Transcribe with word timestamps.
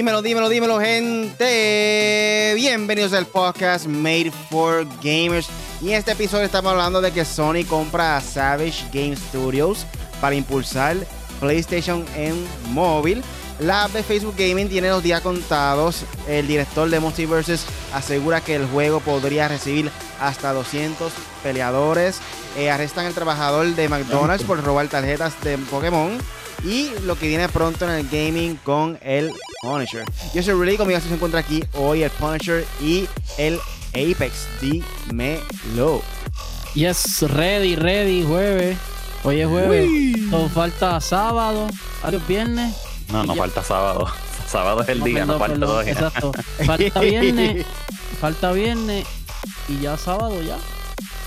Dímelo, 0.00 0.22
dímelo, 0.22 0.48
dímelo, 0.48 0.80
gente. 0.80 2.54
Bienvenidos 2.54 3.12
al 3.12 3.26
podcast 3.26 3.84
Made 3.84 4.32
for 4.48 4.86
Gamers. 5.02 5.46
Y 5.82 5.90
en 5.90 5.96
este 5.96 6.12
episodio 6.12 6.46
estamos 6.46 6.72
hablando 6.72 7.02
de 7.02 7.12
que 7.12 7.22
Sony 7.22 7.66
compra 7.68 8.16
a 8.16 8.22
Savage 8.22 8.86
Game 8.94 9.14
Studios 9.14 9.84
para 10.18 10.34
impulsar 10.34 10.96
PlayStation 11.38 12.06
en 12.16 12.46
móvil. 12.72 13.22
La 13.58 13.84
app 13.84 13.92
de 13.92 14.02
Facebook 14.02 14.36
Gaming 14.38 14.70
tiene 14.70 14.88
los 14.88 15.02
días 15.02 15.20
contados. 15.20 16.06
El 16.26 16.46
director 16.46 16.88
de 16.88 16.98
Multiverses 16.98 17.66
asegura 17.92 18.40
que 18.40 18.54
el 18.54 18.66
juego 18.68 19.00
podría 19.00 19.48
recibir 19.48 19.90
hasta 20.18 20.54
200 20.54 21.12
peleadores. 21.42 22.20
Eh, 22.56 22.70
arrestan 22.70 23.04
al 23.04 23.12
trabajador 23.12 23.66
de 23.74 23.88
McDonald's 23.90 24.46
por 24.46 24.64
robar 24.64 24.88
tarjetas 24.88 25.38
de 25.42 25.58
Pokémon. 25.58 26.16
Y 26.64 26.88
lo 27.04 27.18
que 27.18 27.28
viene 27.28 27.50
pronto 27.50 27.84
en 27.84 27.90
el 27.90 28.08
gaming 28.08 28.56
con 28.56 28.98
el 29.02 29.30
Punisher. 29.60 30.04
Yo 30.32 30.42
soy 30.42 30.54
Rudy, 30.54 30.76
conmigo 30.76 30.98
se 31.00 31.12
encuentra 31.12 31.40
aquí 31.40 31.62
hoy 31.74 32.02
el 32.02 32.10
Punisher 32.10 32.66
y 32.80 33.06
el 33.36 33.58
Apex. 33.90 34.48
Dímelo. 34.60 36.02
Yes, 36.74 37.22
ready, 37.22 37.76
ready, 37.76 38.24
jueves. 38.24 38.78
Hoy 39.22 39.40
es 39.40 39.48
jueves. 39.48 40.30
Todo 40.30 40.48
falta 40.48 40.98
sábado. 41.00 41.68
Adiós, 42.02 42.26
viernes. 42.26 42.74
No, 43.12 43.24
no 43.24 43.34
falta 43.34 43.62
sábado. 43.62 44.06
Sábado 44.46 44.82
es 44.82 44.88
el 44.88 45.02
día, 45.04 45.24
no 45.24 45.38
falta 45.38 45.54
perdón, 45.54 45.68
dos 45.76 45.84
días. 45.84 45.96
Exacto. 45.96 46.32
Falta 46.66 47.00
viernes. 47.00 47.66
falta 48.20 48.52
viernes. 48.52 49.06
Y 49.68 49.78
ya 49.78 49.96
sábado 49.96 50.42
ya. 50.42 50.58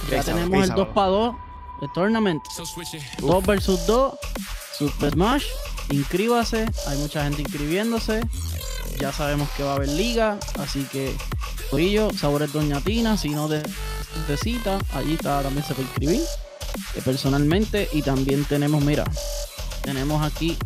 Ya 0.10 0.22
tenemos 0.24 0.52
el 0.52 0.60
2 0.60 0.68
sábado. 0.68 0.94
para 0.94 1.08
2. 1.08 1.36
El 1.84 1.92
tournament. 1.94 2.44
2 3.20 3.46
versus 3.46 3.86
2. 3.86 4.14
Super 4.78 5.12
Smash. 5.14 5.46
Inscríbase. 5.90 6.66
Hay 6.88 6.98
mucha 6.98 7.24
gente 7.24 7.42
inscribiéndose. 7.42 8.22
Ya 9.00 9.12
sabemos 9.12 9.50
que 9.58 9.64
va 9.64 9.74
a 9.74 9.76
haber 9.76 9.90
liga. 9.90 10.38
Así 10.60 10.88
que, 10.92 11.16
Corillo, 11.70 12.12
Sabores 12.14 12.54
Doña 12.54 12.82
Tina. 12.82 13.18
Si 13.18 13.30
no 13.30 13.48
de, 13.48 13.64
cita, 14.42 14.80
allí 14.94 15.14
está, 15.14 15.42
también 15.42 15.66
se 15.66 15.74
puede 15.74 15.88
inscribir. 15.88 16.22
eh, 16.96 17.02
personalmente. 17.04 17.90
Y 17.92 18.02
también 18.02 18.46
tenemos, 18.46 18.84
mira, 18.84 19.04
tenemos 19.82 20.24
aquí 20.26 20.58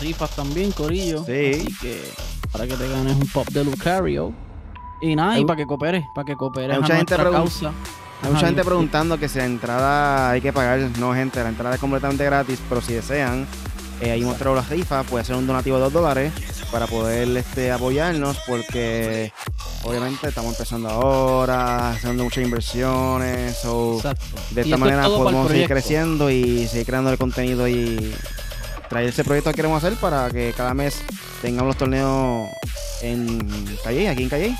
rifas 0.00 0.30
también, 0.34 0.72
Corillo. 0.72 1.24
Sí. 1.24 1.52
Así 1.54 1.74
que 1.80 2.26
para 2.52 2.66
que 2.66 2.74
te 2.76 2.88
ganes 2.88 3.14
un 3.14 3.26
pop 3.28 3.46
de 3.48 3.64
Lucario. 3.64 4.32
Y 5.00 5.14
nada, 5.14 5.38
y 5.38 5.44
para 5.44 5.58
que 5.58 5.66
cooperes, 5.66 6.04
para 6.14 6.24
que 6.24 6.36
cooperes 6.36 6.70
Hay 6.70 6.76
a 6.76 6.80
mucha 6.80 6.96
gente 6.96 7.16
causa. 7.16 7.72
Hay 8.22 8.32
mucha 8.32 8.46
gente 8.46 8.64
preguntando 8.64 9.18
que 9.18 9.28
si 9.28 9.38
la 9.38 9.44
entrada 9.44 10.30
hay 10.30 10.40
que 10.40 10.52
pagar. 10.52 10.80
No, 10.98 11.12
gente, 11.14 11.42
la 11.42 11.50
entrada 11.50 11.74
es 11.74 11.80
completamente 11.80 12.24
gratis, 12.24 12.58
pero 12.68 12.80
si 12.80 12.94
desean, 12.94 13.46
eh, 14.00 14.10
ahí 14.10 14.22
mostró 14.22 14.54
las 14.54 14.68
rifas, 14.68 15.06
puede 15.06 15.24
ser 15.24 15.36
un 15.36 15.46
donativo 15.46 15.76
de 15.76 15.84
2 15.84 15.92
dólares 15.92 16.32
para 16.70 16.86
poder 16.86 17.36
este, 17.36 17.70
apoyarnos, 17.72 18.36
porque 18.46 19.32
obviamente 19.84 20.28
estamos 20.28 20.52
empezando 20.52 20.88
ahora, 20.88 21.90
haciendo 21.92 22.24
muchas 22.24 22.44
inversiones. 22.44 23.56
so, 23.58 24.00
de 24.50 24.60
esta 24.60 24.74
es 24.74 24.78
manera 24.80 25.06
podemos 25.06 25.50
seguir 25.50 25.68
creciendo 25.68 26.30
y 26.30 26.66
seguir 26.66 26.86
creando 26.86 27.10
el 27.10 27.18
contenido 27.18 27.66
y 27.68 28.14
traer 28.88 29.08
ese 29.08 29.24
proyecto 29.24 29.50
que 29.50 29.56
queremos 29.56 29.82
hacer 29.82 29.98
para 29.98 30.30
que 30.30 30.52
cada 30.56 30.74
mes 30.74 31.00
tengamos 31.42 31.68
los 31.68 31.76
torneos 31.76 32.48
en 33.02 33.38
Calle, 33.82 34.08
aquí 34.08 34.22
en 34.24 34.28
Calle. 34.28 34.56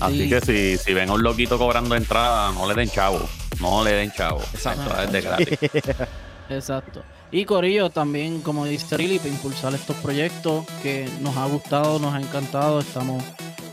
Así 0.00 0.24
Sí. 0.24 0.28
que 0.28 0.40
si, 0.40 0.76
si 0.78 0.94
ven 0.94 1.08
a 1.08 1.12
un 1.14 1.22
loquito 1.22 1.58
cobrando 1.58 1.94
entrada, 1.94 2.52
no 2.52 2.66
le 2.68 2.74
den 2.74 2.90
chavo. 2.90 3.20
No 3.60 3.82
le 3.82 3.92
den 3.92 4.12
chavo. 4.12 4.40
Exacto. 4.52 4.94
Es 5.02 5.12
de 5.12 5.20
gratis. 5.22 5.48
Exacto. 6.50 7.02
Y 7.32 7.44
Corillo 7.44 7.90
también, 7.90 8.40
como 8.40 8.64
dice 8.64 8.96
Riley, 8.96 9.18
para 9.18 9.30
impulsar 9.30 9.74
estos 9.74 9.96
proyectos 9.96 10.64
que 10.82 11.08
nos 11.20 11.36
ha 11.36 11.46
gustado, 11.46 11.98
nos 11.98 12.14
ha 12.14 12.20
encantado. 12.20 12.80
Estamos, 12.80 13.22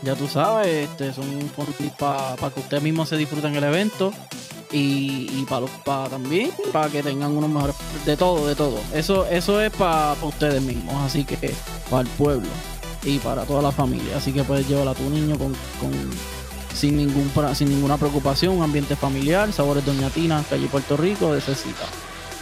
ya 0.02 0.14
tú 0.16 0.26
sabes, 0.28 0.88
este, 0.88 1.12
son 1.12 1.24
para 1.98 2.36
que 2.52 2.60
ustedes 2.60 2.82
mismos 2.82 3.08
se 3.08 3.16
disfruten 3.16 3.54
el 3.54 3.64
evento 3.64 4.12
y, 4.72 5.28
y 5.32 5.46
para 5.48 5.66
para 5.84 6.08
también 6.10 6.50
para 6.72 6.88
que 6.90 7.02
tengan 7.02 7.30
unos 7.36 7.48
mejores 7.48 7.76
de 8.04 8.16
todo, 8.16 8.46
de 8.46 8.54
todo. 8.56 8.78
Eso, 8.92 9.26
eso 9.26 9.60
es 9.60 9.70
para 9.72 10.14
ustedes 10.22 10.60
mismos, 10.60 10.94
así 11.04 11.24
que 11.24 11.54
para 11.88 12.02
el 12.02 12.08
pueblo 12.08 12.48
y 13.04 13.18
para 13.18 13.44
toda 13.44 13.62
la 13.62 13.72
familia. 13.72 14.16
Así 14.16 14.32
que 14.32 14.42
puedes 14.42 14.68
llevar 14.68 14.88
a 14.88 14.94
tu 14.94 15.08
niño 15.08 15.38
con, 15.38 15.52
con- 15.80 16.10
sin 16.74 16.96
ningún 16.96 17.30
sin 17.54 17.68
ninguna 17.68 17.96
preocupación, 17.96 18.60
ambiente 18.62 18.96
familiar, 18.96 19.52
sabores 19.52 19.86
Doña 19.86 20.10
Tina, 20.10 20.44
calle 20.50 20.66
Puerto 20.66 20.96
Rico, 20.96 21.32
de 21.32 21.38
cita. 21.54 21.84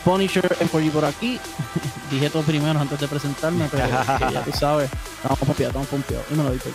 Punisher 0.05 0.57
en 0.61 0.69
por 0.69 0.91
por 0.91 1.05
aquí. 1.05 1.39
Dije 2.11 2.29
todo 2.31 2.43
primero 2.43 2.79
antes 2.79 2.99
de 3.01 3.09
presentarme, 3.09 3.69
pero 3.71 3.87
ya 4.31 4.43
tú 4.45 4.53
sabes, 4.53 4.91
estamos 5.17 5.39
pompeados, 5.39 5.69
estamos 5.69 5.89
pompeados. 5.89 6.27
Dímelo, 6.29 6.49
Apex. 6.51 6.75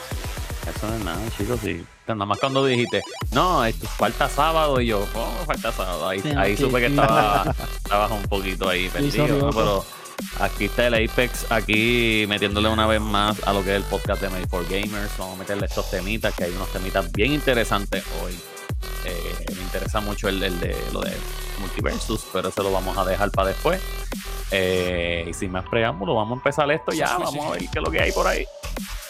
Eso 0.75 0.87
no 0.87 0.95
es 0.95 1.03
nada, 1.03 1.19
chicos. 1.37 1.59
Sí. 1.63 1.85
Nada 2.07 2.25
más 2.25 2.39
cuando 2.39 2.65
dijiste, 2.65 3.01
no, 3.31 3.63
esto 3.65 3.87
falta 3.87 4.29
sábado. 4.29 4.79
Y 4.81 4.87
yo, 4.87 5.05
¿cómo 5.13 5.31
falta 5.45 5.71
sábado? 5.71 6.07
Ahí, 6.07 6.21
Sí, 6.21 6.31
ahí 6.35 6.57
sí, 6.57 6.63
supe 6.63 6.79
que 6.79 6.87
estaba, 6.87 7.53
estabas 7.83 8.11
un 8.11 8.23
poquito 8.23 8.69
ahí 8.69 8.89
perdido. 8.89 9.49
Pero 9.51 9.85
aquí 10.39 10.65
está 10.65 10.87
el 10.87 10.93
Apex, 10.95 11.51
aquí 11.51 12.25
metiéndole 12.27 12.69
una 12.69 12.87
vez 12.87 13.01
más 13.01 13.37
a 13.45 13.53
lo 13.53 13.63
que 13.63 13.71
es 13.71 13.77
el 13.77 13.83
podcast 13.83 14.21
de 14.21 14.29
Made 14.29 14.47
for 14.47 14.65
Gamers. 14.67 15.11
Vamos 15.17 15.35
a 15.35 15.39
meterle 15.39 15.65
estos 15.65 15.89
temitas, 15.89 16.33
que 16.33 16.45
hay 16.45 16.51
unos 16.53 16.71
temitas 16.71 17.11
bien 17.11 17.33
interesantes 17.33 18.03
hoy. 18.23 18.37
Eh, 19.05 19.45
me 19.55 19.61
interesa 19.61 20.01
mucho 20.01 20.27
el, 20.27 20.41
el 20.43 20.59
de 20.59 20.75
lo 20.91 21.01
de 21.01 21.11
Multiversus, 21.59 22.25
pero 22.31 22.49
eso 22.49 22.63
lo 22.63 22.71
vamos 22.71 22.97
a 22.97 23.05
dejar 23.05 23.31
para 23.31 23.49
después. 23.49 23.81
Eh, 24.51 25.25
y 25.29 25.33
sin 25.33 25.51
más 25.51 25.67
preámbulo, 25.67 26.15
vamos 26.15 26.37
a 26.37 26.39
empezar 26.39 26.71
esto 26.71 26.91
ya. 26.91 27.17
Vamos 27.17 27.45
a 27.45 27.49
ver 27.51 27.59
qué 27.61 27.79
es 27.79 27.83
lo 27.83 27.91
que 27.91 28.01
hay 28.01 28.11
por 28.11 28.27
ahí. 28.27 28.45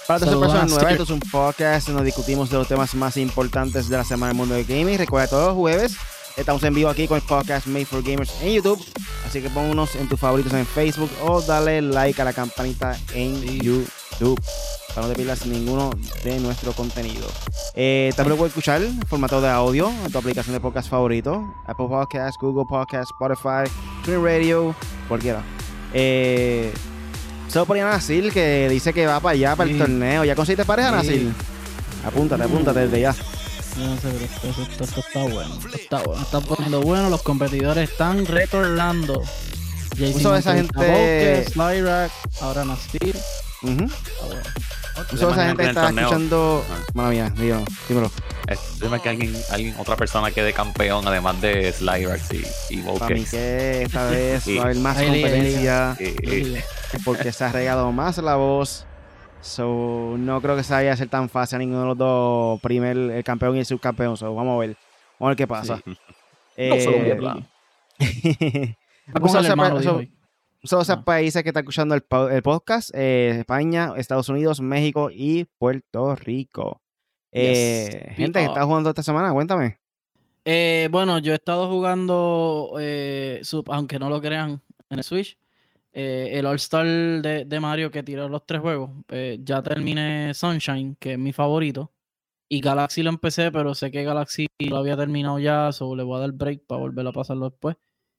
Para 0.07 0.19
todas 0.19 0.35
las 0.35 0.41
personas 0.41 0.69
nuevas, 0.69 0.91
esto 0.91 1.03
es 1.03 1.09
un 1.09 1.19
podcast 1.19 1.88
donde 1.89 2.05
discutimos 2.05 2.49
de 2.49 2.57
los 2.57 2.67
temas 2.67 2.95
más 2.95 3.17
importantes 3.17 3.89
de 3.89 3.97
la 3.97 4.05
semana 4.05 4.29
del 4.29 4.38
mundo 4.38 4.55
del 4.55 4.65
gaming. 4.65 4.97
Recuerda, 4.97 5.27
todos 5.27 5.47
los 5.47 5.55
jueves 5.55 5.97
estamos 6.38 6.63
en 6.63 6.73
vivo 6.73 6.89
aquí 6.89 7.07
con 7.07 7.17
el 7.17 7.23
podcast 7.23 7.67
Made 7.67 7.85
for 7.85 8.01
Gamers 8.01 8.41
en 8.41 8.53
YouTube. 8.53 8.83
Así 9.25 9.41
que 9.41 9.49
ponnos 9.49 9.95
en 9.95 10.07
tus 10.07 10.19
favoritos 10.19 10.53
en 10.53 10.65
Facebook 10.65 11.11
o 11.23 11.41
dale 11.41 11.81
like 11.81 12.21
a 12.21 12.25
la 12.25 12.33
campanita 12.33 12.97
en 13.13 13.41
YouTube 13.61 13.89
para 14.95 15.07
no 15.07 15.13
te 15.13 15.16
pierdas 15.16 15.45
ninguno 15.45 15.91
de 16.23 16.40
nuestro 16.40 16.73
contenido. 16.73 17.28
Eh, 17.75 18.12
también 18.16 18.31
lo 18.31 18.38
puedes 18.38 18.51
escuchar 18.51 18.81
en 18.81 19.00
formato 19.07 19.40
de 19.41 19.50
audio 19.50 19.90
en 20.06 20.12
tu 20.12 20.18
aplicación 20.18 20.53
de 20.53 20.59
podcast 20.59 20.90
favorito: 20.90 21.53
Apple 21.68 21.88
Podcasts, 21.88 22.38
Google 22.41 22.66
Podcasts, 22.68 23.12
Spotify, 23.13 23.69
TuneIn 24.03 24.23
Radio, 24.23 24.75
cualquiera. 25.07 25.41
Eh, 25.94 26.73
Solo 27.47 27.66
ponían 27.66 27.88
a 27.88 27.91
Nasil 27.91 28.34
que 28.34 28.68
dice 28.69 28.91
que 28.91 29.06
va 29.07 29.22
para 29.22 29.31
allá, 29.34 29.56
para 29.56 29.69
el 29.69 29.78
torneo. 29.78 30.25
¿Ya 30.25 30.35
conseguiste 30.35 30.66
pareja, 30.66 30.89
Sí. 30.89 30.95
Nasil? 31.07 31.34
Apúntate, 32.06 32.44
apúntate 32.44 32.79
desde 32.81 33.00
ya. 33.00 33.12
No 33.78 33.95
sé, 33.95 34.01
pero 34.01 34.25
esto, 34.25 34.47
esto- 34.50 34.62
esto- 34.63 34.84
esto 34.84 35.00
está 35.00 35.19
bueno. 35.22 35.56
Esto 35.56 35.78
está 35.78 36.01
bueno. 36.03 36.22
Está 36.24 36.41
poniendo 36.41 36.81
bueno. 36.81 37.09
Los 37.09 37.22
competidores 37.22 37.89
están 37.89 38.25
retornando. 38.25 39.22
Uso 40.13 40.34
de 40.34 40.39
esa 40.39 40.56
gente- 40.56 41.45
ahora 42.41 42.66
Nastir. 42.66 43.16
A 43.63 45.01
esa 45.13 45.45
gente 45.47 45.63
está 45.66 45.90
escuchando. 45.90 46.63
Ajá. 46.69 46.84
Mala 46.94 47.09
mía, 47.09 47.34
dímelo, 47.35 47.63
dímelo. 47.88 48.12
Dime 48.81 49.00
que 49.01 49.09
alguien, 49.09 49.34
alguien, 49.51 49.75
otra 49.78 49.95
persona 49.95 50.31
quede 50.31 50.53
campeón, 50.53 51.07
además 51.07 51.40
de 51.41 51.72
Slyrax 51.73 52.29
y, 52.69 52.78
y 52.78 52.81
Para 52.81 53.13
mí 53.16 53.25
que 53.25 53.84
esta 53.84 54.06
vez 54.09 54.47
va 54.47 54.62
a 54.62 54.63
haber 54.66 54.78
más 54.78 54.97
competencia 54.97 55.97
porque 57.03 57.31
se 57.31 57.44
ha 57.44 57.51
regado 57.51 57.91
más 57.91 58.18
la 58.19 58.35
voz. 58.35 58.85
So, 59.41 60.16
no 60.18 60.41
creo 60.41 60.56
que 60.56 60.63
se 60.63 60.74
vaya 60.74 60.94
a 60.94 60.97
ser 60.97 61.09
tan 61.09 61.29
fácil 61.29 61.57
a 61.57 61.59
ninguno 61.59 61.81
de 61.81 61.88
los 61.88 61.97
dos, 61.97 62.59
primer 62.62 62.98
el 62.98 63.24
campeón 63.24 63.56
y 63.56 63.60
el 63.60 63.65
subcampeón. 63.65 64.18
So, 64.18 64.33
vamos 64.33 64.56
a 64.56 64.60
ver. 64.60 64.77
Vamos 65.19 65.27
a 65.27 65.27
ver 65.30 65.36
qué 65.38 65.48
pasa. 65.48 65.81
sí. 65.86 65.98
Eh, 66.57 66.69
No 66.69 66.75
se 66.80 66.92
lo 66.98 67.03
pierda. 67.03 67.33
Va 67.33 67.38
Un 69.13 69.21
con 69.21 69.30
saludo 69.30 69.39
el 69.39 69.45
a 69.45 69.50
hermano, 69.50 69.80
esa- 69.80 69.81
dijo 69.81 69.92
so- 69.94 69.98
hoy. 70.00 70.12
Son 70.63 70.81
esos 70.81 70.98
Ah. 70.98 71.04
países 71.06 71.44
que 71.44 71.50
están 71.50 71.62
escuchando 71.63 71.95
el, 71.95 72.01
po- 72.01 72.30
el 72.30 72.42
podcast: 72.42 72.89
eh, 72.94 73.38
España, 73.39 73.94
Estados 73.98 74.27
Unidos, 74.30 74.59
México 74.62 75.09
y 75.12 75.45
Puerto 75.57 76.15
Rico. 76.15 76.81
Eh, 77.31 77.89
Yes. 78.07 78.15
gente, 78.15 78.39
¿qué 78.39 78.45
Ah. 78.45 78.50
está 78.50 78.65
jugando 78.65 78.89
esta 78.89 79.04
semana? 79.04 79.31
Cuéntame. 79.33 79.80
Eh, 80.45 80.88
bueno, 80.92 81.19
yo 81.19 81.33
he 81.33 81.36
estado 81.36 81.69
jugando, 81.69 82.74
eh, 82.80 83.39
sub- 83.44 83.69
aunque 83.71 84.00
no 84.00 84.09
lo 84.09 84.21
crean, 84.21 84.62
en 84.89 84.98
el 84.98 85.04
Switch. 85.04 85.38
el 86.00 86.45
All-Star 86.45 86.86
de, 86.86 87.45
de 87.45 87.60
Mario 87.60 87.89
que 87.89 88.03
tiró 88.03 88.30
los 88.30 88.45
tres 88.45 88.62
juegos. 88.62 88.92
Ya 89.39 89.63
terminé 89.63 90.31
Sunshine, 90.36 90.95
que 91.00 91.13
es 91.13 91.18
mi 91.19 91.33
favorito. 91.33 91.92
Y 92.48 92.62
Galaxy 92.62 93.01
lo 93.01 93.10
empecé, 93.10 93.51
pero 93.51 93.74
sé 93.74 93.89
que 93.89 94.03
Galaxy 94.03 94.45
lo 94.60 94.77
había 94.77 94.95
terminado 94.95 95.39
ya, 95.39 95.71
so 95.71 95.95
le 95.95 96.03
voy 96.03 96.18
a 96.18 96.19
dar 96.21 96.33
break 96.33 96.68
para 96.68 96.80
volver 96.81 97.07
a 97.07 97.12
pasarlo 97.12 97.50
después. 97.50 97.77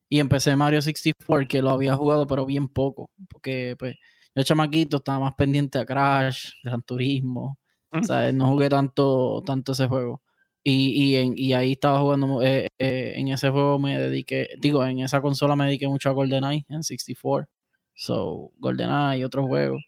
Y 0.09 0.21
empecé 0.21 0.57
Mario 0.57 0.81
64, 0.83 1.47
que 1.49 1.63
lo 1.63 1.71
había 1.71 1.95
jugado, 1.97 2.27
pero 2.27 2.47
bien 2.47 2.69
poco. 2.69 3.11
Porque, 3.31 3.77
pues, 3.79 3.97
yo 4.35 4.43
chamaquito 4.43 4.99
estaba 4.99 5.21
más 5.21 5.35
pendiente 5.35 5.79
a 5.79 5.85
Crash, 5.87 6.51
Gran 6.63 6.83
Turismo. 6.83 7.59
O 8.01 8.03
sea, 8.07 8.33
no 8.33 8.49
jugué 8.49 8.69
tanto, 8.69 9.43
tanto 9.45 9.73
ese 9.73 9.87
juego. 9.89 10.23
Y, 10.63 11.13
y, 11.15 11.17
en- 11.17 11.35
y 11.37 11.53
ahí 11.55 11.73
estaba 11.73 12.01
jugando, 12.01 12.43
eh, 12.43 12.69
eh, 12.79 13.15
en 13.17 13.29
ese 13.29 13.51
juego 13.51 13.79
me 13.79 13.99
dediqué, 13.99 14.49
digo, 14.61 14.85
en 14.85 15.01
esa 15.01 15.21
consola 15.21 15.57
me 15.57 15.67
dediqué 15.67 15.89
mucho 15.89 16.09
a 16.11 16.13
GoldenEye 16.13 16.65
en 16.69 16.83
64. 16.83 17.49
So, 17.95 18.53
GoldenEye 18.59 19.19
y 19.21 19.25
otros 19.25 19.47
juegos. 19.47 19.83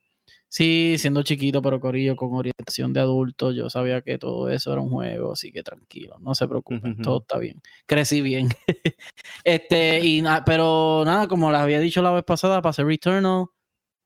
Sí, 0.52 0.97
siendo 0.99 1.23
chiquito, 1.23 1.62
pero 1.62 1.79
Corillo 1.79 2.17
con 2.17 2.35
orientación 2.35 2.93
de 2.93 2.99
adulto, 2.99 3.52
yo 3.52 3.70
sabía 3.70 4.02
que 4.02 4.19
todo 4.19 4.49
eso 4.50 4.73
era 4.73 4.81
un 4.81 4.91
juego, 4.91 5.32
así 5.32 5.52
que 5.52 5.62
tranquilo, 5.62 6.17
no 6.19 6.35
se 6.35 6.49
preocupen, 6.49 6.97
todo 7.05 7.19
está 7.20 7.38
bien. 7.38 7.62
Crecí 7.87 8.20
bien. 8.20 8.49
este, 9.44 10.00
y 10.05 10.23
na- 10.23 10.44
pero 10.44 11.05
nada, 11.05 11.29
como 11.29 11.52
les 11.52 11.61
había 11.61 11.79
dicho 11.79 12.02
la 12.02 12.11
vez 12.11 12.25
pasada, 12.25 12.61
pasé 12.62 12.82
Returnal, 12.82 13.47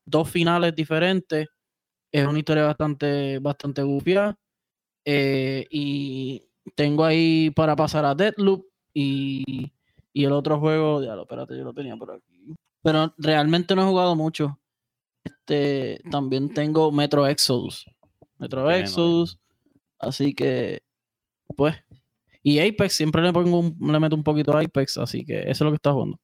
dos 0.06 0.31
finales 0.31 0.75
diferentes. 0.76 1.49
Es 2.12 2.26
una 2.26 2.38
historia 2.38 2.64
bastante, 2.67 3.38
bastante 3.40 3.82
gupia. 3.82 4.37
eh, 5.06 5.67
y 5.70 6.43
tengo 6.76 7.05
ahí 7.05 7.50
para 7.50 7.76
pasar 7.76 8.05
a 8.06 8.14
Deadloop 8.14 8.67
y, 8.94 9.73
y 10.12 10.25
el 10.25 10.32
otro 10.32 10.61
juego, 10.61 11.02
ya 11.02 11.14
lo, 11.17 11.23
espérate, 11.23 11.56
yo 11.56 11.64
lo 11.64 11.75
tenía 11.75 11.97
por 11.97 12.12
aquí. 12.12 12.55
Pero 12.82 13.14
realmente 13.19 13.75
no 13.75 13.82
he 13.82 13.87
jugado 13.90 14.17
mucho. 14.17 14.58
Este, 15.25 16.00
también 16.11 16.53
tengo 16.53 16.93
Metro 16.93 17.26
Exodus. 17.26 17.87
Metro 18.38 18.71
Exodus. 18.71 19.38
Así 19.99 20.35
que, 20.35 20.82
pues. 21.56 21.76
Y 22.43 22.59
Apex, 22.61 22.93
siempre 22.94 23.23
le 23.23 23.32
pongo 23.32 23.59
un- 23.59 23.76
le 23.93 23.99
meto 24.00 24.15
un 24.17 24.23
poquito 24.23 24.55
a 24.56 24.61
Apex, 24.61 24.99
así 24.99 25.25
que 25.25 25.41
eso 25.43 25.50
es 25.50 25.61
lo 25.62 25.71
que 25.71 25.76
está 25.76 25.93
jugando. 25.93 26.19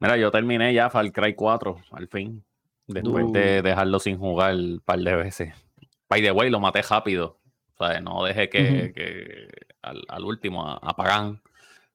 Mira, 0.00 0.16
yo 0.16 0.30
terminé 0.32 0.74
ya 0.74 0.90
Far 0.90 1.10
Cry 1.12 1.34
4, 1.34 1.76
al 1.92 2.08
fin. 2.08 2.44
Después 2.88 3.26
de 3.32 3.62
dejarlo 3.62 4.00
sin 4.00 4.18
jugar 4.18 4.54
un 4.56 4.82
par 4.84 4.98
de 4.98 5.14
veces. 5.14 5.54
By 6.08 6.20
the 6.20 6.32
way, 6.32 6.50
lo 6.50 6.58
maté 6.58 6.82
rápido. 6.82 7.38
O 7.78 7.86
sea, 7.86 8.00
no 8.00 8.24
dejé 8.24 8.48
que, 8.48 8.92
que 8.92 9.48
al, 9.82 10.02
al 10.08 10.24
último, 10.24 10.66
a, 10.68 10.74
a 10.82 10.96
Pagan, 10.96 11.40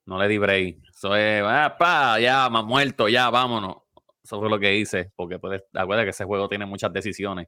no 0.05 0.17
le 0.17 0.29
di 0.29 0.37
break. 0.37 0.77
Eso 0.89 1.13
es, 1.15 1.43
ah, 1.45 1.75
pa, 1.77 2.17
ya, 2.21 2.49
más 2.49 2.63
muerto, 2.63 3.09
ya, 3.09 3.29
vámonos. 3.29 3.77
Eso 4.27 4.41
fue 4.41 4.49
lo 4.49 4.59
que 4.59 4.75
hice, 4.75 5.09
porque 5.15 5.39
puedes, 5.39 5.63
acuérdate 5.73 6.07
que 6.07 6.09
ese 6.09 6.25
juego 6.25 6.49
tiene 6.49 6.65
muchas 6.65 6.91
decisiones. 6.91 7.47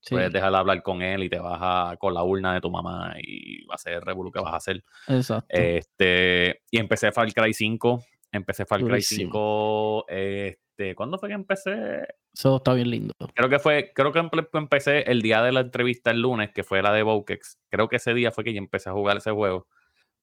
Sí, 0.00 0.14
Puedes 0.14 0.32
dejar 0.32 0.52
de 0.52 0.56
hablar 0.58 0.82
con 0.82 1.02
él 1.02 1.22
y 1.24 1.28
te 1.28 1.38
vas 1.38 1.58
a- 1.60 1.96
con 1.98 2.14
la 2.14 2.22
urna 2.24 2.54
de 2.54 2.62
tu 2.62 2.70
mamá 2.70 3.14
y 3.22 3.62
va 3.66 3.74
a 3.74 3.78
ser 3.78 3.92
el 3.94 4.00
revolú 4.02 4.32
que 4.32 4.40
vas 4.40 4.54
a 4.54 4.56
hacer. 4.56 4.82
exacto. 5.06 5.46
Este, 5.50 6.62
y 6.70 6.78
empecé 6.78 7.12
Far 7.12 7.30
Cry 7.32 7.52
5. 7.52 8.02
Empecé 8.32 8.64
Far 8.64 8.80
Cry 8.80 8.88
Durísimo. 8.88 9.30
5. 9.32 10.04
Este, 10.08 10.94
¿Cuándo 10.94 11.18
fue 11.18 11.28
que 11.28 11.34
empecé? 11.34 12.06
Eso 12.32 12.56
está 12.56 12.72
bien 12.72 12.90
lindo. 12.90 13.12
Creo 13.34 13.48
que 13.50 13.58
fue, 13.58 13.92
creo 13.94 14.12
que 14.12 14.20
empe- 14.20 14.48
empecé 14.54 15.02
el 15.10 15.20
día 15.20 15.42
de 15.42 15.52
la 15.52 15.60
entrevista 15.60 16.10
el 16.10 16.20
lunes, 16.22 16.50
que 16.52 16.64
fue 16.64 16.80
la 16.82 16.92
de 16.94 17.02
Vokex. 17.02 17.58
Creo 17.70 17.88
que 17.88 17.96
ese 17.96 18.14
día 18.14 18.30
fue 18.32 18.44
que 18.44 18.52
yo 18.54 18.58
empecé 18.58 18.88
a 18.88 18.94
jugar 18.94 19.18
ese 19.18 19.30
juego. 19.30 19.66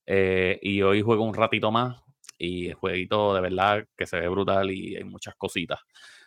Eh, 0.07 0.57
y 0.63 0.81
hoy 0.81 1.01
juego 1.03 1.23
un 1.23 1.35
ratito 1.35 1.71
más. 1.71 2.01
Y 2.43 2.69
el 2.69 2.73
jueguito 2.73 3.35
de 3.35 3.41
verdad 3.41 3.85
que 3.95 4.07
se 4.07 4.19
ve 4.19 4.27
brutal 4.27 4.71
y 4.71 4.95
hay 4.95 5.03
muchas 5.03 5.35
cositas. 5.35 5.79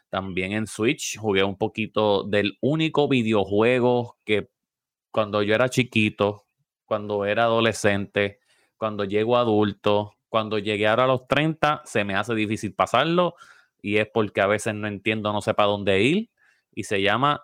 También 0.08 0.52
en 0.52 0.66
Switch 0.68 1.18
jugué 1.18 1.42
un 1.42 1.56
poquito 1.58 2.22
del 2.22 2.56
único 2.60 3.08
videojuego 3.08 4.16
que 4.24 4.48
cuando 5.10 5.42
yo 5.42 5.54
era 5.56 5.68
chiquito, 5.68 6.44
cuando 6.84 7.24
era 7.24 7.44
adolescente, 7.44 8.38
cuando 8.76 9.04
llego 9.04 9.36
adulto, 9.36 10.12
cuando 10.28 10.58
llegué 10.58 10.86
ahora 10.86 11.04
a 11.04 11.08
los 11.08 11.26
30, 11.26 11.82
se 11.84 12.04
me 12.04 12.14
hace 12.14 12.34
difícil 12.34 12.74
pasarlo 12.74 13.34
y 13.82 13.96
es 13.96 14.06
porque 14.12 14.40
a 14.40 14.46
veces 14.46 14.74
no 14.74 14.86
entiendo, 14.86 15.32
no 15.32 15.40
sé 15.40 15.52
para 15.54 15.68
dónde 15.68 16.00
ir 16.00 16.30
y 16.72 16.84
se 16.84 17.02
llama 17.02 17.42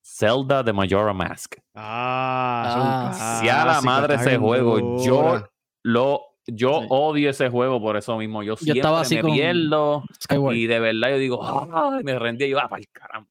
Zelda 0.00 0.62
de 0.62 0.72
Majora 0.72 1.12
Mask. 1.12 1.56
Ah, 1.74 2.64
es 2.68 2.74
un 2.76 3.20
Ah, 3.20 3.38
Si 3.40 3.48
a 3.48 3.64
la 3.64 3.80
madre 3.80 4.14
ese 4.14 4.36
juego, 4.38 5.04
yo 5.04 5.44
lo 5.82 6.31
yo 6.46 6.80
Sí. 6.80 6.86
odio 6.90 7.30
ese 7.30 7.48
juego 7.48 7.80
por 7.80 7.96
eso 7.96 8.16
mismo. 8.18 8.42
Yo 8.42 8.56
siempre 8.56 8.80
estaba 8.80 9.00
así 9.02 9.16
me 9.16 9.22
con 9.22 9.32
pierdo 9.32 10.04
Skyward. 10.22 10.56
y 10.56 10.66
de 10.66 10.80
verdad 10.80 11.10
yo 11.10 11.18
digo, 11.18 11.40
ay, 11.72 12.02
me 12.04 12.18
rendí 12.18 12.44
y 12.46 12.50
yo, 12.50 12.58
ah, 12.60 12.68
para 12.68 12.80
el 12.80 12.88
caramba. 12.88 13.28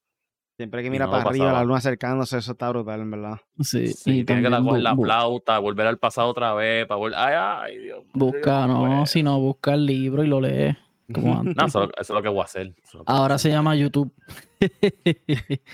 Siempre 0.58 0.84
que 0.84 0.92
mira 0.92 1.06
no 1.06 1.12
para 1.12 1.24
arriba, 1.30 1.46
pasaba. 1.46 1.60
la 1.60 1.66
luna 1.66 1.78
acercándose, 1.78 2.38
eso 2.38 2.52
está 2.52 2.69
brutal, 2.69 3.02
en 3.02 3.10
verdad. 3.12 3.38
Sí, 3.62 3.88
Sí, 3.88 4.19
y 4.19 4.24
tiene 4.25 4.44
que 4.44 4.50
la, 4.50 4.60
la 4.60 4.96
flauta, 4.96 5.58
volver 5.58 5.88
al 5.88 5.98
pasado 5.98 6.28
otra 6.30 6.54
vez, 6.54 6.86
para 6.86 6.98
volver. 7.00 7.18
Ay, 7.18 7.34
ay, 7.74 7.78
Dios. 7.80 8.04
mío, 8.04 8.12
Busca, 8.13 8.68
no, 8.68 8.80
puedo. 8.86 9.06
si 9.08 9.24
no, 9.24 9.40
busca 9.40 9.74
el 9.74 9.86
libro 9.88 10.24
y 10.24 10.28
lo 10.28 10.40
lee. 10.40 10.78
Como 11.12 11.40
antes. 11.40 11.56
No, 11.58 11.66
eso, 11.66 11.84
eso 11.86 11.92
es 12.00 12.10
lo 12.12 12.22
que 12.22 12.30
voy 12.30 12.42
a 12.42 12.44
hacer. 12.44 12.75
a 13.08 13.18
Ahora 13.18 13.38
se 13.40 13.50
llama 13.50 13.75
YouTube. 13.75 14.13
Sí, 14.60 14.69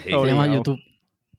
se 0.04 0.26
llama. 0.26 0.48
YouTube. 0.48 0.80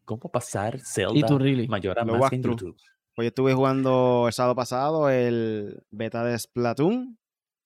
¿Cómo 0.04 0.30
pasar 0.30 0.76
Y 0.76 0.80
Zelda 0.84 1.26
tú, 1.26 1.38
really. 1.38 1.66
Majora 1.68 2.04
Lo 2.04 2.18
Mask 2.18 2.32
en. 2.34 2.42
YouTube? 2.42 2.76
Pues 3.18 3.26
yo 3.26 3.28
estuve 3.30 3.52
jugando 3.52 4.28
el 4.28 4.32
sábado 4.32 4.54
pasado 4.54 5.10
el 5.10 5.82
beta 5.90 6.22
de 6.22 6.38
Splatoon. 6.38 7.18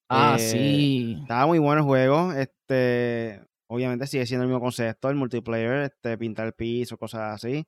Ah, 0.09 0.35
Eh, 0.39 0.41
sí. 0.41 1.17
Estaba 1.21 1.45
muy 1.45 1.59
bueno 1.59 1.81
el 1.81 1.85
juego. 1.85 2.33
Este, 2.33 3.39
obviamente 3.67 4.07
sigue 4.07 4.25
siendo 4.25 4.45
el 4.45 4.49
mismo 4.49 4.59
concepto, 4.59 5.11
el 5.11 5.15
multiplayer, 5.15 5.83
este, 5.83 6.17
pintar 6.17 6.47
el 6.47 6.53
piso, 6.53 6.97
cosas 6.97 7.35
así. 7.35 7.67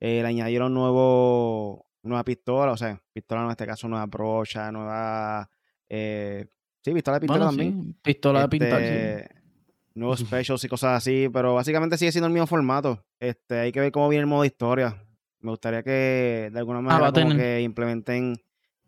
Eh, 0.00 0.22
le 0.22 0.26
añadieron 0.26 0.72
nuevo, 0.72 1.86
nueva 2.02 2.24
pistola, 2.24 2.72
o 2.72 2.76
sea, 2.78 2.98
pistola 3.12 3.44
en 3.44 3.50
este 3.50 3.66
caso, 3.66 3.86
nueva 3.86 4.06
brocha, 4.06 4.72
nueva. 4.72 5.46
eh, 5.90 6.46
sí, 6.82 6.94
pistola 6.94 7.18
de 7.18 7.26
Bueno, 7.26 7.48
también. 7.48 7.82
sí, 7.82 7.96
Pistola 8.00 8.40
de 8.40 8.48
pintar, 8.48 8.78
sí. 8.80 8.86
Este, 8.86 9.28
Nuevos 9.94 10.20
specials 10.20 10.64
y 10.64 10.68
cosas 10.68 10.96
así, 10.96 11.28
pero 11.30 11.52
básicamente 11.52 11.98
sigue 11.98 12.12
siendo 12.12 12.28
el 12.28 12.32
mismo 12.32 12.46
formato. 12.46 13.04
Este, 13.20 13.58
hay 13.58 13.72
que 13.72 13.80
ver 13.80 13.92
cómo 13.92 14.08
viene 14.08 14.22
el 14.22 14.26
modo 14.26 14.46
historia. 14.46 15.05
Me 15.40 15.50
gustaría 15.50 15.82
que 15.82 16.50
de 16.52 16.58
alguna 16.58 16.78
Ah, 16.78 16.82
manera 16.82 17.12
como 17.12 17.36
que 17.36 17.60
implementen 17.62 18.36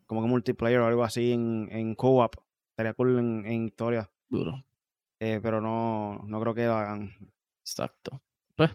como 0.07 0.23
que 0.23 0.29
multiplayer 0.29 0.81
o 0.81 0.87
algo 0.87 1.05
así 1.05 1.33
en, 1.33 1.69
en 1.71 1.95
co-op. 1.95 2.35
Estaría 2.71 2.95
cool 2.95 3.19
en, 3.19 3.45
en 3.47 3.67
historia. 3.67 4.11
Duro. 4.29 4.65
Eh, 5.21 5.41
pero 5.43 5.61
no, 5.61 6.23
no 6.27 6.41
creo 6.41 6.55
que 6.55 6.65
lo 6.67 6.75
hagan. 6.75 7.13
Exacto. 7.63 8.23
Pues, 8.57 8.71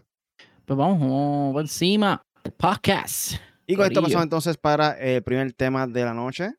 pues 0.64 0.78
vamos, 0.78 1.00
vamos 1.00 1.60
encima. 1.62 2.22
El 2.44 2.52
podcast. 2.52 3.34
Y 3.66 3.76
con 3.76 3.86
esto 3.86 4.02
pasamos 4.02 4.24
entonces 4.24 4.56
para 4.58 4.92
el 4.98 5.22
primer 5.22 5.52
tema 5.54 5.86
de 5.86 6.04
la 6.04 6.14
noche. 6.14 6.52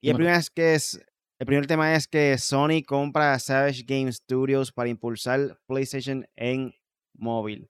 Y 0.00 0.08
el 0.10 0.16
primer, 0.16 0.34
es 0.34 0.48
que 0.50 0.74
es, 0.74 1.04
el 1.38 1.46
primer 1.46 1.66
tema 1.66 1.94
es 1.94 2.08
que 2.08 2.38
Sony 2.38 2.82
compra 2.86 3.34
a 3.34 3.38
Savage 3.38 3.82
Game 3.86 4.10
Studios 4.10 4.72
para 4.72 4.88
impulsar 4.88 5.58
PlayStation 5.66 6.26
en 6.36 6.72
móvil. 7.12 7.68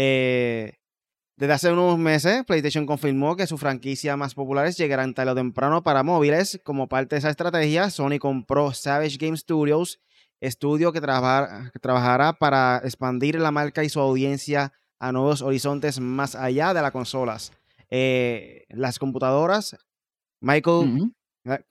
Eh, 0.00 0.74
desde 1.36 1.52
hace 1.52 1.72
unos 1.72 1.98
meses, 1.98 2.44
PlayStation 2.44 2.86
confirmó 2.86 3.34
que 3.34 3.48
sus 3.48 3.58
franquicias 3.58 4.16
más 4.16 4.34
populares 4.34 4.76
llegarán 4.76 5.12
tarde 5.12 5.32
o 5.32 5.34
temprano 5.34 5.82
para 5.82 6.04
móviles. 6.04 6.60
Como 6.62 6.88
parte 6.88 7.16
de 7.16 7.18
esa 7.18 7.30
estrategia, 7.30 7.90
Sony 7.90 8.18
compró 8.20 8.72
Savage 8.72 9.16
Game 9.18 9.36
Studios, 9.36 10.00
estudio 10.40 10.92
que, 10.92 11.00
trabajar- 11.00 11.72
que 11.72 11.80
trabajará 11.80 12.32
para 12.32 12.80
expandir 12.84 13.40
la 13.40 13.50
marca 13.50 13.82
y 13.82 13.88
su 13.88 13.98
audiencia 13.98 14.72
a 15.00 15.10
nuevos 15.10 15.42
horizontes 15.42 15.98
más 15.98 16.36
allá 16.36 16.74
de 16.74 16.82
las 16.82 16.92
consolas. 16.92 17.52
Eh, 17.90 18.64
las 18.68 18.98
computadoras, 19.00 19.76
Michael, 20.40 20.94
Ujú. 20.96 21.12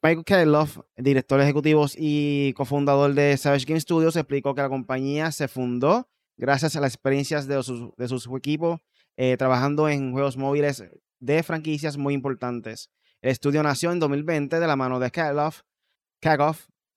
Michael 0.02 0.26
Kailoff, 0.26 0.80
director 0.98 1.40
ejecutivo 1.40 1.86
y 1.96 2.52
cofundador 2.54 3.14
de 3.14 3.38
Savage 3.38 3.66
Game 3.66 3.80
Studios, 3.80 4.16
explicó 4.18 4.54
que 4.54 4.62
la 4.64 4.70
compañía 4.70 5.32
se 5.32 5.48
fundó 5.48 6.10
gracias 6.38 6.76
a 6.76 6.82
las 6.82 6.94
experiencias 6.94 7.48
de 7.48 7.62
sus, 7.64 7.96
de 7.96 8.08
sus 8.08 8.28
equipos 8.36 8.80
eh, 9.18 9.36
trabajando 9.38 9.90
en 9.90 10.12
juegos 10.12 10.38
móviles 10.38 10.84
de 11.20 11.44
franquicias 11.44 11.98
muy 11.98 12.14
importantes. 12.14 12.92
El 13.22 13.32
estudio 13.32 13.64
nació 13.64 13.92
en 13.92 14.00
2020 14.00 14.60
de 14.60 14.68
la 14.68 14.76
mano 14.76 15.00
de 15.00 15.10
Kagoff, 15.12 15.64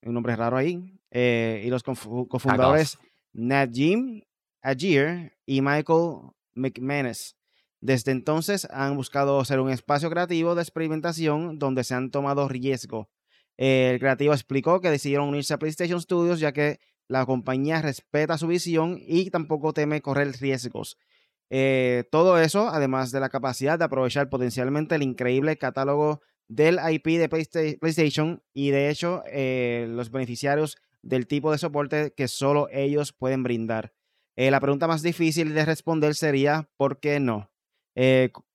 un 0.02 0.14
nombre 0.14 0.37
raro 0.37 0.59
ahí, 0.59 0.99
eh, 1.11 1.62
y 1.64 1.70
los 1.70 1.82
cofundadores 1.82 2.99
Najim 3.32 4.23
Ajir 4.62 5.32
y 5.47 5.62
Michael 5.62 6.32
McManus. 6.54 7.37
Desde 7.80 8.12
entonces 8.12 8.68
han 8.70 8.97
buscado 8.97 9.42
ser 9.47 9.61
un 9.61 9.70
espacio 9.70 10.11
creativo 10.11 10.54
de 10.54 10.62
experimentación 10.62 11.59
donde 11.59 11.85
se 11.85 11.94
han 11.94 12.11
tomado 12.11 12.47
riesgo. 12.49 13.09
El 13.56 13.99
creativo 13.99 14.35
explicó 14.35 14.80
que 14.80 14.90
decidieron 14.90 15.28
unirse 15.28 15.54
a 15.54 15.59
PlayStation 15.59 16.00
Studios 16.00 16.40
ya 16.40 16.52
que 16.52 16.78
la 17.11 17.26
compañía 17.26 17.83
respeta 17.83 18.38
su 18.38 18.47
visión 18.47 18.99
y 19.05 19.31
tampoco 19.31 19.73
teme 19.73 20.00
correr 20.00 20.33
riesgos. 20.40 20.97
Eh, 21.50 22.05
todo 22.12 22.38
eso, 22.38 22.69
además 22.69 23.11
de 23.11 23.19
la 23.19 23.29
capacidad 23.29 23.76
de 23.79 23.85
aprovechar 23.85 24.31
potencialmente 24.31 24.95
el 24.95 25.02
increíble 25.02 25.59
catálogo 25.59 26.21
del 26.49 26.79
IP 26.88 27.19
de 27.19 27.29
Playsta- 27.29 27.76
PlayStation 27.81 28.45
y 28.55 28.71
de 28.71 28.90
hecho 28.90 29.25
eh, 29.26 29.87
los 29.90 30.12
beneficiarios 30.12 30.76
del 31.02 31.26
tipo 31.26 31.50
de 31.50 31.59
soporte 31.59 32.14
que 32.17 32.29
solo 32.29 32.69
ellos 32.71 33.12
pueden 33.12 33.43
brindar. 33.43 33.93
Eh, 34.37 34.52
la 34.52 34.61
pregunta 34.61 34.87
más 34.87 35.02
difícil 35.02 35.52
de 35.52 35.64
responder 35.64 36.14
sería 36.14 36.71
¿por 36.76 37.00
qué 37.00 37.19
no? 37.19 37.50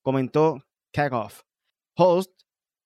Comentó 0.02 0.64
Kagoff. 0.94 1.42
Host 1.98 2.32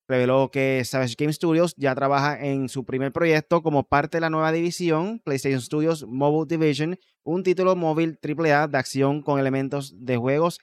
reveló 0.09 0.49
que 0.51 0.83
Savage 0.83 1.15
Game 1.17 1.31
Studios 1.31 1.73
ya 1.77 1.93
trabaja 1.95 2.37
en 2.43 2.67
su 2.67 2.83
primer 2.83 3.13
proyecto 3.13 3.61
como 3.61 3.87
parte 3.87 4.17
de 4.17 4.21
la 4.21 4.29
nueva 4.29 4.51
división 4.51 5.21
PlayStation 5.23 5.61
Studios 5.61 6.05
Mobile 6.07 6.47
Division, 6.57 6.97
un 7.23 7.43
título 7.43 7.75
móvil 7.75 8.19
AAA 8.21 8.67
de 8.67 8.77
acción 8.77 9.21
con 9.21 9.39
elementos 9.39 9.93
de 10.03 10.17
juegos 10.17 10.59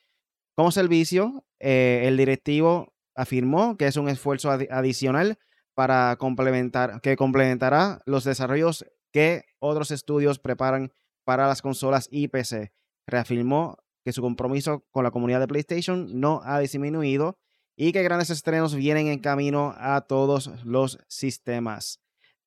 como 0.57 0.73
servicio. 0.73 1.45
Eh, 1.61 2.03
el 2.07 2.17
directivo 2.17 2.93
afirmó 3.15 3.77
que 3.77 3.87
es 3.87 3.97
un 3.97 4.09
esfuerzo 4.09 4.51
adi- 4.51 4.69
adicional 4.71 5.39
para 5.75 6.17
complementar, 6.17 7.01
que 7.01 7.17
complementará 7.17 8.01
los 8.05 8.25
desarrollos 8.25 8.85
que 9.13 9.45
otros 9.61 9.91
estudios 9.93 10.39
preparan 10.41 10.91
para 11.25 11.47
las 11.47 11.63
consolas 11.63 12.09
y 12.11 12.29
PC. 12.29 12.73
reafirmó 13.07 13.79
que 14.05 14.13
su 14.13 14.23
compromiso 14.23 14.85
con 14.91 15.05
la 15.05 15.11
comunidad 15.13 15.39
de 15.41 15.47
PlayStation 15.49 16.21
no 16.21 16.41
ha 16.45 16.59
disminuido 16.59 17.39
y 17.77 17.93
que 17.93 18.03
grandes 18.03 18.31
estrenos 18.31 18.75
vienen 18.75 19.09
en 19.09 19.19
camino 19.19 19.75
a 19.77 20.01
todos 20.01 20.51
los 20.65 20.99
sistemas. 21.07 22.01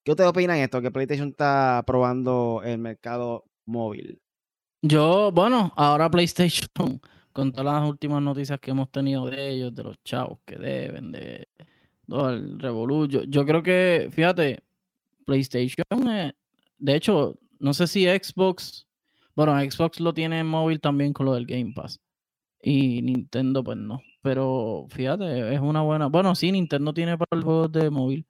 ¿Qué 0.03 0.11
ustedes 0.11 0.29
opinan 0.29 0.57
esto? 0.57 0.81
Que 0.81 0.91
PlayStation 0.91 1.29
está 1.29 1.83
probando 1.85 2.61
el 2.65 2.79
mercado 2.79 3.45
móvil. 3.65 4.19
Yo, 4.81 5.31
bueno, 5.31 5.71
ahora 5.75 6.09
PlayStation, 6.09 6.67
con 7.31 7.51
todas 7.51 7.81
las 7.81 7.89
últimas 7.89 8.21
noticias 8.21 8.59
que 8.59 8.71
hemos 8.71 8.89
tenido 8.91 9.27
de 9.27 9.49
ellos, 9.49 9.75
de 9.75 9.83
los 9.83 10.01
chavos 10.03 10.39
que 10.45 10.55
deben, 10.55 11.11
de 11.11 11.47
todo 12.07 12.31
el 12.31 12.59
revolution, 12.59 13.29
yo, 13.29 13.45
creo 13.45 13.61
que, 13.61 14.09
fíjate, 14.11 14.63
PlayStation, 15.25 16.09
eh, 16.09 16.33
de 16.77 16.95
hecho, 16.95 17.37
no 17.59 17.73
sé 17.73 17.85
si 17.87 18.05
Xbox, 18.05 18.87
bueno, 19.35 19.59
Xbox 19.59 19.99
lo 19.99 20.13
tiene 20.13 20.39
en 20.39 20.47
móvil 20.47 20.79
también 20.79 21.13
con 21.13 21.25
lo 21.25 21.33
del 21.35 21.45
Game 21.45 21.73
Pass. 21.75 21.99
Y 22.61 23.01
Nintendo, 23.01 23.63
pues 23.63 23.77
no. 23.77 24.01
Pero 24.21 24.87
fíjate, 24.89 25.53
es 25.53 25.59
una 25.59 25.81
buena. 25.81 26.07
Bueno, 26.07 26.35
sí, 26.35 26.51
Nintendo 26.51 26.93
tiene 26.93 27.17
para 27.17 27.39
el 27.39 27.43
juego 27.43 27.67
de 27.67 27.89
móvil. 27.89 28.25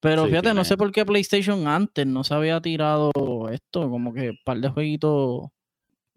Pero 0.00 0.26
fíjate, 0.26 0.54
no 0.54 0.64
sé 0.64 0.76
por 0.76 0.92
qué 0.92 1.04
PlayStation 1.04 1.66
antes 1.66 2.06
no 2.06 2.22
se 2.22 2.34
había 2.34 2.60
tirado 2.60 3.10
esto, 3.50 3.90
como 3.90 4.14
que 4.14 4.30
un 4.30 4.38
par 4.44 4.58
de 4.58 4.68
jueguitos, 4.68 5.48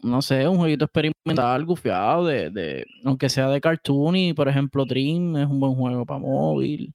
no 0.04 0.22
sé, 0.22 0.48
un 0.48 0.58
jueguito 0.58 0.86
experimental, 0.86 1.66
gufiado, 1.66 2.28
de, 2.28 2.52
de, 2.52 2.86
aunque 3.04 3.28
sea 3.30 3.50
de 3.50 3.60
cartoon 3.60 4.16
y 4.16 4.34
por 4.34 4.48
ejemplo 4.48 4.86
Dream 4.86 5.36
es 5.38 5.48
un 5.48 5.60
buen 5.60 5.74
juego 5.74 6.06
para 6.06 6.20
móvil, 6.20 6.94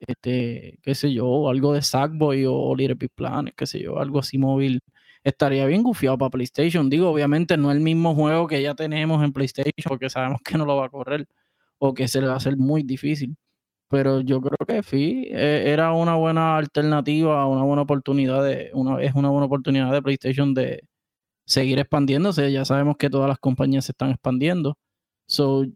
este, 0.00 0.78
qué 0.82 0.94
sé 0.94 1.12
yo, 1.12 1.48
algo 1.50 1.74
de 1.74 1.82
Sackboy 1.82 2.46
o 2.46 2.74
Little 2.74 2.94
Big 2.94 3.10
Planet, 3.14 3.54
qué 3.54 3.66
sé 3.66 3.80
yo, 3.80 3.98
algo 3.98 4.20
así 4.20 4.38
móvil, 4.38 4.80
estaría 5.24 5.66
bien 5.66 5.82
gufiado 5.82 6.18
para 6.18 6.30
PlayStation. 6.30 6.88
Digo, 6.90 7.10
obviamente 7.10 7.56
no 7.56 7.70
es 7.70 7.76
el 7.76 7.82
mismo 7.82 8.14
juego 8.14 8.46
que 8.46 8.62
ya 8.62 8.74
tenemos 8.74 9.22
en 9.24 9.32
PlayStation, 9.32 9.72
porque 9.86 10.10
sabemos 10.10 10.40
que 10.42 10.58
no 10.58 10.64
lo 10.64 10.76
va 10.76 10.86
a 10.86 10.90
correr 10.90 11.26
o 11.78 11.94
que 11.94 12.08
se 12.08 12.20
le 12.20 12.26
va 12.28 12.34
a 12.34 12.36
hacer 12.36 12.56
muy 12.56 12.82
difícil 12.82 13.36
pero 13.94 14.20
yo 14.20 14.40
creo 14.40 14.56
que 14.66 14.82
sí, 14.82 15.28
e, 15.30 15.70
era 15.70 15.92
una 15.92 16.16
buena 16.16 16.56
alternativa, 16.56 17.46
una 17.46 17.62
buena 17.62 17.82
oportunidad 17.82 18.42
de, 18.44 18.70
una, 18.74 19.00
es 19.00 19.14
una 19.14 19.30
buena 19.30 19.46
oportunidad 19.46 19.92
de 19.92 20.02
PlayStation 20.02 20.52
de 20.54 20.82
seguir 21.46 21.78
expandiéndose. 21.78 22.52
Ya 22.52 22.64
sabemos 22.64 22.96
que 22.98 23.10
todas 23.10 23.28
las 23.28 23.38
compañías 23.38 23.86
se 23.86 23.92
están 23.92 24.10
expandiendo. 24.10 24.78
So, 25.28 25.66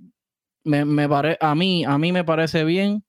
me, 0.64 0.85
me 0.85 1.09
pare, 1.09 1.38
a 1.40 1.55
mí, 1.55 1.85
a 1.85 1.99
mí 1.99 2.12
me 2.12 2.25
parece 2.25 2.64
bien. 2.64 3.05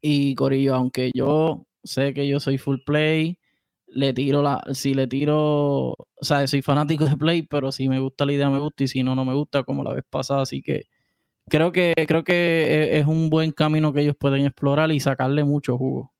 Y 0.00 0.34
Corillo, 0.36 0.74
aunque 0.76 1.10
yo 1.14 1.66
sé 1.84 2.14
que 2.14 2.28
yo 2.28 2.40
soy 2.40 2.58
full 2.58 2.78
play, 2.86 3.38
le 3.88 4.12
tiro 4.14 4.42
la, 4.42 4.62
si 4.74 4.94
le 4.94 5.08
tiro, 5.08 5.90
o 5.92 5.96
sea, 6.22 6.46
soy 6.46 6.62
fanático 6.62 7.06
de 7.06 7.16
play, 7.18 7.42
pero 7.42 7.72
si 7.72 7.88
me 7.88 8.00
gusta 8.00 8.26
la 8.26 8.32
idea, 8.34 8.50
me 8.50 8.60
gusta, 8.60 8.84
y 8.84 8.88
si 8.88 9.02
no, 9.02 9.14
no 9.16 9.24
me 9.24 9.34
gusta, 9.34 9.64
como 9.64 9.84
la 9.84 9.94
vez 9.94 10.04
pasada, 10.10 10.42
así 10.42 10.62
que 10.62 10.84
creo 11.48 11.72
que, 11.72 11.94
creo 12.06 12.24
que 12.24 12.34
e, 12.34 12.98
es 12.98 13.06
un 13.06 13.30
buen 13.30 13.52
camino 13.52 13.92
que 13.92 14.00
ellos 14.00 14.16
pueden 14.16 14.44
explorar 14.44 14.90
y 14.90 15.00
sacarle 15.00 15.44
mucho 15.44 15.76
jugo. 15.76 16.12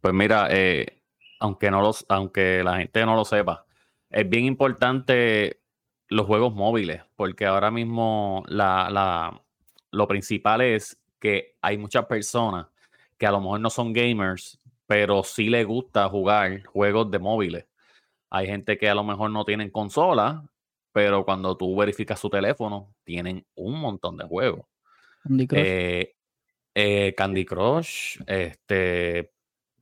Pues 0.00 0.14
mira, 0.14 0.48
eh, 0.50 1.02
aunque, 1.40 1.70
no 1.70 1.80
los, 1.80 2.04
aunque 2.08 2.62
la 2.64 2.78
gente 2.78 3.04
no 3.04 3.16
lo 3.16 3.24
sepa, 3.24 3.66
es 4.10 4.28
bien 4.28 4.44
importante 4.44 5.60
los 6.08 6.26
juegos 6.26 6.54
móviles, 6.54 7.02
porque 7.16 7.46
ahora 7.46 7.70
mismo 7.70 8.44
la, 8.46 8.88
la, 8.90 9.42
lo 9.90 10.06
principal 10.06 10.60
es 10.60 10.98
que 11.18 11.56
hay 11.60 11.78
muchas 11.78 12.06
personas 12.06 12.66
que 13.18 13.26
a 13.26 13.32
lo 13.32 13.40
mejor 13.40 13.60
no 13.60 13.70
son 13.70 13.92
gamers, 13.92 14.60
pero 14.86 15.22
sí 15.22 15.48
les 15.48 15.66
gusta 15.66 16.08
jugar 16.08 16.62
juegos 16.64 17.10
de 17.10 17.18
móviles. 17.18 17.66
Hay 18.30 18.46
gente 18.46 18.78
que 18.78 18.88
a 18.88 18.94
lo 18.94 19.04
mejor 19.04 19.30
no 19.30 19.44
tienen 19.44 19.70
consola 19.70 20.44
pero 20.96 21.26
cuando 21.26 21.54
tú 21.58 21.76
verificas 21.76 22.18
su 22.18 22.30
teléfono, 22.30 22.94
tienen 23.04 23.44
un 23.54 23.78
montón 23.78 24.16
de 24.16 24.24
juegos. 24.24 24.64
Candy 25.22 25.46
Crush. 25.46 25.60
Eh, 25.62 26.14
eh, 26.74 27.14
Candy 27.14 27.44
Crush, 27.44 28.18
este, 28.26 29.30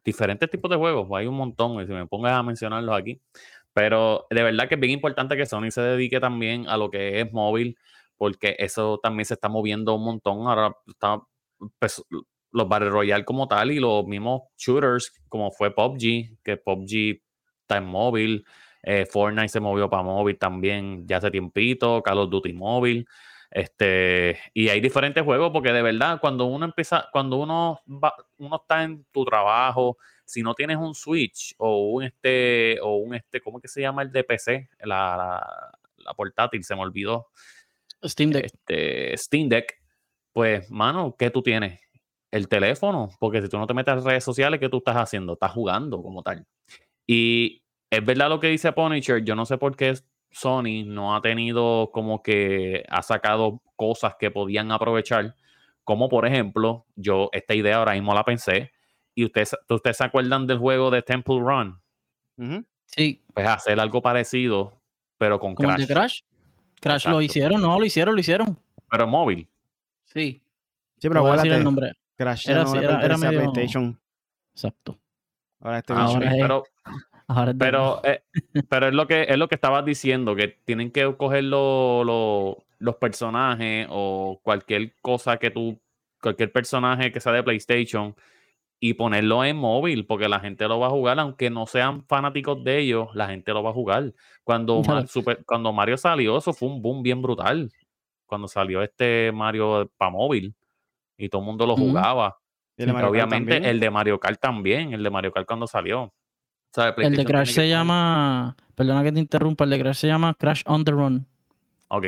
diferentes 0.05 0.51
tipos 0.51 0.69
de 0.69 0.77
juegos, 0.77 1.07
hay 1.13 1.29
un 1.29 1.37
montón, 1.37 1.81
y 1.81 1.87
si 1.87 1.93
me 1.93 2.09
pongas 2.09 2.33
a 2.33 2.43
mencionarlos 2.43 2.99
aquí. 2.99 3.21
Pero 3.73 4.27
de 4.29 4.43
verdad 4.43 4.69
que 4.69 4.75
es 4.75 4.81
bien 4.81 4.93
importante 4.93 5.37
que 5.37 5.47
Sony 5.47 5.71
se 5.71 5.83
dedique 5.83 6.19
también 6.19 6.69
a 6.69 6.77
lo 6.77 6.91
que 6.91 7.21
es 7.21 7.33
móvil, 7.33 7.79
porque 8.17 8.57
eso 8.59 8.99
también 9.01 9.25
se 9.25 9.35
está 9.35 9.49
moviendo 9.49 9.95
un 9.95 10.05
montón. 10.05 10.49
Ahora 10.49 10.77
está, 10.89 11.21
pues, 11.79 12.03
los 12.51 12.69
Battle 12.69 12.91
Royale 12.91 13.25
como 13.25 13.47
tal 13.47 13.71
y 13.71 13.79
los 13.79 14.05
mismos 14.05 14.43
shooters, 14.59 15.13
como 15.29 15.53
fue 15.53 15.73
PUBG, 15.73 16.43
que 16.43 16.57
PUBG 16.57 17.23
está 17.61 17.77
en 17.77 17.85
móvil. 17.85 18.45
Eh, 18.87 19.07
Fortnite 19.07 19.49
se 19.49 19.61
movió 19.61 19.89
para 19.89 20.03
móvil 20.03 20.39
también 20.39 21.07
ya 21.07 21.17
hace 21.17 21.31
tiempito, 21.31 22.03
Call 22.03 22.19
of 22.19 22.31
Duty 22.31 22.53
móvil. 22.53 23.07
Este, 23.51 24.39
y 24.53 24.69
hay 24.69 24.81
diferentes 24.81 25.23
juegos 25.23 25.51
porque 25.53 25.73
de 25.73 25.81
verdad, 25.81 26.19
cuando 26.21 26.47
uno 26.47 26.65
empieza, 26.67 27.09
cuando 27.13 27.37
uno 27.37 27.81
va, 27.87 28.13
uno 28.39 28.57
está 28.57 28.83
en 28.83 29.05
tu 29.13 29.25
trabajo, 29.25 29.97
si 30.25 30.43
no 30.43 30.55
tienes 30.55 30.77
un 30.77 30.95
Switch 30.95 31.55
o 31.59 31.93
un 31.93 32.03
este, 32.03 32.79
o 32.83 32.97
un 32.97 33.15
este, 33.15 33.41
¿cómo 33.41 33.61
que 33.61 33.69
se 33.69 33.81
llama 33.81 34.03
el 34.03 34.11
de 34.11 34.25
PC? 34.25 34.69
La, 34.81 35.71
la, 35.99 36.15
portátil, 36.15 36.65
se 36.65 36.75
me 36.75 36.83
olvidó. 36.83 37.29
Steam 38.03 38.31
Deck. 38.31 38.47
Este, 38.47 39.17
Steam 39.17 39.49
Deck. 39.49 39.81
Pues, 40.33 40.71
mano, 40.71 41.15
¿qué 41.17 41.31
tú 41.31 41.43
tienes? 41.43 41.81
El 42.31 42.49
teléfono, 42.49 43.11
porque 43.21 43.41
si 43.41 43.49
tú 43.49 43.57
no 43.57 43.67
te 43.69 43.75
metes 43.75 43.95
a 43.95 44.01
redes 44.01 44.25
sociales, 44.25 44.59
¿qué 44.59 44.69
tú 44.69 44.79
estás 44.79 44.97
haciendo? 44.97 45.35
Estás 45.35 45.53
jugando 45.53 46.03
como 46.03 46.23
tal. 46.25 46.45
Y 47.07 47.64
es 47.97 48.05
verdad 48.05 48.29
lo 48.29 48.41
que 48.41 48.49
dice 48.49 48.73
Punisher, 48.73 49.25
yo 49.25 49.35
no 49.35 49.47
sé 49.47 49.59
por 49.59 49.77
qué 49.77 49.95
Sony 50.31 50.85
no 50.85 51.15
ha 51.15 51.23
tenido 51.23 51.91
como 51.93 52.23
que 52.23 52.85
ha 52.89 53.03
sacado 53.03 53.63
cosas 53.77 54.17
que 54.19 54.31
podían 54.31 54.73
aprovechar, 54.73 55.37
como 55.85 56.09
por 56.09 56.27
ejemplo, 56.27 56.87
yo 56.97 57.29
esta 57.33 57.55
idea 57.55 57.77
ahora 57.77 57.93
mismo 57.93 58.15
la 58.15 58.25
pensé, 58.25 58.73
y 59.15 59.25
ustedes, 59.25 59.57
ustedes 59.69 59.97
se 59.97 60.05
acuerdan 60.05 60.47
del 60.47 60.59
juego 60.59 60.91
de 60.91 61.03
Temple 61.03 61.39
Run. 61.39 61.81
Sí. 62.87 63.23
Pues 63.33 63.47
hacer 63.47 63.79
algo 63.79 64.03
parecido, 64.03 64.81
pero 65.19 65.39
con 65.39 65.55
Crash. 65.55 65.87
Crash? 65.87 66.21
Crash 66.81 67.07
lo 67.07 67.23
hicieron, 67.23 67.61
no, 67.61 67.79
lo 67.79 67.85
hicieron, 67.85 68.15
lo 68.15 68.21
hicieron. 68.21 68.59
Pero 68.91 69.07
móvil. 69.07 69.49
Sí. 70.05 70.43
Sí, 70.99 71.09
pero 71.09 71.23
voy 71.23 71.33
a 71.33 71.37
decir 71.37 71.53
el 71.53 71.65
nombre. 71.65 71.93
Crash 72.17 72.49
era, 72.49 72.65
no 72.65 72.75
era, 72.75 73.01
era 73.05 73.17
medio... 73.17 73.41
PlayStation. 73.41 73.99
Exacto. 74.53 74.99
Ahora 75.61 75.79
este 75.79 75.93
Ahora 75.93 76.31
pero 76.31 76.65
pero, 77.59 78.01
eh, 78.05 78.23
pero 78.69 78.89
es 78.89 78.95
lo 78.95 79.07
que 79.07 79.27
es 79.29 79.37
lo 79.37 79.49
que 79.49 79.55
estabas 79.55 79.85
diciendo, 79.85 80.35
que 80.35 80.49
tienen 80.65 80.91
que 80.91 81.15
coger 81.17 81.45
los 81.45 82.57
personajes 83.01 83.87
o 83.91 84.41
cualquier 84.43 84.95
cosa 85.01 85.39
que 85.39 85.51
tú, 85.51 85.81
cualquier 86.21 86.53
personaje 86.53 87.13
que 87.13 87.21
sea 87.21 87.33
de 87.33 87.43
PlayStation 87.43 88.15
y 88.81 88.95
ponerlo 88.95 89.45
en 89.45 89.57
móvil, 89.57 90.05
porque 90.07 90.29
la 90.29 90.41
gente 90.41 90.69
lo 90.69 90.79
va 90.79 90.89
a 90.89 90.91
jugar, 90.91 91.19
aunque 91.19 91.49
no 91.49 91.67
sean 91.67 92.05
fanáticos 92.05 92.63
de 92.65 92.81
ellos, 92.81 93.09
la 93.15 93.29
gente 93.29 93.53
lo 93.53 93.63
va 93.63 93.71
a 93.71 93.73
jugar. 93.73 94.13
Cuando, 94.43 94.83
cuando 95.47 95.73
Mario 95.73 95.97
salió, 95.97 96.37
eso 96.37 96.53
fue 96.53 96.69
un 96.69 96.83
boom 96.83 97.03
bien 97.03 97.23
brutal. 97.23 97.71
Cuando 98.27 98.47
salió 98.49 98.83
este 98.83 99.33
Mario 99.33 99.91
para 99.97 100.11
móvil 100.11 100.55
y 101.17 101.29
todo 101.29 101.41
el 101.43 101.47
mundo 101.47 101.67
lo 101.67 101.77
jugaba. 101.77 102.37
obviamente 102.77 103.57
el 103.71 103.81
de 103.81 103.91
Mario 103.91 104.21
Kart 104.21 104.41
también, 104.41 104.93
el 104.93 105.03
de 105.03 105.11
Mario 105.11 105.33
Kart 105.33 105.47
cuando 105.47 105.67
salió 105.67 106.13
el 106.77 107.17
de 107.17 107.25
Crash 107.25 107.53
se 107.53 107.69
llama. 107.69 108.57
Perdona 108.75 109.03
que 109.03 109.13
te 109.13 109.21
interrumpa, 109.21 109.65
el 109.65 109.71
de 109.71 109.79
Crash 109.81 109.97
se 109.97 110.07
llama 110.09 110.35
Crash 110.35 110.63
on 110.67 110.85
the 110.85 110.91
Run. 110.93 111.27
Ok. 111.89 112.07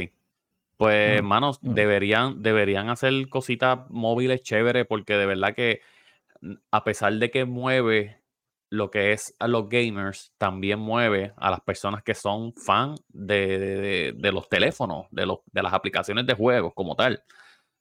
Pues, 0.77 1.19
hermanos, 1.19 1.59
deberían, 1.63 2.43
deberían 2.43 2.91
hacer 2.91 3.29
cositas 3.31 3.79
móviles 3.89 4.43
chéveres, 4.43 4.87
porque 4.87 5.15
de 5.15 5.25
verdad 5.25 5.55
que 5.55 5.81
mm, 6.43 6.53
a 6.71 6.85
pesar 6.85 7.15
de 7.15 7.31
que 7.31 7.47
mueve 7.47 8.21
lo 8.69 8.91
que 8.91 9.13
es 9.13 9.35
a 9.39 9.49
los 9.49 9.69
gamers, 9.69 10.33
también 10.39 10.79
mueve 10.79 11.33
a 11.37 11.51
las 11.51 11.61
personas 11.61 12.03
que 12.03 12.15
son 12.15 12.53
fan 12.55 12.97
de, 13.09 14.15
los 14.21 14.49
teléfonos, 14.49 15.07
de, 15.11 15.25
los, 15.25 15.39
de 15.51 15.63
las 15.63 15.73
aplicaciones 15.73 16.27
de 16.27 16.35
juegos 16.35 16.75
como 16.75 16.95
tal. 16.95 17.23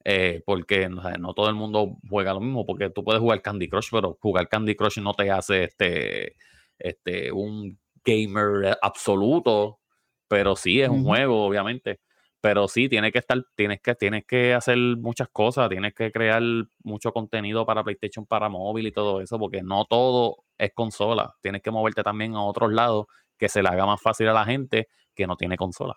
Eh, 0.08 0.44
porque 0.46 0.88
no, 0.88 1.34
todo 1.34 1.50
el 1.50 1.56
mundo 1.56 1.98
juega 2.08 2.34
lo 2.34 2.40
mismo, 2.40 2.66
porque 2.66 2.92
tú 2.92 3.04
puedes 3.04 3.20
jugar 3.20 3.42
Candy 3.42 3.68
Crush, 3.68 3.90
pero 3.92 4.18
jugar 4.22 4.48
Candy 4.48 4.76
Crush 4.76 5.00
no 5.00 5.16
te 5.16 5.32
hace 5.32 5.64
este 5.64 6.36
este, 6.80 7.32
un 7.32 7.80
gamer 8.04 8.78
absoluto, 8.82 9.80
pero 10.28 10.56
sí 10.56 10.82
es 10.82 10.90
un 10.90 11.04
juego, 11.04 11.46
obviamente. 11.46 12.00
Pero 12.42 12.68
sí, 12.68 12.88
tienes 12.88 13.12
que 13.12 13.20
estar, 13.20 13.44
tienes 13.56 13.82
que, 13.82 13.96
tienes 13.96 14.24
que 14.26 14.54
hacer 14.54 14.78
muchas 14.78 15.30
cosas, 15.30 15.68
tienes 15.68 15.96
que 15.96 16.12
crear 16.12 16.44
mucho 16.84 17.12
contenido 17.12 17.66
para 17.66 17.84
PlayStation, 17.84 18.26
para 18.26 18.50
móvil 18.50 18.86
y 18.86 18.92
todo 18.92 19.20
eso, 19.20 19.40
porque 19.40 19.64
no 19.64 19.86
todo 19.86 20.44
es 20.58 20.72
consola. 20.74 21.34
Tienes 21.42 21.64
que 21.64 21.72
moverte 21.72 22.04
también 22.04 22.36
a 22.36 22.44
otros 22.44 22.72
lados 22.72 23.08
que 23.38 23.50
se 23.50 23.64
le 23.64 23.70
haga 23.70 23.86
más 23.88 24.00
fácil 24.02 24.28
a 24.28 24.34
la 24.34 24.46
gente 24.46 24.88
que 25.16 25.26
no 25.26 25.36
tiene 25.38 25.58
consola. 25.58 25.96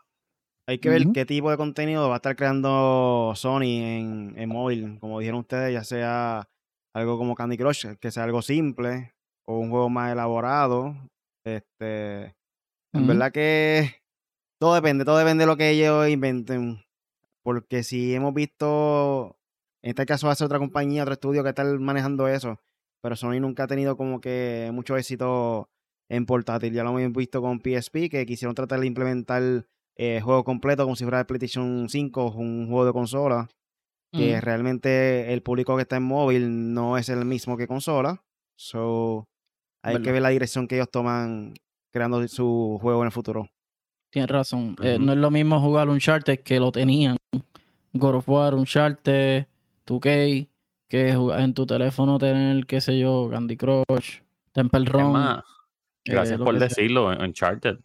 Hay 0.67 0.79
que 0.79 0.91
ver 0.91 1.07
qué 1.13 1.25
tipo 1.25 1.51
de 1.51 1.57
contenido 1.57 2.09
va 2.09 2.15
a 2.15 2.17
estar 2.17 2.37
creando 2.37 3.33
Sony 3.35 3.63
en, 3.63 4.35
en 4.37 4.49
móvil, 4.49 4.99
como 5.01 5.19
dijeron 5.19 5.41
ustedes, 5.41 5.73
ya 5.73 5.85
sea 5.85 6.49
algo 6.93 7.17
como 7.17 7.35
Candy 7.35 7.57
Crush, 7.57 7.87
que 8.01 8.11
sea 8.11 8.25
algo 8.25 8.43
simple, 8.43 9.15
o 9.49 9.59
un 9.59 9.71
juego 9.71 9.89
más 9.89 10.13
elaborado. 10.13 10.95
Este, 11.43 12.37
en 12.93 13.07
verdad 13.07 13.33
que 13.33 14.03
todo 14.61 14.75
depende, 14.75 15.07
todo 15.07 15.17
depende 15.17 15.43
de 15.43 15.47
lo 15.47 15.57
que 15.57 15.71
ellos 15.71 16.07
inventen. 16.09 16.85
Porque 17.43 17.83
si 17.83 18.15
hemos 18.15 18.35
visto, 18.35 19.39
en 19.83 19.91
este 19.91 20.05
caso 20.05 20.29
hace 20.29 20.45
otra 20.45 20.59
compañía, 20.59 21.03
otro 21.03 21.15
estudio 21.15 21.43
que 21.43 21.49
está 21.49 21.65
manejando 21.65 22.29
eso, 22.29 22.61
pero 23.01 23.17
Sony 23.17 23.41
nunca 23.41 23.65
ha 23.65 23.67
tenido 23.67 23.97
como 23.97 24.21
que 24.21 24.71
mucho 24.75 24.99
éxito 24.99 25.71
en 26.11 26.27
portátil. 26.27 26.75
Ya 26.75 26.85
lo 26.85 26.99
hemos 26.99 27.13
visto 27.17 27.41
con 27.41 27.61
PSP, 27.61 28.11
que 28.11 28.27
quisieron 28.27 28.55
tratar 28.55 28.81
de 28.81 28.87
implementar 28.87 29.67
eh, 29.97 30.21
juego 30.23 30.45
completo 30.45 30.85
como 30.85 30.95
si 30.95 31.05
fuera 31.05 31.27
PlayStation 31.27 31.89
5 31.89 32.33
un 32.33 32.67
juego 32.67 32.85
de 32.85 32.93
consola. 32.93 33.49
Que 34.11 34.41
realmente 34.41 35.35
el 35.35 35.43
público 35.43 35.77
que 35.77 35.83
está 35.83 35.97
en 35.97 36.03
móvil 36.03 36.73
no 36.73 36.97
es 36.97 37.11
el 37.11 37.27
mismo 37.27 37.59
que 37.59 37.67
consola. 37.67 38.25
So, 38.57 39.29
hay 39.89 40.03
que 40.03 40.13
ver 40.13 40.23
la 40.23 40.29
dirección 40.29 40.69
que 40.69 40.77
ellos 40.77 40.91
toman 40.91 41.55
creando 41.91 42.27
su 42.29 42.79
juego 42.81 43.03
en 43.03 43.07
el 43.07 43.13
futuro. 43.13 43.49
Tienes 44.11 44.31
razón. 44.31 44.77
Eh, 44.83 44.99
no 44.99 45.13
es 45.13 45.19
lo 45.19 45.31
mismo 45.31 45.61
jugar 45.61 45.89
un 45.89 45.99
charter 45.99 46.43
que 46.43 46.59
lo 46.59 46.73
tenían. 46.73 47.17
God 47.93 48.17
of 48.17 48.29
War, 48.29 48.55
Uncharted, 48.55 49.47
2K, 49.87 50.49
que 50.89 51.11
en 51.11 51.55
tu 51.55 51.67
teléfono 51.67 52.19
tener, 52.19 52.67
qué 52.67 52.81
sé 52.81 52.99
yo, 52.99 53.29
Candy 53.31 53.57
Crush, 53.57 54.21
Temple 54.53 54.85
Run. 54.87 55.43
Gracias 56.05 56.39
por 56.39 56.59
decirlo, 56.59 57.09
Uncharted. 57.09 57.79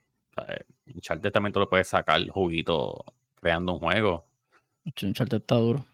Uncharted 0.94 1.32
también 1.32 1.54
tú 1.54 1.60
lo 1.60 1.70
puedes 1.70 1.88
sacar 1.88 2.26
juguito 2.30 3.04
creando 3.36 3.74
un 3.74 3.80
juego. 3.80 4.26
Uncharted 4.86 5.38
está 5.38 5.56
duro. 5.56 5.86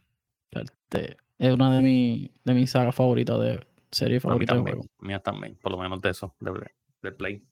es 1.39 1.53
una 1.53 1.75
de, 1.75 1.81
mi, 1.81 2.31
de 2.43 2.53
mis 2.53 2.71
sagas 2.71 2.93
favoritas 2.93 3.39
de 3.39 3.65
serie 3.91 4.19
favorita 4.19 4.55
de 4.55 4.61
juego. 4.61 4.85
Mía 4.99 5.19
también, 5.19 5.57
por 5.61 5.71
lo 5.71 5.77
menos 5.77 6.01
de 6.01 6.09
eso, 6.09 6.35
de, 6.39 6.51
de 7.01 7.11
Play. 7.11 7.43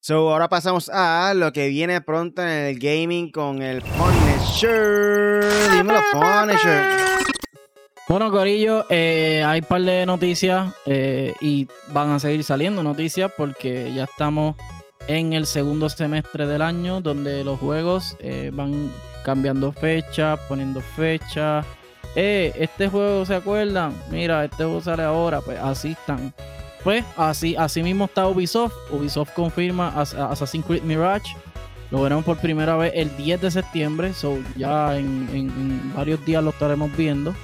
So, 0.00 0.30
ahora 0.32 0.48
pasamos 0.48 0.88
a 0.88 1.34
lo 1.34 1.52
que 1.52 1.68
viene 1.68 2.00
pronto 2.00 2.42
en 2.42 2.48
el 2.48 2.78
gaming 2.78 3.30
con 3.32 3.60
el 3.60 3.82
Punisher. 3.82 5.44
Dímelo, 5.72 6.00
Punisher. 6.12 7.06
Bueno, 8.08 8.30
Corillo, 8.30 8.84
eh, 8.88 9.42
hay 9.44 9.58
un 9.58 9.66
par 9.66 9.82
de 9.82 10.06
noticias 10.06 10.72
eh, 10.86 11.34
y 11.40 11.66
van 11.88 12.10
a 12.10 12.20
seguir 12.20 12.44
saliendo 12.44 12.84
noticias 12.84 13.32
porque 13.36 13.92
ya 13.92 14.04
estamos 14.04 14.54
en 15.08 15.32
el 15.32 15.44
segundo 15.44 15.88
semestre 15.88 16.46
del 16.46 16.62
año 16.62 17.00
donde 17.00 17.42
los 17.42 17.58
juegos 17.58 18.16
eh, 18.20 18.52
van 18.54 18.92
cambiando 19.24 19.72
fechas, 19.72 20.38
poniendo 20.48 20.80
fechas. 20.80 21.66
Eh, 22.16 22.52
este 22.58 22.88
juego, 22.88 23.26
¿se 23.26 23.34
acuerdan? 23.34 23.92
Mira, 24.10 24.44
este 24.44 24.64
juego 24.64 24.80
sale 24.80 25.02
ahora, 25.02 25.42
pues 25.42 25.58
así 25.58 25.92
están. 25.92 26.32
Pues 26.82 27.04
así, 27.16 27.54
así 27.56 27.82
mismo 27.82 28.06
está 28.06 28.26
Ubisoft. 28.26 28.72
Ubisoft 28.90 29.32
confirma 29.34 29.88
Assassin's 29.88 30.64
Creed 30.64 30.82
Mirage. 30.82 31.36
Lo 31.90 32.02
veremos 32.02 32.24
por 32.24 32.38
primera 32.38 32.76
vez 32.76 32.92
el 32.94 33.14
10 33.16 33.42
de 33.42 33.50
septiembre. 33.50 34.14
So 34.14 34.38
ya 34.56 34.96
en 34.96 35.92
varios 35.94 36.24
días 36.24 36.42
lo 36.42 36.50
estaremos 36.50 36.96
viendo. 36.96 37.34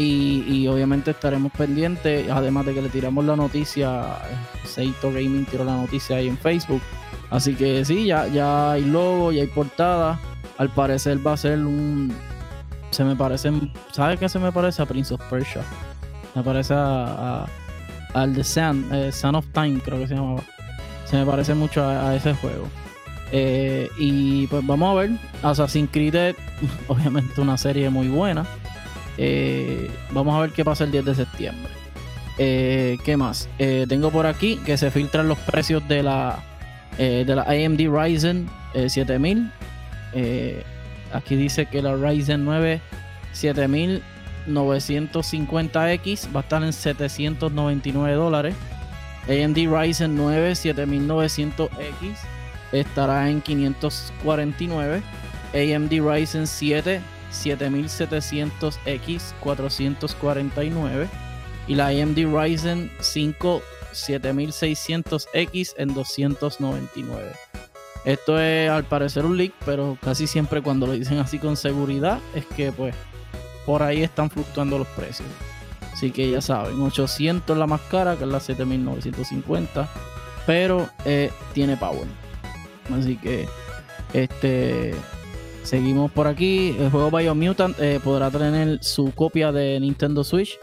Y, 0.00 0.68
obviamente 0.68 1.10
estaremos 1.10 1.50
pendientes, 1.50 2.30
además 2.30 2.66
de 2.66 2.74
que 2.74 2.82
le 2.82 2.88
tiramos 2.88 3.24
la 3.24 3.34
noticia, 3.34 4.04
Seito 4.64 5.10
Gaming 5.10 5.44
tiró 5.44 5.64
la 5.64 5.74
noticia 5.74 6.18
ahí 6.18 6.28
en 6.28 6.38
Facebook. 6.38 6.80
Así 7.30 7.54
que 7.56 7.84
sí, 7.84 8.06
ya, 8.06 8.28
ya 8.28 8.72
hay 8.72 8.84
logo, 8.84 9.32
ya 9.32 9.42
hay 9.42 9.48
portada. 9.48 10.20
Al 10.56 10.70
parecer 10.70 11.26
va 11.26 11.32
a 11.32 11.36
ser 11.36 11.58
un... 11.58 12.14
Se 12.90 13.04
me 13.04 13.14
parece... 13.16 13.50
¿Sabes 13.92 14.18
qué 14.18 14.28
se 14.28 14.38
me 14.38 14.52
parece? 14.52 14.82
A 14.82 14.86
Prince 14.86 15.14
of 15.14 15.20
Persia. 15.28 15.62
Me 16.34 16.42
parece 16.42 16.74
a, 16.76 17.46
al 18.14 18.34
The 18.34 18.44
Sun, 18.44 18.88
eh, 18.92 19.10
of 19.32 19.46
Time 19.52 19.80
creo 19.80 19.98
que 19.98 20.08
se 20.08 20.14
llamaba. 20.14 20.42
Se 21.04 21.16
me 21.16 21.26
parece 21.26 21.54
mucho 21.54 21.84
a, 21.84 22.14
ese 22.14 22.34
juego. 22.34 22.68
Eh, 23.32 23.88
y 23.98 24.46
pues 24.46 24.66
vamos 24.66 24.90
a 24.90 25.00
ver. 25.00 25.10
Assassin's 25.42 25.90
Creed, 25.90 26.34
obviamente 26.88 27.40
una 27.40 27.56
serie 27.56 27.90
muy 27.90 28.08
buena. 28.08 28.46
Eh, 29.16 29.90
vamos 30.10 30.36
a 30.36 30.40
ver 30.40 30.50
qué 30.50 30.64
pasa 30.64 30.84
el 30.84 30.92
10 30.92 31.04
de 31.06 31.14
septiembre. 31.14 31.72
Eh, 32.38 32.98
¿Qué 33.04 33.16
más? 33.16 33.48
Tengo 33.58 34.10
por 34.10 34.26
aquí 34.26 34.56
que 34.64 34.76
se 34.76 34.90
filtran 34.90 35.28
los 35.28 35.38
precios 35.38 35.86
de 35.88 36.02
la, 36.02 36.38
de 36.96 37.24
la 37.24 37.42
AMD 37.42 37.80
Ryzen 37.90 38.48
7000. 38.86 39.50
Aquí 41.12 41.36
dice 41.36 41.66
que 41.66 41.82
la 41.82 41.94
Ryzen 41.96 42.44
9 42.44 42.80
7950X 43.34 46.34
va 46.34 46.40
a 46.40 46.42
estar 46.42 46.62
en 46.62 46.72
799 46.72 48.14
dólares. 48.14 48.54
AMD 49.24 49.56
Ryzen 49.56 50.16
9 50.16 50.52
7900X 50.52 52.16
estará 52.72 53.28
en 53.28 53.42
549. 53.42 55.02
AMD 55.54 55.90
Ryzen 55.90 56.46
7 56.46 57.02
7700X 57.32 59.34
449 59.40 61.08
y 61.66 61.74
la 61.74 61.88
AMD 61.88 62.16
Ryzen 62.16 62.92
5 63.00 63.60
7600X 63.92 65.74
en 65.76 65.92
299. 65.94 67.47
Esto 68.08 68.40
es 68.40 68.70
al 68.70 68.84
parecer 68.84 69.26
un 69.26 69.36
leak, 69.36 69.52
pero 69.66 69.98
casi 70.00 70.26
siempre 70.26 70.62
cuando 70.62 70.86
lo 70.86 70.94
dicen 70.94 71.18
así 71.18 71.38
con 71.38 71.58
seguridad 71.58 72.20
es 72.34 72.46
que 72.46 72.72
pues 72.72 72.94
por 73.66 73.82
ahí 73.82 74.02
están 74.02 74.30
fluctuando 74.30 74.78
los 74.78 74.86
precios. 74.88 75.28
Así 75.92 76.10
que 76.10 76.30
ya 76.30 76.40
saben, 76.40 76.80
800 76.80 77.56
la 77.58 77.66
más 77.66 77.82
cara, 77.82 78.16
que 78.16 78.24
es 78.24 78.30
la 78.30 78.40
7950, 78.40 79.88
pero 80.46 80.88
eh, 81.04 81.30
tiene 81.52 81.76
power. 81.76 82.06
Así 82.90 83.16
que 83.18 83.46
este 84.14 84.94
Seguimos 85.68 86.10
por 86.10 86.26
aquí. 86.26 86.74
El 86.78 86.90
juego 86.90 87.10
Biomutant 87.10 87.78
eh, 87.78 88.00
podrá 88.02 88.30
tener 88.30 88.82
su 88.82 89.12
copia 89.14 89.52
de 89.52 89.78
Nintendo 89.78 90.24
Switch, 90.24 90.58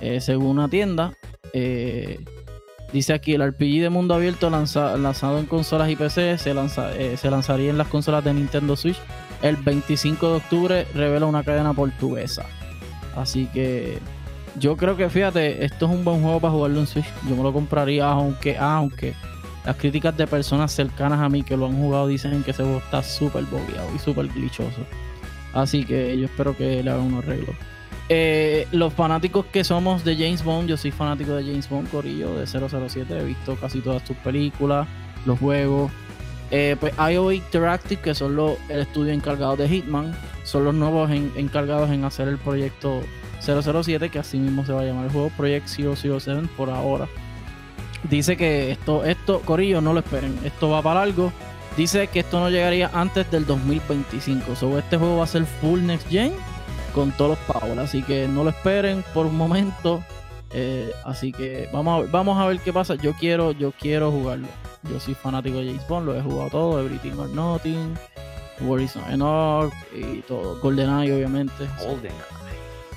eh, 0.00 0.20
según 0.20 0.46
una 0.46 0.68
tienda. 0.68 1.12
Eh, 1.52 2.20
dice 2.94 3.12
aquí: 3.12 3.34
el 3.34 3.46
RPG 3.46 3.82
de 3.82 3.90
mundo 3.90 4.14
abierto 4.14 4.48
lanzado 4.48 5.38
en 5.38 5.44
consolas 5.44 5.90
y 5.90 5.96
PC 5.96 6.38
se, 6.38 6.54
se 7.18 7.30
lanzaría 7.30 7.68
en 7.68 7.76
las 7.76 7.88
consolas 7.88 8.24
de 8.24 8.32
Nintendo 8.32 8.76
Switch 8.76 8.98
el 9.42 9.56
25 9.56 10.30
de 10.30 10.36
octubre. 10.36 10.86
Revela 10.94 11.26
una 11.26 11.44
cadena 11.44 11.74
portuguesa. 11.74 12.46
Así 13.14 13.46
que 13.52 13.98
yo 14.58 14.76
creo 14.76 14.96
que, 14.96 15.10
fíjate, 15.10 15.64
esto 15.64 15.86
es 15.86 15.92
un 15.92 16.04
buen 16.04 16.22
juego 16.22 16.40
para 16.40 16.52
jugarlo 16.52 16.80
en 16.80 16.86
Switch. 16.86 17.06
Yo 17.28 17.36
me 17.36 17.42
lo 17.42 17.52
compraría, 17.52 18.06
aunque, 18.06 18.56
aunque 18.56 19.14
las 19.66 19.76
críticas 19.76 20.16
de 20.16 20.26
personas 20.26 20.72
cercanas 20.72 21.20
a 21.20 21.28
mí 21.28 21.42
que 21.42 21.56
lo 21.56 21.66
han 21.66 21.76
jugado 21.76 22.06
dicen 22.06 22.42
que 22.42 22.52
ese 22.52 22.62
juego 22.62 22.78
está 22.78 23.02
súper 23.02 23.44
bobeado 23.44 23.88
y 23.94 23.98
súper 23.98 24.28
glitchoso. 24.28 24.86
Así 25.52 25.84
que 25.84 26.16
yo 26.18 26.26
espero 26.26 26.56
que 26.56 26.82
le 26.82 26.90
hagan 26.90 27.06
un 27.06 27.18
arreglo. 27.18 27.52
Eh, 28.08 28.68
los 28.70 28.92
fanáticos 28.92 29.46
que 29.46 29.64
somos 29.64 30.04
de 30.04 30.14
James 30.16 30.44
Bond, 30.44 30.68
yo 30.68 30.76
soy 30.76 30.90
fanático 30.90 31.34
de 31.34 31.44
James 31.44 31.68
Bond, 31.68 31.90
Corillo, 31.90 32.34
de 32.36 32.46
007. 32.46 33.18
He 33.18 33.24
visto 33.24 33.56
casi 33.56 33.80
todas 33.80 34.06
sus 34.06 34.16
películas, 34.18 34.86
los 35.24 35.38
juegos. 35.38 35.90
Eh, 36.50 36.76
pues 36.78 36.92
IO 37.10 37.32
Interactive, 37.32 38.00
que 38.00 38.14
son 38.14 38.36
los, 38.36 38.58
el 38.68 38.80
estudio 38.80 39.12
encargado 39.12 39.56
de 39.56 39.68
Hitman, 39.68 40.14
son 40.44 40.64
los 40.64 40.74
nuevos 40.74 41.10
encargados 41.10 41.90
en 41.90 42.04
hacer 42.04 42.28
el 42.28 42.38
proyecto 42.38 43.00
007, 43.40 44.10
que 44.10 44.18
así 44.18 44.38
mismo 44.38 44.64
se 44.64 44.72
va 44.72 44.82
a 44.82 44.84
llamar 44.84 45.06
el 45.06 45.10
juego, 45.10 45.30
Project 45.36 45.66
007 45.66 46.48
por 46.56 46.70
ahora. 46.70 47.08
Dice 48.08 48.36
que 48.36 48.70
esto, 48.70 49.04
esto, 49.04 49.40
Corillo, 49.40 49.80
no 49.80 49.94
lo 49.94 50.00
esperen. 50.00 50.38
Esto 50.44 50.68
va 50.68 50.82
para 50.82 51.02
algo. 51.02 51.32
Dice 51.76 52.06
que 52.08 52.20
esto 52.20 52.38
no 52.38 52.50
llegaría 52.50 52.90
antes 52.92 53.30
del 53.30 53.46
2025. 53.46 54.54
Sobre 54.54 54.80
este 54.80 54.98
juego 54.98 55.16
va 55.16 55.24
a 55.24 55.26
ser 55.26 55.46
full 55.46 55.80
next 55.80 56.08
gen 56.08 56.32
con 56.94 57.12
todos 57.12 57.36
los 57.36 57.60
powers. 57.60 57.78
Así 57.78 58.02
que 58.02 58.28
no 58.28 58.44
lo 58.44 58.50
esperen 58.50 59.04
por 59.12 59.26
un 59.26 59.36
momento. 59.36 60.02
Eh, 60.52 60.90
así 61.04 61.32
que 61.32 61.68
vamos 61.72 62.04
a, 62.04 62.10
vamos 62.10 62.38
a 62.38 62.46
ver 62.46 62.60
qué 62.60 62.72
pasa. 62.72 62.94
Yo 62.94 63.12
quiero, 63.14 63.52
yo 63.52 63.72
quiero 63.72 64.10
jugarlo. 64.10 64.46
Yo 64.90 65.00
soy 65.00 65.14
fanático 65.14 65.58
de 65.58 65.66
James 65.66 65.88
Bond, 65.88 66.06
lo 66.06 66.16
he 66.16 66.20
jugado 66.20 66.50
todo, 66.50 66.80
Everything 66.80 67.18
or 67.18 67.28
Nothing, 67.30 67.94
Horizon 68.66 69.02
Enoch 69.10 69.72
y 69.94 70.20
todo. 70.22 70.60
GoldenEye, 70.60 71.12
obviamente. 71.12 71.66
GoldenEye. 71.80 72.14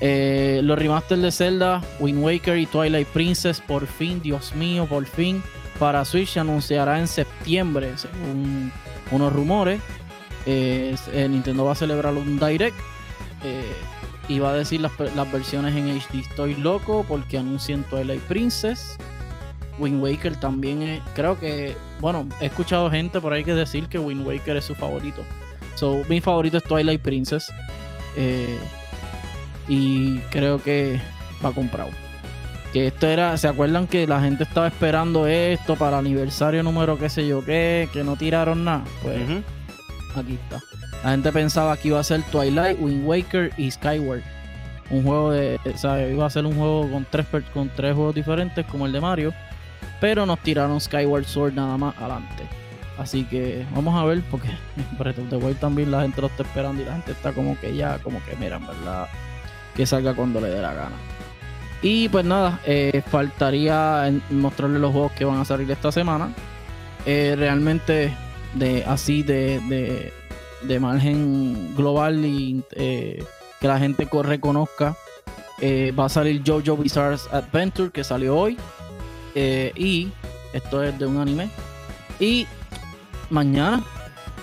Eh, 0.00 0.60
los 0.62 0.78
remasters 0.78 1.20
de 1.22 1.32
Zelda, 1.32 1.82
Wind 1.98 2.22
Waker 2.22 2.56
y 2.58 2.66
Twilight 2.66 3.08
Princess, 3.08 3.60
por 3.60 3.86
fin, 3.86 4.20
Dios 4.22 4.54
mío, 4.54 4.86
por 4.86 5.04
fin, 5.06 5.42
para 5.80 6.04
Switch 6.04 6.28
se 6.28 6.40
anunciará 6.40 7.00
en 7.00 7.08
septiembre, 7.08 7.92
según 7.96 8.70
unos 9.10 9.32
rumores. 9.32 9.80
Eh, 10.46 10.94
Nintendo 11.28 11.64
va 11.64 11.72
a 11.72 11.74
celebrar 11.74 12.14
un 12.14 12.38
Direct 12.38 12.76
y 14.28 14.38
va 14.38 14.50
a 14.50 14.54
decir 14.54 14.80
las, 14.80 14.92
versiones 15.32 15.74
en 15.74 15.88
HD. 15.88 16.20
Estoy 16.20 16.54
loco 16.54 17.04
porque 17.08 17.38
anuncian 17.38 17.84
Twilight 17.84 18.22
Princess. 18.22 18.96
Wind 19.78 20.02
Waker 20.02 20.36
también 20.36 20.82
es, 20.82 21.02
creo 21.14 21.38
que, 21.38 21.76
bueno, 22.00 22.28
he 22.40 22.46
escuchado 22.46 22.90
gente 22.90 23.20
por 23.20 23.32
ahí 23.32 23.44
que 23.44 23.54
decir 23.54 23.86
que 23.86 23.98
Wind 23.98 24.26
Waker 24.26 24.56
es 24.56 24.64
su 24.64 24.74
favorito. 24.74 25.22
So, 25.76 26.02
mi 26.08 26.20
favorito 26.20 26.58
es 26.58 26.64
Twilight 26.64 27.00
Princess. 27.00 27.52
Eh, 28.16 28.58
y 29.68 30.18
creo 30.30 30.62
que 30.62 31.00
va 31.44 31.52
comprado. 31.52 31.90
Que 32.72 32.88
esto 32.88 33.06
era, 33.06 33.36
¿se 33.38 33.48
acuerdan 33.48 33.86
que 33.86 34.06
la 34.06 34.20
gente 34.20 34.42
estaba 34.42 34.66
esperando 34.66 35.26
esto 35.26 35.76
para 35.76 35.98
aniversario 35.98 36.62
número 36.62 36.98
qué 36.98 37.08
sé 37.08 37.26
yo 37.26 37.44
qué, 37.44 37.88
que 37.92 38.04
no 38.04 38.16
tiraron 38.16 38.64
nada? 38.64 38.84
Pues 39.02 39.22
aquí 40.16 40.34
está. 40.34 40.60
La 41.02 41.10
gente 41.10 41.32
pensaba 41.32 41.76
que 41.76 41.88
iba 41.88 42.00
a 42.00 42.04
ser 42.04 42.22
Twilight, 42.24 42.78
Wind 42.80 43.06
Waker 43.06 43.52
y 43.56 43.70
Skyward. 43.70 44.22
Un 44.90 45.02
juego 45.04 45.30
de. 45.32 45.60
Sea, 45.76 46.08
iba 46.08 46.26
a 46.26 46.30
ser 46.30 46.46
un 46.46 46.56
juego 46.56 46.90
con 46.90 47.06
tres, 47.08 47.26
con 47.52 47.68
tres 47.68 47.94
juegos 47.94 48.14
diferentes 48.14 48.64
como 48.66 48.86
el 48.86 48.92
de 48.92 49.00
Mario. 49.00 49.34
Pero 50.00 50.26
nos 50.26 50.38
tiraron 50.40 50.80
Skyward 50.80 51.24
Sword 51.24 51.54
nada 51.54 51.76
más 51.76 51.96
adelante. 51.98 52.44
Así 52.98 53.24
que 53.24 53.64
vamos 53.74 53.94
a 53.94 54.04
ver, 54.04 54.22
porque 54.30 54.48
Breath 54.98 55.18
of 55.18 55.28
the 55.30 55.36
Wild 55.36 55.58
también 55.58 55.90
la 55.90 56.02
gente 56.02 56.20
lo 56.20 56.26
está 56.26 56.42
esperando 56.42 56.82
y 56.82 56.84
la 56.84 56.92
gente 56.92 57.12
está 57.12 57.32
como 57.32 57.58
que 57.60 57.74
ya, 57.74 57.98
como 57.98 58.22
que 58.24 58.34
miran, 58.36 58.66
¿verdad? 58.66 59.08
Que 59.76 59.86
salga 59.86 60.14
cuando 60.14 60.40
le 60.40 60.48
dé 60.48 60.60
la 60.60 60.74
gana. 60.74 60.96
Y 61.80 62.08
pues 62.08 62.24
nada, 62.24 62.58
eh, 62.66 63.02
faltaría 63.06 64.12
mostrarle 64.30 64.80
los 64.80 64.90
juegos 64.90 65.12
que 65.12 65.24
van 65.24 65.38
a 65.38 65.44
salir 65.44 65.70
esta 65.70 65.92
semana. 65.92 66.30
Eh, 67.06 67.36
realmente, 67.38 68.12
de 68.54 68.84
así 68.84 69.22
de, 69.22 70.12
margen 70.80 71.74
global 71.76 72.24
y 72.24 72.62
eh, 72.72 73.24
que 73.60 73.68
la 73.68 73.78
gente 73.78 74.08
reconozca, 74.22 74.96
va 75.98 76.04
a 76.04 76.08
salir 76.08 76.42
JoJo 76.44 76.76
Bizarre's 76.76 77.28
Adventure 77.32 77.90
que 77.90 78.04
salió 78.04 78.36
hoy. 78.36 78.56
y 79.34 80.10
esto 80.52 80.82
es 80.82 80.98
de 80.98 81.06
un 81.06 81.18
anime. 81.18 81.50
Y 82.20 82.46
mañana 83.30 83.82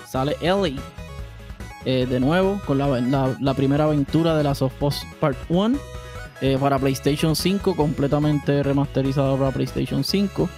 sale 0.08 0.36
Ellie. 0.42 0.80
de 1.86 2.20
nuevo 2.20 2.60
con 2.66 2.78
la, 2.78 3.36
la, 3.40 3.54
primera 3.54 3.86
aventura 3.86 4.36
de 4.36 4.44
la 4.44 4.56
Soft 4.56 4.76
Part 5.20 5.38
1 5.50 5.78
eh, 6.42 6.58
para 6.60 6.78
PlayStation 6.78 7.36
5, 7.36 7.76
completamente 7.76 8.62
remasterizado 8.62 9.38
para 9.38 9.52
PlayStation 9.52 10.04
5. 10.04 10.50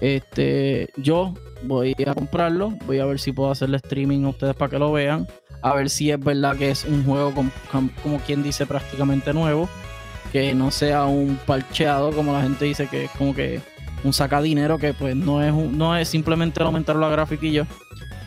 Este, 0.00 0.90
yo 0.96 1.34
voy 1.64 1.94
a 2.06 2.14
comprarlo, 2.14 2.70
voy 2.86 2.98
a 2.98 3.04
ver 3.06 3.18
si 3.18 3.32
puedo 3.32 3.50
hacerle 3.50 3.78
streaming 3.78 4.24
a 4.24 4.28
ustedes 4.30 4.54
para 4.54 4.70
que 4.70 4.78
lo 4.78 4.92
vean, 4.92 5.26
a 5.62 5.74
ver 5.74 5.90
si 5.90 6.10
es 6.10 6.20
verdad 6.20 6.56
que 6.56 6.70
es 6.70 6.84
un 6.84 7.04
juego 7.04 7.32
como 8.02 8.18
quien 8.20 8.42
dice 8.42 8.66
prácticamente 8.66 9.32
nuevo, 9.32 9.68
que 10.32 10.54
no 10.54 10.70
sea 10.70 11.04
un 11.04 11.38
parcheado 11.46 12.12
como 12.12 12.32
la 12.32 12.42
gente 12.42 12.64
dice 12.64 12.88
que 12.88 13.04
es 13.04 13.10
como 13.12 13.34
que 13.34 13.60
un 14.02 14.12
saca 14.12 14.42
dinero 14.42 14.78
que 14.78 14.92
pues 14.92 15.16
no 15.16 15.42
es 15.42 15.54
no 15.54 15.96
es 15.96 16.08
simplemente 16.08 16.62
aumentar 16.62 16.96
la 16.96 17.08
gráfica. 17.08 17.66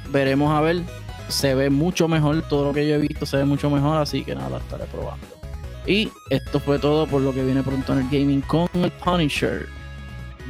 Veremos 0.10 0.52
a 0.52 0.62
ver, 0.62 0.82
se 1.28 1.54
ve 1.54 1.70
mucho 1.70 2.08
mejor, 2.08 2.42
todo 2.44 2.66
lo 2.66 2.74
que 2.74 2.88
yo 2.88 2.96
he 2.96 3.00
visto 3.00 3.26
se 3.26 3.38
ve 3.38 3.46
mucho 3.46 3.70
mejor, 3.70 3.98
así 3.98 4.24
que 4.24 4.34
nada, 4.34 4.58
estaré 4.58 4.86
probando. 4.86 5.28
Y 5.86 6.10
esto 6.30 6.60
fue 6.60 6.80
todo 6.80 7.08
por 7.08 7.22
lo 7.22 7.34
que 7.34 7.44
viene 7.44 7.64
pronto 7.64 7.94
en 7.94 8.00
el 8.00 8.06
gaming 8.06 8.42
con 8.42 8.68
el 8.74 8.92
Punisher. 8.92 9.68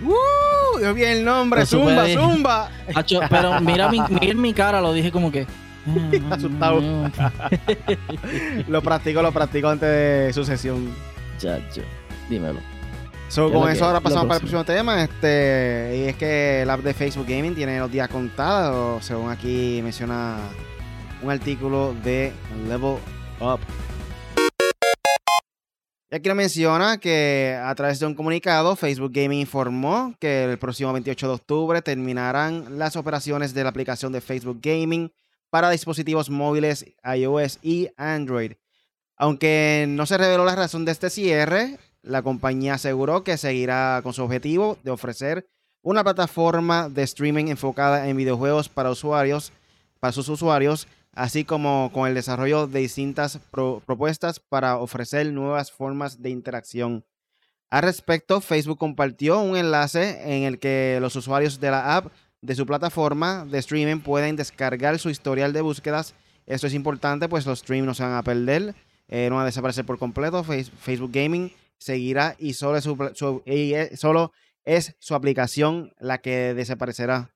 ¡Uh! 0.03 0.36
Yo 0.81 0.93
vi 0.93 1.03
el 1.03 1.23
nombre, 1.23 1.65
Zumba, 1.65 2.07
Zumba. 2.07 2.69
pero 3.29 3.59
mira 3.61 3.89
mi, 3.89 4.01
mira 4.21 4.33
mi 4.35 4.53
cara, 4.53 4.81
lo 4.81 4.93
dije 4.93 5.11
como 5.11 5.31
que. 5.31 5.45
Asustado. 6.31 6.81
lo 8.67 8.81
practico, 8.81 9.21
lo 9.21 9.31
practico 9.31 9.69
antes 9.69 9.89
de 9.89 10.31
su 10.33 10.43
sesión. 10.43 10.93
Chacho, 11.37 11.81
dímelo. 12.29 12.59
con 13.33 13.69
eso 13.69 13.85
ahora 13.85 13.99
pasamos 14.01 14.25
para 14.25 14.35
el 14.35 14.41
próximo 14.41 14.63
tema. 14.63 15.03
Este, 15.03 15.95
y 15.97 16.09
es 16.09 16.15
que 16.15 16.63
el 16.63 16.69
app 16.69 16.81
de 16.81 16.93
Facebook 16.93 17.25
Gaming 17.27 17.55
tiene 17.55 17.79
los 17.79 17.91
días 17.91 18.09
contados. 18.09 19.05
Según 19.05 19.31
aquí 19.31 19.79
menciona 19.83 20.37
un 21.21 21.31
artículo 21.31 21.95
de 22.03 22.33
Level 22.67 22.97
Up 23.39 23.59
y 26.09 26.15
aquí 26.15 26.29
lo 26.29 26.35
menciona 26.35 26.99
que 26.99 27.59
a 27.61 27.75
través 27.75 27.99
de 27.99 28.05
un 28.05 28.15
comunicado, 28.15 28.77
Facebook 28.77 29.11
Gaming 29.13 29.41
informó 29.41 30.15
que 30.19 30.45
el 30.45 30.57
próximo 30.57 30.93
28 30.93 31.27
de 31.27 31.33
octubre 31.33 31.81
terminarán 31.81 32.79
las 32.79 32.95
operaciones 32.95 33.53
de 33.53 33.63
la 33.63 33.69
aplicación 33.69 34.13
de 34.13 34.21
Facebook 34.21 34.59
Gaming 34.61 35.11
para 35.49 35.69
dispositivos 35.69 36.29
móviles 36.29 36.85
iOS 37.03 37.59
y 37.61 37.89
Android. 37.97 38.53
Aunque 39.17 39.85
no 39.89 40.05
se 40.05 40.17
reveló 40.17 40.45
la 40.45 40.55
razón 40.55 40.85
de 40.85 40.93
este 40.93 41.09
cierre, 41.09 41.77
la 42.03 42.21
compañía 42.21 42.75
aseguró 42.75 43.25
que 43.25 43.35
seguirá 43.35 43.99
con 44.01 44.13
su 44.13 44.23
objetivo 44.23 44.77
de 44.83 44.91
ofrecer 44.91 45.49
una 45.81 46.05
plataforma 46.05 46.87
de 46.87 47.03
streaming 47.03 47.47
enfocada 47.47 48.07
en 48.07 48.15
videojuegos 48.15 48.69
para 48.69 48.91
usuarios, 48.91 49.51
para 49.99 50.13
sus 50.13 50.29
usuarios, 50.29 50.87
así 51.17 51.43
como 51.43 51.91
con 51.93 52.07
el 52.07 52.13
desarrollo 52.13 52.67
de 52.67 52.79
distintas 52.79 53.39
propuestas 53.51 54.39
para 54.39 54.77
ofrecer 54.77 55.31
nuevas 55.33 55.71
formas 55.71 56.21
de 56.21 56.29
interacción. 56.29 57.03
Al 57.69 57.83
respecto, 57.83 58.39
Facebook 58.39 58.77
compartió 58.77 59.39
un 59.41 59.57
enlace 59.57 60.21
en 60.23 60.43
el 60.43 60.59
que 60.59 60.99
los 61.01 61.15
usuarios 61.15 61.59
de 61.59 61.71
la 61.71 61.97
app 61.97 62.13
de 62.41 62.55
su 62.55 62.65
plataforma 62.65 63.45
de 63.45 63.57
streaming 63.57 63.99
pueden 63.99 64.35
descargar 64.35 64.99
su 64.99 65.09
historial 65.09 65.53
de 65.53 65.61
búsquedas. 65.61 66.13
Esto 66.45 66.67
es 66.67 66.73
importante, 66.73 67.27
pues 67.27 67.45
los 67.45 67.59
streams 67.59 67.87
no 67.87 67.93
se 67.93 68.03
van 68.03 68.13
a 68.13 68.23
perder, 68.23 68.75
eh, 69.07 69.27
no 69.29 69.35
van 69.35 69.43
a 69.43 69.47
desaparecer 69.47 69.85
por 69.85 69.97
completo. 69.97 70.43
Facebook 70.43 71.11
Gaming 71.11 71.51
seguirá 71.77 72.35
y 72.37 72.53
solo 72.53 72.79
solo 72.79 74.31
es 74.63 74.95
su 74.99 75.15
aplicación 75.15 75.93
la 75.99 76.19
que 76.19 76.53
desaparecerá. 76.53 77.31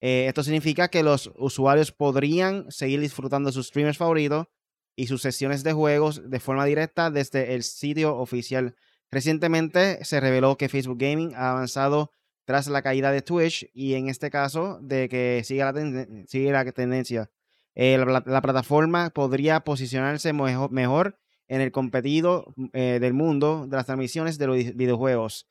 Eh, 0.00 0.26
esto 0.28 0.42
significa 0.42 0.88
que 0.88 1.02
los 1.02 1.32
usuarios 1.36 1.92
podrían 1.92 2.70
seguir 2.70 3.00
disfrutando 3.00 3.48
de 3.48 3.54
sus 3.54 3.68
streamers 3.68 3.96
favoritos 3.96 4.46
y 4.94 5.06
sus 5.06 5.22
sesiones 5.22 5.62
de 5.62 5.72
juegos 5.72 6.30
de 6.30 6.40
forma 6.40 6.64
directa 6.64 7.10
desde 7.10 7.54
el 7.54 7.62
sitio 7.62 8.16
oficial. 8.16 8.74
Recientemente 9.10 10.04
se 10.04 10.20
reveló 10.20 10.56
que 10.56 10.68
Facebook 10.68 10.98
Gaming 10.98 11.34
ha 11.34 11.50
avanzado 11.50 12.10
tras 12.44 12.68
la 12.68 12.82
caída 12.82 13.10
de 13.10 13.22
Twitch 13.22 13.68
y 13.72 13.94
en 13.94 14.08
este 14.08 14.30
caso 14.30 14.78
de 14.80 15.08
que 15.08 15.42
siga 15.44 15.72
la, 15.72 16.72
tendencia. 16.72 17.30
Eh, 17.74 17.98
la, 17.98 18.40
plataforma 18.42 19.10
podría 19.10 19.60
posicionarse 19.60 20.32
mejor, 20.32 21.18
en 21.48 21.60
el 21.60 21.72
competido 21.72 22.54
eh, 22.72 22.98
del 23.00 23.12
mundo 23.12 23.66
de 23.68 23.76
las 23.76 23.86
transmisiones 23.86 24.38
de 24.38 24.46
los 24.46 24.56
videojuegos. 24.76 25.46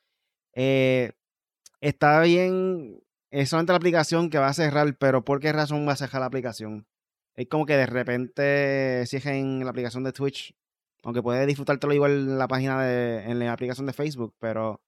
está 1.80 2.20
bien 2.22 3.00
es 3.30 3.48
solamente 3.48 3.72
la 3.72 3.78
aplicación 3.78 4.30
que 4.30 4.38
va 4.38 4.48
a 4.48 4.54
cerrar, 4.54 4.96
pero 4.98 5.24
¿por 5.24 5.40
qué 5.40 5.52
razón 5.52 5.86
va 5.86 5.92
a 5.92 5.96
cerrar 5.96 6.20
la 6.20 6.26
aplicación? 6.26 6.86
Es 7.34 7.48
como 7.48 7.66
que 7.66 7.76
de 7.76 7.86
repente 7.86 9.02
en 9.02 9.64
la 9.64 9.70
aplicación 9.70 10.04
de 10.04 10.12
Twitch, 10.12 10.54
aunque 11.02 11.22
puedes 11.22 11.46
disfrutártelo 11.46 11.92
igual 11.92 12.12
en 12.12 12.38
la 12.38 12.48
página 12.48 12.82
de, 12.82 13.24
en 13.24 13.38
la 13.38 13.52
aplicación 13.52 13.86
de 13.86 13.92
Facebook, 13.92 14.34
pero 14.38 14.80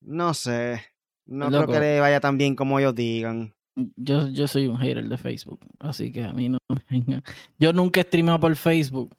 no 0.00 0.34
sé, 0.34 0.82
no 1.26 1.48
creo 1.48 1.66
que 1.66 1.80
le 1.80 2.00
vaya 2.00 2.20
tan 2.20 2.38
bien 2.38 2.56
como 2.56 2.78
ellos 2.78 2.94
digan. 2.94 3.54
Yo, 3.96 4.28
yo 4.28 4.48
soy 4.48 4.66
un 4.66 4.78
hater 4.78 5.08
de 5.08 5.16
Facebook, 5.16 5.60
así 5.78 6.12
que 6.12 6.24
a 6.24 6.32
mí 6.32 6.48
no 6.50 6.58
Yo 7.58 7.72
nunca 7.72 8.00
he 8.00 8.04
streamado 8.04 8.40
por 8.40 8.54
Facebook, 8.56 9.16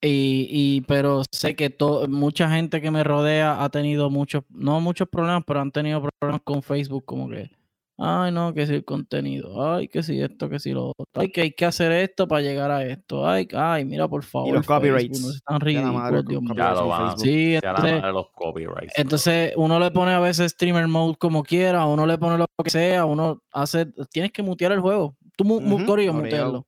y, 0.00 0.48
y, 0.50 0.80
pero 0.82 1.22
sé 1.30 1.54
que 1.54 1.74
mucha 2.08 2.50
gente 2.50 2.80
que 2.80 2.90
me 2.90 3.04
rodea 3.04 3.62
ha 3.62 3.68
tenido 3.70 4.10
muchos, 4.10 4.44
no 4.50 4.80
muchos 4.80 5.08
problemas, 5.08 5.44
pero 5.46 5.60
han 5.60 5.70
tenido 5.70 6.02
problemas 6.02 6.42
con 6.42 6.62
Facebook, 6.62 7.04
como 7.04 7.28
que 7.28 7.50
Ay, 7.96 8.32
no, 8.32 8.52
que 8.52 8.66
si 8.66 8.74
el 8.74 8.84
contenido. 8.84 9.72
Ay, 9.72 9.86
que 9.86 10.02
si 10.02 10.20
esto, 10.20 10.48
que 10.48 10.58
si 10.58 10.72
lo 10.72 10.88
otro. 10.88 11.06
Ay, 11.14 11.30
que 11.30 11.42
hay 11.42 11.52
que 11.52 11.64
hacer 11.64 11.92
esto 11.92 12.26
para 12.26 12.42
llegar 12.42 12.70
a 12.70 12.84
esto. 12.84 13.26
Ay, 13.26 13.46
ay, 13.54 13.84
mira, 13.84 14.08
por 14.08 14.24
favor. 14.24 14.48
Y 14.48 14.52
los 14.52 14.66
copyrights. 14.66 15.20
No 15.20 15.30
están 15.30 15.60
ridículos, 15.60 16.26
Dios 16.26 16.42
mío. 16.42 17.14
Sí, 17.18 17.54
entonces, 17.54 18.02
los 18.02 18.30
copyrights. 18.32 18.98
Entonces, 18.98 19.52
uno 19.56 19.78
le 19.78 19.90
pone 19.92 20.12
a 20.12 20.20
veces 20.20 20.52
streamer 20.52 20.88
mode 20.88 21.16
como 21.18 21.44
quiera, 21.44 21.86
uno 21.86 22.04
le 22.04 22.18
pone 22.18 22.36
lo 22.36 22.46
que 22.62 22.70
sea, 22.70 23.04
uno 23.04 23.40
hace. 23.52 23.86
Tienes 24.10 24.32
que 24.32 24.42
mutear 24.42 24.72
el 24.72 24.80
juego. 24.80 25.16
Tú, 25.36 25.44
uh 25.44 25.60
-huh, 25.60 26.12
mutearlo. 26.12 26.66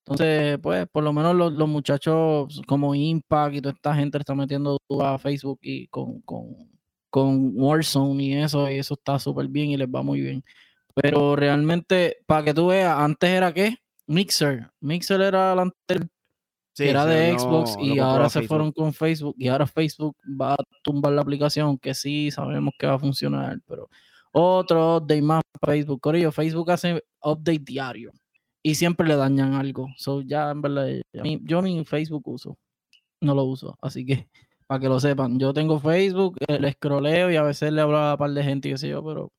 Entonces, 0.00 0.58
pues, 0.62 0.86
por 0.90 1.04
lo 1.04 1.12
menos 1.12 1.34
los, 1.34 1.52
los, 1.52 1.68
muchachos 1.68 2.62
como 2.66 2.94
Impact 2.94 3.54
y 3.56 3.60
toda 3.60 3.74
esta 3.74 3.94
gente 3.94 4.18
le 4.18 4.22
están 4.22 4.38
metiendo 4.38 4.78
a 5.02 5.18
Facebook 5.18 5.58
y 5.62 5.86
con, 5.88 6.22
con 6.22 6.77
con 7.10 7.52
Warzone 7.54 8.22
y 8.22 8.34
eso, 8.34 8.70
y 8.70 8.76
eso 8.78 8.94
está 8.94 9.18
súper 9.18 9.48
bien 9.48 9.70
y 9.70 9.76
les 9.76 9.88
va 9.88 10.02
muy 10.02 10.20
bien. 10.20 10.44
Pero 10.94 11.36
realmente, 11.36 12.18
para 12.26 12.44
que 12.44 12.54
tú 12.54 12.68
veas, 12.68 12.98
antes 12.98 13.30
era 13.30 13.52
qué? 13.52 13.76
Mixer. 14.06 14.70
Mixer 14.80 15.20
era 15.20 15.54
la 15.54 15.62
anterior. 15.62 16.08
era 16.78 17.06
de 17.06 17.38
Xbox 17.38 17.76
y 17.80 17.98
ahora 17.98 18.28
se 18.28 18.42
fueron 18.42 18.72
con 18.72 18.92
Facebook 18.92 19.34
y 19.38 19.48
ahora 19.48 19.66
Facebook 19.66 20.16
va 20.40 20.54
a 20.54 20.64
tumbar 20.82 21.12
la 21.12 21.22
aplicación 21.22 21.78
que 21.78 21.94
sí 21.94 22.30
sabemos 22.30 22.74
que 22.78 22.86
va 22.86 22.94
a 22.94 22.98
funcionar, 22.98 23.60
pero 23.66 23.88
otro 24.32 24.96
update 24.96 25.22
más 25.22 25.42
para 25.60 25.74
Facebook. 25.74 26.00
Corillo, 26.00 26.32
Facebook 26.32 26.70
hace 26.70 27.02
update 27.22 27.62
diario 27.64 28.12
y 28.62 28.74
siempre 28.74 29.06
le 29.06 29.16
dañan 29.16 29.54
algo. 29.54 29.88
So 29.96 30.22
ya 30.22 30.50
en 30.50 30.62
verdad, 30.62 30.88
yo 31.12 31.62
ni 31.62 31.84
Facebook 31.84 32.26
uso, 32.26 32.58
no 33.20 33.34
lo 33.34 33.44
uso, 33.44 33.76
así 33.82 34.04
que 34.04 34.28
para 34.68 34.80
que 34.80 34.88
lo 34.88 35.00
sepan. 35.00 35.38
Yo 35.40 35.52
tengo 35.54 35.80
Facebook, 35.80 36.36
eh, 36.46 36.60
le 36.60 36.72
scrolleo 36.72 37.30
y 37.30 37.36
a 37.36 37.42
veces 37.42 37.72
le 37.72 37.80
hablo 37.80 37.96
a 37.96 38.12
un 38.12 38.18
par 38.18 38.30
de 38.30 38.44
gente 38.44 38.68
y 38.68 38.72
qué 38.72 38.78
sé 38.78 38.88
yo, 38.88 39.02
pero. 39.02 39.32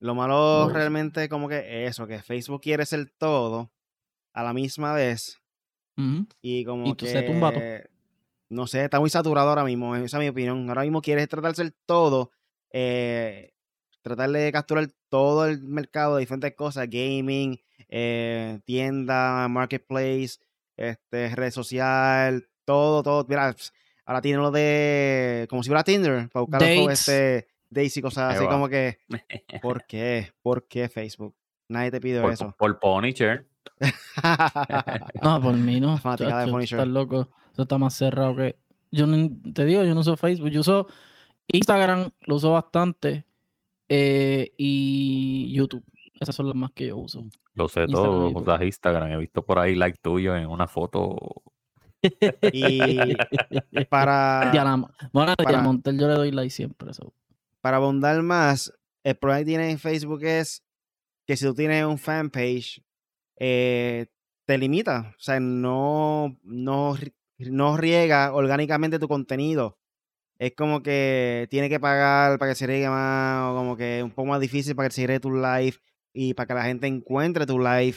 Lo 0.00 0.14
malo 0.14 0.68
realmente 0.68 1.30
como 1.30 1.48
que 1.48 1.86
eso, 1.86 2.06
que 2.06 2.20
Facebook 2.20 2.60
quiere 2.60 2.84
ser 2.84 3.08
todo 3.16 3.70
a 4.34 4.42
la 4.42 4.52
misma 4.52 4.92
vez. 4.92 5.40
Y 6.42 6.64
como 6.64 6.88
¿Y 6.88 6.94
que. 6.96 7.88
No 8.50 8.66
sé, 8.66 8.84
está 8.84 9.00
muy 9.00 9.08
saturado 9.08 9.48
ahora 9.48 9.64
mismo, 9.64 9.96
esa 9.96 10.18
es 10.18 10.20
mi 10.20 10.28
opinión. 10.28 10.68
Ahora 10.68 10.82
mismo 10.82 11.00
quiere 11.00 11.26
tratar 11.26 11.52
de 11.52 11.56
ser 11.56 11.74
todo. 11.86 12.32
Eh, 12.70 13.54
tratar 14.02 14.30
de 14.30 14.52
capturar 14.52 14.88
todo 15.08 15.46
el 15.46 15.62
mercado 15.62 16.16
de 16.16 16.20
diferentes 16.20 16.54
cosas, 16.54 16.88
gaming, 16.90 17.58
eh, 17.88 18.60
tienda, 18.64 19.48
marketplace, 19.48 20.40
este, 20.76 21.34
red 21.34 21.52
social, 21.52 22.48
todo, 22.64 23.02
todo. 23.02 23.24
Mira, 23.28 23.54
ahora 24.04 24.20
tiene 24.20 24.38
lo 24.38 24.50
de, 24.50 25.46
como 25.50 25.62
si 25.62 25.68
fuera 25.68 25.84
Tinder, 25.84 26.28
para 26.30 26.42
buscar 26.42 26.62
este, 26.62 27.46
dates 27.70 27.96
y 27.96 28.02
cosas 28.02 28.36
así 28.36 28.46
como 28.46 28.68
que, 28.68 28.98
¿por 29.62 29.84
qué? 29.86 30.32
¿Por 30.42 30.66
qué 30.66 30.88
Facebook? 30.88 31.34
Nadie 31.68 31.90
te 31.90 32.00
pide 32.00 32.26
eso. 32.30 32.54
Por, 32.58 32.78
Punisher. 32.78 33.46
no, 35.22 35.40
por 35.40 35.54
mí 35.54 35.80
no. 35.80 35.96
Fanática 35.98 36.40
de 36.40 36.50
Punisher. 36.50 36.78
Estás 36.78 36.92
loco. 36.92 37.28
Eso 37.52 37.62
está 37.62 37.78
más 37.78 37.94
cerrado 37.94 38.36
que. 38.36 38.56
Yo 38.90 39.06
no, 39.06 39.30
te 39.52 39.64
digo, 39.64 39.82
yo 39.82 39.94
no 39.94 40.00
uso 40.00 40.16
Facebook. 40.16 40.50
Yo 40.50 40.60
uso 40.60 40.86
Instagram, 41.48 42.10
lo 42.22 42.36
uso 42.36 42.52
bastante. 42.52 43.24
Eh, 43.88 44.52
y 44.56 45.52
YouTube. 45.52 45.84
Esas 46.20 46.34
son 46.34 46.46
las 46.46 46.54
más 46.54 46.70
que 46.72 46.88
yo 46.88 46.98
uso. 46.98 47.24
Lo 47.54 47.68
sé 47.68 47.86
todo, 47.86 48.28
usas 48.28 48.62
Instagram. 48.62 49.10
He 49.12 49.16
visto 49.16 49.44
por 49.44 49.58
ahí 49.58 49.74
like 49.74 49.98
tuyo 50.00 50.36
en 50.36 50.48
una 50.48 50.66
foto. 50.66 51.16
Y 52.52 53.84
para. 53.88 54.52
bueno, 55.12 55.34
para, 55.36 55.62
yo 55.62 56.08
le 56.08 56.14
doy 56.14 56.30
like 56.30 56.50
siempre. 56.50 56.90
Eso. 56.90 57.12
Para 57.60 57.78
abundar 57.78 58.22
más, 58.22 58.72
el 59.02 59.16
problema 59.16 59.40
que 59.40 59.46
tiene 59.46 59.70
en 59.70 59.78
Facebook 59.78 60.22
es 60.24 60.62
que 61.26 61.36
si 61.36 61.44
tú 61.44 61.54
tienes 61.54 61.84
un 61.84 61.98
fanpage, 61.98 62.82
eh, 63.36 64.06
te 64.46 64.58
limita. 64.58 65.14
O 65.16 65.20
sea, 65.20 65.40
no, 65.40 66.38
no, 66.42 66.96
no 67.38 67.76
riega 67.76 68.32
orgánicamente 68.32 68.98
tu 68.98 69.08
contenido. 69.08 69.78
Es 70.38 70.54
como 70.54 70.82
que 70.82 71.46
tiene 71.50 71.68
que 71.68 71.80
pagar 71.80 72.38
para 72.38 72.52
que 72.52 72.56
se 72.56 72.66
riegue 72.66 72.88
más, 72.88 73.50
o 73.50 73.54
como 73.56 73.76
que 73.76 73.98
es 73.98 74.04
un 74.04 74.10
poco 74.10 74.26
más 74.26 74.40
difícil 74.40 74.74
para 74.74 74.88
que 74.88 74.94
se 74.94 75.06
riegue 75.06 75.20
tu 75.20 75.32
live 75.32 75.76
y 76.12 76.34
para 76.34 76.46
que 76.46 76.54
la 76.54 76.64
gente 76.64 76.86
encuentre 76.86 77.46
tu 77.46 77.58
live 77.58 77.96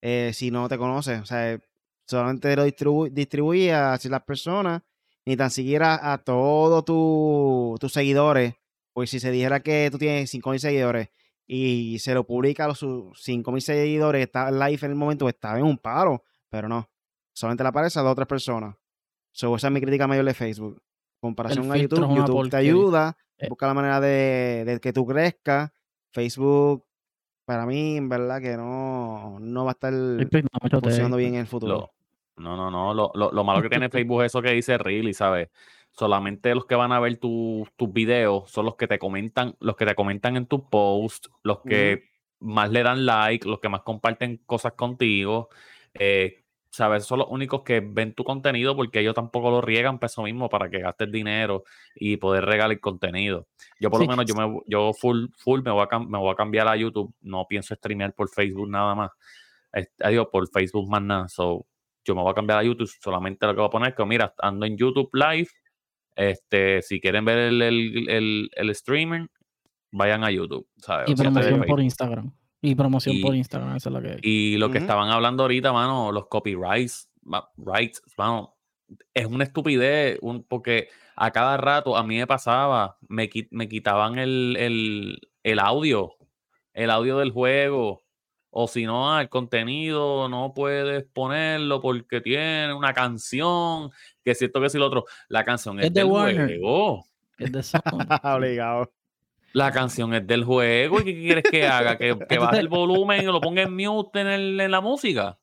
eh, 0.00 0.32
si 0.34 0.50
no 0.50 0.68
te 0.68 0.78
conoce. 0.78 1.16
O 1.16 1.26
sea, 1.26 1.58
solamente 2.06 2.54
lo 2.56 2.64
distribu 2.64 3.08
distribuye 3.08 3.72
a 3.72 3.98
las 4.02 4.22
personas, 4.22 4.82
ni 5.26 5.36
tan 5.36 5.50
siquiera 5.50 6.12
a 6.12 6.18
todos 6.18 6.84
tus 6.84 7.92
seguidores. 7.92 8.54
Pues 8.92 9.10
si 9.10 9.18
se 9.18 9.30
dijera 9.30 9.60
que 9.60 9.88
tú 9.90 9.98
tienes 9.98 10.32
5.000 10.32 10.58
seguidores 10.58 11.08
y 11.46 11.98
se 11.98 12.14
lo 12.14 12.24
publica 12.24 12.64
a 12.64 12.68
los 12.68 12.82
5.000 12.82 13.60
seguidores 13.60 14.20
que 14.20 14.24
está 14.24 14.50
live 14.50 14.78
en 14.82 14.90
el 14.90 14.96
momento, 14.96 15.28
estaba 15.28 15.58
en 15.58 15.64
un 15.64 15.78
paro, 15.78 16.22
pero 16.48 16.68
no. 16.68 16.88
Solamente 17.32 17.64
le 17.64 17.68
aparece 17.70 17.98
a 17.98 18.02
dos 18.02 18.12
o 18.12 18.14
tres 18.14 18.28
personas. 18.28 18.76
So, 19.32 19.56
esa 19.56 19.66
es 19.66 19.72
mi 19.72 19.80
crítica 19.80 20.06
mayor 20.06 20.24
de 20.24 20.34
Facebook. 20.34 20.80
Comparación 21.20 21.72
a 21.72 21.76
YouTube, 21.76 22.14
YouTube 22.14 22.50
te 22.50 22.56
ayuda, 22.56 23.16
eh. 23.38 23.48
busca 23.48 23.66
la 23.66 23.74
manera 23.74 24.00
de, 24.00 24.78
que 24.80 24.92
tú 24.92 25.04
crezcas. 25.06 25.72
Facebook, 26.12 26.86
para 27.44 27.66
mí, 27.66 27.96
en 27.96 28.08
verdad, 28.08 28.40
que 28.40 28.56
no, 28.56 29.38
no 29.40 29.64
va 29.64 29.72
a 29.72 29.72
estar 29.72 29.92
funcionando 30.80 31.16
bien 31.16 31.34
en 31.34 31.40
el 31.40 31.46
futuro. 31.48 31.93
No, 32.36 32.56
no, 32.56 32.70
no. 32.70 32.94
Lo, 32.94 33.12
lo, 33.14 33.44
malo 33.44 33.62
que 33.62 33.68
tiene 33.68 33.88
Facebook 33.88 34.22
es 34.22 34.32
eso 34.32 34.42
que 34.42 34.52
dice 34.52 34.78
Really, 34.78 35.14
¿sabes? 35.14 35.48
solamente 35.96 36.54
los 36.54 36.66
que 36.66 36.74
van 36.74 36.92
a 36.92 37.00
ver 37.00 37.18
tus 37.18 37.92
videos 37.92 38.50
son 38.50 38.66
los 38.66 38.76
que 38.76 38.88
te 38.88 38.98
comentan, 38.98 39.56
los 39.60 39.76
que 39.76 39.86
te 39.86 39.94
comentan 39.94 40.36
en 40.36 40.46
tu 40.46 40.68
post, 40.68 41.26
los 41.42 41.60
que 41.60 42.10
más 42.40 42.70
le 42.70 42.82
dan 42.82 43.06
like, 43.06 43.48
los 43.48 43.60
que 43.60 43.68
más 43.68 43.82
comparten 43.82 44.38
cosas 44.44 44.72
contigo. 44.72 45.48
Eh, 45.94 46.40
¿Sabes? 46.70 47.04
Son 47.04 47.20
los 47.20 47.28
únicos 47.30 47.62
que 47.62 47.78
ven 47.78 48.14
tu 48.14 48.24
contenido 48.24 48.74
porque 48.74 48.98
ellos 48.98 49.14
tampoco 49.14 49.48
lo 49.48 49.60
riegan 49.60 50.00
peso 50.00 50.24
mismo 50.24 50.48
para 50.48 50.68
que 50.68 50.80
gastes 50.80 51.12
dinero 51.12 51.62
y 51.94 52.16
poder 52.16 52.44
regalar 52.44 52.80
contenido. 52.80 53.46
Yo 53.78 53.90
por 53.92 54.00
lo 54.00 54.08
menos 54.08 54.26
yo 54.26 54.34
me 54.34 54.60
yo 54.66 54.92
full 54.92 55.26
full 55.36 55.62
me 55.62 55.70
voy 55.70 55.86
a 55.88 55.98
me 56.00 56.18
voy 56.18 56.32
a 56.32 56.34
cambiar 56.34 56.66
a 56.66 56.74
YouTube, 56.74 57.14
no 57.20 57.46
pienso 57.46 57.76
streamear 57.76 58.12
por 58.12 58.28
Facebook 58.28 58.68
nada 58.68 58.96
más. 58.96 59.12
Digo, 60.08 60.28
por 60.28 60.48
Facebook 60.48 60.90
más 60.90 61.02
nada. 61.02 61.28
So, 61.28 61.64
yo 62.04 62.14
me 62.14 62.22
voy 62.22 62.30
a 62.30 62.34
cambiar 62.34 62.58
a 62.58 62.62
YouTube, 62.62 62.90
solamente 63.00 63.46
lo 63.46 63.54
que 63.54 63.60
voy 63.60 63.68
a 63.68 63.70
poner 63.70 63.88
es 63.90 63.94
que 63.96 64.04
mira, 64.04 64.34
ando 64.38 64.66
en 64.66 64.76
YouTube 64.76 65.10
live 65.12 65.48
este, 66.16 66.82
si 66.82 67.00
quieren 67.00 67.24
ver 67.24 67.38
el, 67.38 67.62
el, 67.62 68.50
el, 68.52 68.70
streaming, 68.70 69.26
vayan 69.90 70.24
a 70.24 70.30
YouTube. 70.30 70.68
Y 71.06 71.14
promoción 71.14 71.64
por 71.66 71.80
Instagram. 71.80 72.32
Y 72.62 72.74
promoción 72.74 73.20
por 73.20 73.34
Instagram, 73.34 73.76
esa 73.76 73.88
es 73.88 73.92
la 73.92 74.00
que 74.00 74.08
hay. 74.08 74.18
Y 74.22 74.56
lo 74.56 74.70
que 74.70 74.78
estaban 74.78 75.10
hablando 75.10 75.42
ahorita, 75.42 75.72
mano, 75.72 76.12
los 76.12 76.28
copyrights, 76.28 77.10
rights, 77.56 78.02
mano, 78.16 78.54
es 79.12 79.26
una 79.26 79.44
estupidez, 79.44 80.18
un, 80.22 80.44
porque 80.44 80.88
a 81.16 81.30
cada 81.30 81.56
rato 81.56 81.96
a 81.96 82.04
mí 82.04 82.16
me 82.16 82.26
pasaba, 82.26 82.96
me, 83.08 83.28
me 83.50 83.68
quitaban 83.68 84.18
el, 84.18 84.56
el, 84.58 85.20
el 85.42 85.58
audio, 85.58 86.14
el 86.72 86.90
audio 86.90 87.18
del 87.18 87.32
juego 87.32 88.03
o 88.56 88.68
si 88.68 88.86
no, 88.86 89.20
el 89.20 89.28
contenido 89.28 90.28
no 90.28 90.54
puedes 90.54 91.02
ponerlo 91.12 91.80
porque 91.80 92.20
tiene 92.20 92.72
una 92.72 92.94
canción, 92.94 93.90
que 94.24 94.30
es 94.30 94.38
cierto 94.38 94.60
que 94.60 94.70
si 94.70 94.78
lo 94.78 94.86
otro, 94.86 95.06
la 95.28 95.44
canción 95.44 95.80
es, 95.80 95.92
del 95.92 96.06
juego. 96.06 97.04
Es 97.36 97.50
de 97.50 97.64
Obligado. 98.22 98.92
La 99.54 99.72
canción 99.72 100.14
es 100.14 100.24
del 100.24 100.44
juego 100.44 101.00
y 101.00 101.04
¿qué 101.04 101.14
quieres 101.14 101.44
que 101.50 101.66
haga? 101.66 101.98
Que, 101.98 102.16
que 102.28 102.38
baje 102.38 102.60
el 102.60 102.68
volumen 102.68 103.22
y 103.22 103.24
lo 103.24 103.40
ponga 103.40 103.62
en 103.62 103.74
mute 103.74 104.20
en, 104.20 104.28
el, 104.28 104.60
en 104.60 104.70
la 104.70 104.80
música. 104.80 105.36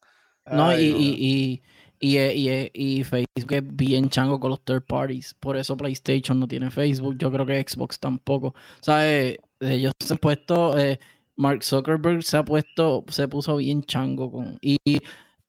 No, 0.50 0.78
y, 0.78 0.86
y, 0.86 1.62
y, 2.00 2.18
y, 2.18 2.72
y, 2.74 3.04
Facebook 3.04 3.52
es 3.52 3.76
bien 3.76 4.10
chango 4.10 4.40
con 4.40 4.52
los 4.52 4.64
third 4.64 4.86
parties. 4.86 5.34
Por 5.34 5.58
eso 5.58 5.76
PlayStation 5.76 6.40
no 6.40 6.48
tiene 6.48 6.72
Facebook. 6.72 7.18
Yo 7.18 7.30
creo 7.30 7.46
que 7.46 7.62
Xbox 7.62 8.00
tampoco. 8.00 8.56
¿Sabes? 8.80 9.38
Ellos 9.60 9.92
se 10.00 10.14
han 10.14 10.18
puesto. 10.18 10.80
Eh, 10.80 10.98
Mark 11.42 11.64
Zuckerberg 11.64 12.22
se 12.22 12.38
ha 12.38 12.46
puesto, 12.46 13.04
se 13.10 13.28
puso 13.28 13.56
bien 13.58 13.82
chango 13.84 14.32
con. 14.32 14.60
Y, 14.62 14.78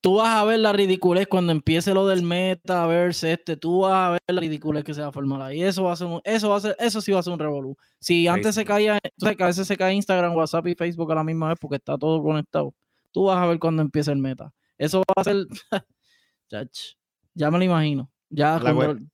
tú 0.01 0.15
vas 0.15 0.35
a 0.35 0.43
ver 0.43 0.59
la 0.59 0.73
ridiculez 0.73 1.27
cuando 1.27 1.51
empiece 1.51 1.93
lo 1.93 2.07
del 2.07 2.23
metaverse 2.23 3.33
este, 3.33 3.55
tú 3.55 3.81
vas 3.81 3.93
a 3.93 4.11
ver 4.11 4.21
la 4.27 4.41
ridiculez 4.41 4.83
que 4.83 4.93
se 4.93 5.01
va 5.01 5.07
a 5.07 5.11
formar 5.11 5.43
ahí. 5.43 5.61
Eso 5.61 5.83
va 5.83 5.93
a 5.93 5.95
ser 5.95 6.07
eso 6.23 6.49
va 6.49 6.57
a 6.57 6.59
ser, 6.61 6.75
eso 6.79 6.99
sí 6.99 7.11
va 7.11 7.19
a 7.19 7.23
ser 7.23 7.31
un 7.31 7.39
revolú. 7.39 7.77
Si 7.99 8.27
antes 8.27 8.55
se 8.55 8.65
caía, 8.65 8.97
a 8.97 9.45
veces 9.45 9.67
se 9.67 9.77
cae 9.77 9.93
Instagram, 9.93 10.35
WhatsApp 10.35 10.65
y 10.67 10.75
Facebook 10.75 11.11
a 11.11 11.15
la 11.15 11.23
misma 11.23 11.49
vez 11.49 11.57
porque 11.61 11.75
está 11.75 11.95
todo 11.95 12.23
conectado. 12.23 12.73
Tú 13.11 13.25
vas 13.25 13.37
a 13.37 13.45
ver 13.45 13.59
cuando 13.59 13.83
empiece 13.83 14.11
el 14.11 14.17
meta. 14.17 14.51
Eso 14.79 15.03
va 15.07 15.21
a 15.21 15.23
ser. 15.23 15.45
ya 17.35 17.51
me 17.51 17.59
lo 17.59 17.63
imagino. 17.63 18.09
Ya 18.29 18.59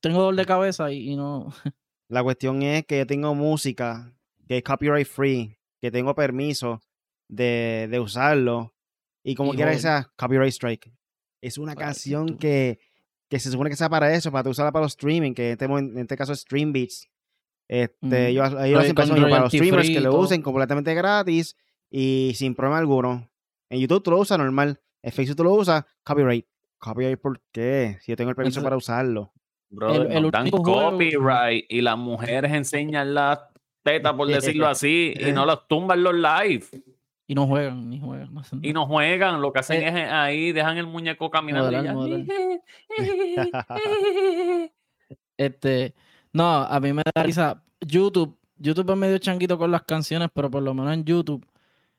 tengo 0.00 0.22
dolor 0.22 0.34
de 0.34 0.46
cabeza 0.46 0.90
y, 0.90 1.10
y 1.10 1.16
no. 1.16 1.52
la 2.08 2.22
cuestión 2.22 2.62
es 2.62 2.86
que 2.86 2.98
yo 2.98 3.06
tengo 3.06 3.34
música 3.34 4.14
que 4.48 4.56
es 4.56 4.64
copyright 4.64 5.06
free 5.06 5.59
que 5.80 5.90
tengo 5.90 6.14
permiso 6.14 6.80
de, 7.28 7.88
de 7.90 8.00
usarlo. 8.00 8.74
Y 9.22 9.34
como 9.34 9.52
quiera 9.52 9.72
que 9.72 9.78
sea, 9.78 10.10
copyright 10.16 10.52
strike. 10.52 10.92
Es 11.42 11.58
una 11.58 11.74
canción 11.74 12.36
que, 12.38 12.78
que, 13.28 13.38
se 13.38 13.50
supone 13.50 13.70
que 13.70 13.76
sea 13.76 13.88
para 13.88 14.14
eso, 14.14 14.30
para 14.30 14.48
usarla 14.48 14.72
para 14.72 14.84
los 14.84 14.92
streaming, 14.92 15.32
que 15.32 15.46
en 15.46 15.52
este, 15.52 15.64
en 15.64 15.98
este 15.98 16.16
caso 16.16 16.32
es 16.32 16.40
Stream 16.40 16.72
Beats. 16.72 17.08
Este, 17.68 18.34
Yo, 18.34 18.42
para 18.42 19.40
los 19.40 19.52
streamers 19.52 19.88
que 19.88 20.00
lo 20.00 20.16
usen 20.16 20.42
completamente 20.42 20.92
gratis 20.94 21.56
y 21.88 22.32
sin 22.34 22.54
problema 22.54 22.78
alguno. 22.78 23.30
En 23.70 23.78
YouTube 23.78 24.02
tú 24.02 24.10
lo 24.10 24.18
usas 24.18 24.38
normal. 24.38 24.80
En 25.02 25.12
Facebook 25.12 25.36
tú 25.36 25.44
lo 25.44 25.54
usas, 25.54 25.84
copyright. 26.02 26.46
Copyright, 26.78 27.20
¿por 27.20 27.40
qué? 27.52 27.98
Si 28.00 28.10
yo 28.10 28.16
tengo 28.16 28.30
el 28.30 28.36
permiso 28.36 28.62
para 28.62 28.76
usarlo. 28.76 29.32
el, 29.70 30.30
dan 30.30 30.50
copyright 30.50 31.66
y 31.68 31.80
las 31.80 31.96
mujeres 31.96 32.52
enseñan 32.52 33.14
la 33.14 33.50
teta, 33.82 34.16
por 34.16 34.28
decirlo 34.28 34.66
así, 34.66 35.14
y 35.18 35.32
no 35.32 35.46
los 35.46 35.68
tumban 35.68 36.02
los 36.02 36.14
live. 36.14 36.64
Y 37.30 37.34
no 37.34 37.46
juegan, 37.46 37.88
ni 37.88 38.00
juegan. 38.00 38.42
y 38.60 38.72
no 38.72 38.88
juegan, 38.88 39.40
lo 39.40 39.52
que 39.52 39.60
hacen 39.60 39.82
eh, 39.82 40.02
es 40.02 40.10
ahí, 40.10 40.50
dejan 40.50 40.78
el 40.78 40.88
muñeco 40.88 41.30
caminando. 41.30 41.70
este, 45.36 45.94
no, 46.32 46.44
a 46.44 46.80
mí 46.80 46.92
me 46.92 47.04
da 47.14 47.22
risa. 47.22 47.62
YouTube, 47.80 48.36
YouTube 48.56 48.90
es 48.90 48.96
medio 48.96 49.18
changuito 49.18 49.56
con 49.56 49.70
las 49.70 49.84
canciones, 49.84 50.28
pero 50.34 50.50
por 50.50 50.60
lo 50.60 50.74
menos 50.74 50.92
en 50.92 51.04
YouTube, 51.04 51.46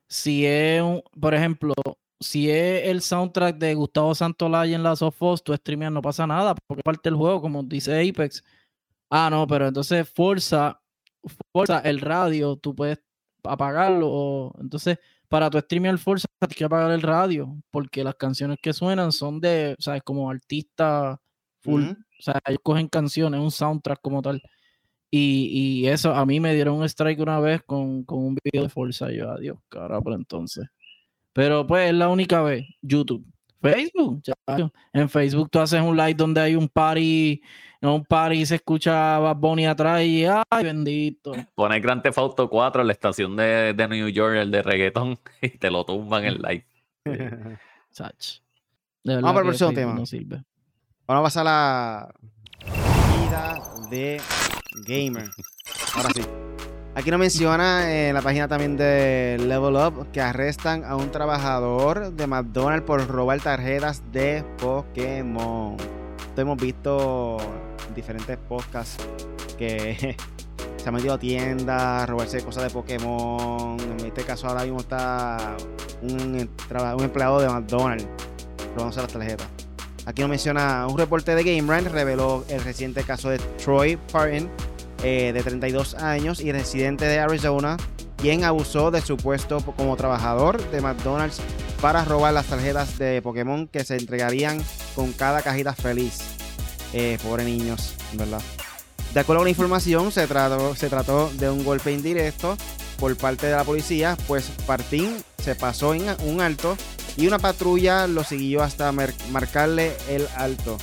si 0.09 0.45
es, 0.45 0.81
un, 0.81 1.01
por 1.17 1.33
ejemplo, 1.33 1.73
si 2.19 2.51
es 2.51 2.89
el 2.89 3.01
soundtrack 3.01 3.57
de 3.57 3.73
Gustavo 3.73 4.13
Santolaya 4.13 4.75
en 4.75 4.83
la 4.83 4.97
Sofos, 4.97 5.41
tú 5.41 5.53
streameas, 5.53 5.93
no 5.93 6.01
pasa 6.01 6.27
nada, 6.27 6.55
porque 6.67 6.83
parte 6.83 7.09
del 7.09 7.15
juego, 7.15 7.41
como 7.41 7.63
dice 7.63 8.09
Apex. 8.09 8.43
Ah, 9.09 9.29
no, 9.31 9.47
pero 9.47 9.69
entonces 9.69 10.09
Forza 10.09 10.80
Forza, 11.53 11.79
el 11.79 11.99
radio, 11.99 12.55
tú 12.55 12.75
puedes 12.75 12.99
apagarlo. 13.43 14.53
entonces, 14.59 14.97
para 15.27 15.49
tu 15.49 15.59
streamer 15.59 15.97
Forza, 15.97 16.27
tienes 16.39 16.57
que 16.57 16.63
apagar 16.65 16.91
el 16.91 17.01
radio, 17.01 17.55
porque 17.71 18.03
las 18.03 18.15
canciones 18.15 18.57
que 18.61 18.73
suenan 18.73 19.11
son 19.11 19.39
de, 19.39 19.75
¿sabes? 19.79 20.03
Como 20.03 20.29
artista 20.29 21.19
full. 21.61 21.83
O 21.83 22.21
sea, 22.23 22.39
ellos 22.45 22.59
cogen 22.63 22.87
canciones, 22.87 23.39
un 23.39 23.51
soundtrack 23.51 24.01
como 24.01 24.21
tal. 24.21 24.41
Y, 25.13 25.87
eso, 25.87 26.13
a 26.13 26.25
mí 26.25 26.39
me 26.39 26.53
dieron 26.53 26.77
un 26.77 26.85
strike 26.85 27.19
una 27.19 27.39
vez 27.39 27.61
con, 27.63 28.05
un 28.07 28.37
video 28.43 28.63
de 28.63 28.69
Forza. 28.69 29.11
yo, 29.11 29.29
adiós, 29.29 29.57
cara, 29.69 29.99
por 30.01 30.13
entonces. 30.13 30.67
Pero 31.33 31.65
pues 31.67 31.89
es 31.89 31.95
la 31.95 32.09
única 32.09 32.41
vez. 32.41 32.65
YouTube. 32.81 33.25
Facebook. 33.61 34.23
En 34.93 35.09
Facebook 35.09 35.49
tú 35.49 35.59
haces 35.59 35.81
un 35.81 35.95
live 35.95 36.15
donde 36.15 36.41
hay 36.41 36.55
un 36.55 36.67
party 36.67 37.41
un 37.89 38.05
par 38.05 38.33
y 38.33 38.45
se 38.45 38.55
escucha 38.55 39.17
Bad 39.19 39.37
Bunny 39.37 39.65
atrás 39.65 40.03
y 40.03 40.25
¡ay, 40.25 40.63
bendito! 40.63 41.33
Pone 41.55 41.79
Grand 41.79 42.01
Theft 42.01 42.17
Auto 42.19 42.49
4 42.49 42.81
en 42.81 42.87
la 42.87 42.93
estación 42.93 43.35
de, 43.35 43.73
de 43.73 43.87
New 43.87 44.07
York, 44.09 44.35
el 44.35 44.51
de 44.51 44.61
reggaeton, 44.61 45.19
y 45.41 45.49
te 45.49 45.71
lo 45.71 45.83
tumban 45.83 46.25
en 46.25 46.35
live. 46.41 46.65
Sach. 47.89 48.39
Vamos 49.03 49.23
para 49.23 49.39
el 49.39 49.45
próximo 49.45 49.73
tema. 49.73 49.93
Vamos 51.07 51.21
a 51.21 51.23
pasar 51.23 51.47
a 51.47 51.49
la 51.49 52.13
vida 53.17 53.59
de 53.89 54.21
gamer. 54.85 55.29
Ahora 55.95 56.09
sí. 56.13 56.21
Aquí 56.93 57.09
nos 57.09 57.21
menciona 57.21 57.89
en 57.89 58.13
la 58.13 58.21
página 58.21 58.49
también 58.49 58.75
de 58.75 59.37
Level 59.39 59.75
Up 59.75 60.11
que 60.11 60.19
arrestan 60.19 60.83
a 60.83 60.97
un 60.97 61.09
trabajador 61.09 62.11
de 62.11 62.27
McDonald's 62.27 62.85
por 62.85 63.07
robar 63.07 63.39
tarjetas 63.39 64.03
de 64.11 64.43
Pokémon. 64.59 65.77
Esto 66.19 66.41
hemos 66.41 66.57
visto 66.57 67.37
en 67.87 67.95
diferentes 67.95 68.37
podcasts 68.37 69.01
que 69.57 70.17
se 70.77 70.89
ha 70.89 70.91
metido 70.91 71.13
a 71.13 71.17
tiendas, 71.17 72.09
robarse 72.09 72.43
cosas 72.43 72.63
de 72.63 72.69
Pokémon. 72.69 73.79
En 73.79 74.05
este 74.05 74.23
caso 74.23 74.49
ahora 74.49 74.63
mismo 74.63 74.81
está 74.81 75.55
un, 76.01 76.11
un 76.35 77.03
empleado 77.03 77.39
de 77.39 77.47
McDonald's 77.47 78.05
robándose 78.75 79.01
las 79.01 79.13
tarjetas. 79.13 79.47
Aquí 80.05 80.21
nos 80.21 80.29
menciona 80.29 80.87
un 80.87 80.97
reporte 80.97 81.35
de 81.35 81.43
GameRant 81.43 81.87
reveló 81.87 82.43
el 82.49 82.61
reciente 82.61 83.03
caso 83.03 83.29
de 83.29 83.37
Troy 83.63 83.97
Parton 84.11 84.49
eh, 85.03 85.31
de 85.33 85.43
32 85.43 85.95
años 85.95 86.41
y 86.41 86.51
residente 86.51 87.05
de 87.05 87.19
Arizona, 87.19 87.77
quien 88.17 88.43
abusó 88.43 88.91
de 88.91 89.01
su 89.01 89.17
puesto 89.17 89.59
como 89.59 89.97
trabajador 89.97 90.61
de 90.71 90.81
McDonald's 90.81 91.41
para 91.81 92.05
robar 92.05 92.33
las 92.33 92.45
tarjetas 92.45 92.97
de 92.99 93.21
Pokémon 93.21 93.67
que 93.67 93.83
se 93.83 93.97
entregarían 93.97 94.61
con 94.95 95.11
cada 95.13 95.41
cajita 95.41 95.73
feliz. 95.73 96.19
Eh, 96.93 97.17
pobre 97.23 97.45
niños, 97.45 97.95
¿verdad? 98.13 98.41
De 99.13 99.19
acuerdo 99.19 99.39
con 99.39 99.45
la 99.45 99.49
información, 99.49 100.11
se 100.11 100.27
trató, 100.27 100.75
se 100.75 100.89
trató 100.89 101.31
de 101.33 101.49
un 101.49 101.63
golpe 101.63 101.91
indirecto 101.91 102.57
por 102.99 103.15
parte 103.17 103.47
de 103.47 103.53
la 103.53 103.63
policía, 103.63 104.15
pues 104.27 104.51
Partín 104.67 105.17
se 105.41 105.55
pasó 105.55 105.93
en 105.95 106.03
un 106.23 106.39
alto 106.39 106.77
y 107.17 107.27
una 107.27 107.39
patrulla 107.39 108.07
lo 108.07 108.23
siguió 108.23 108.61
hasta 108.61 108.91
marcarle 108.91 109.93
el 110.07 110.27
alto. 110.35 110.77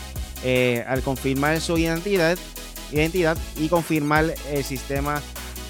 Eh, 0.45 0.85
al 0.87 1.03
confirmar 1.03 1.61
su 1.61 1.79
identidad, 1.79 2.37
identidad 2.93 3.37
y 3.57 3.69
confirmar 3.69 4.35
el 4.51 4.65
sistema 4.65 5.23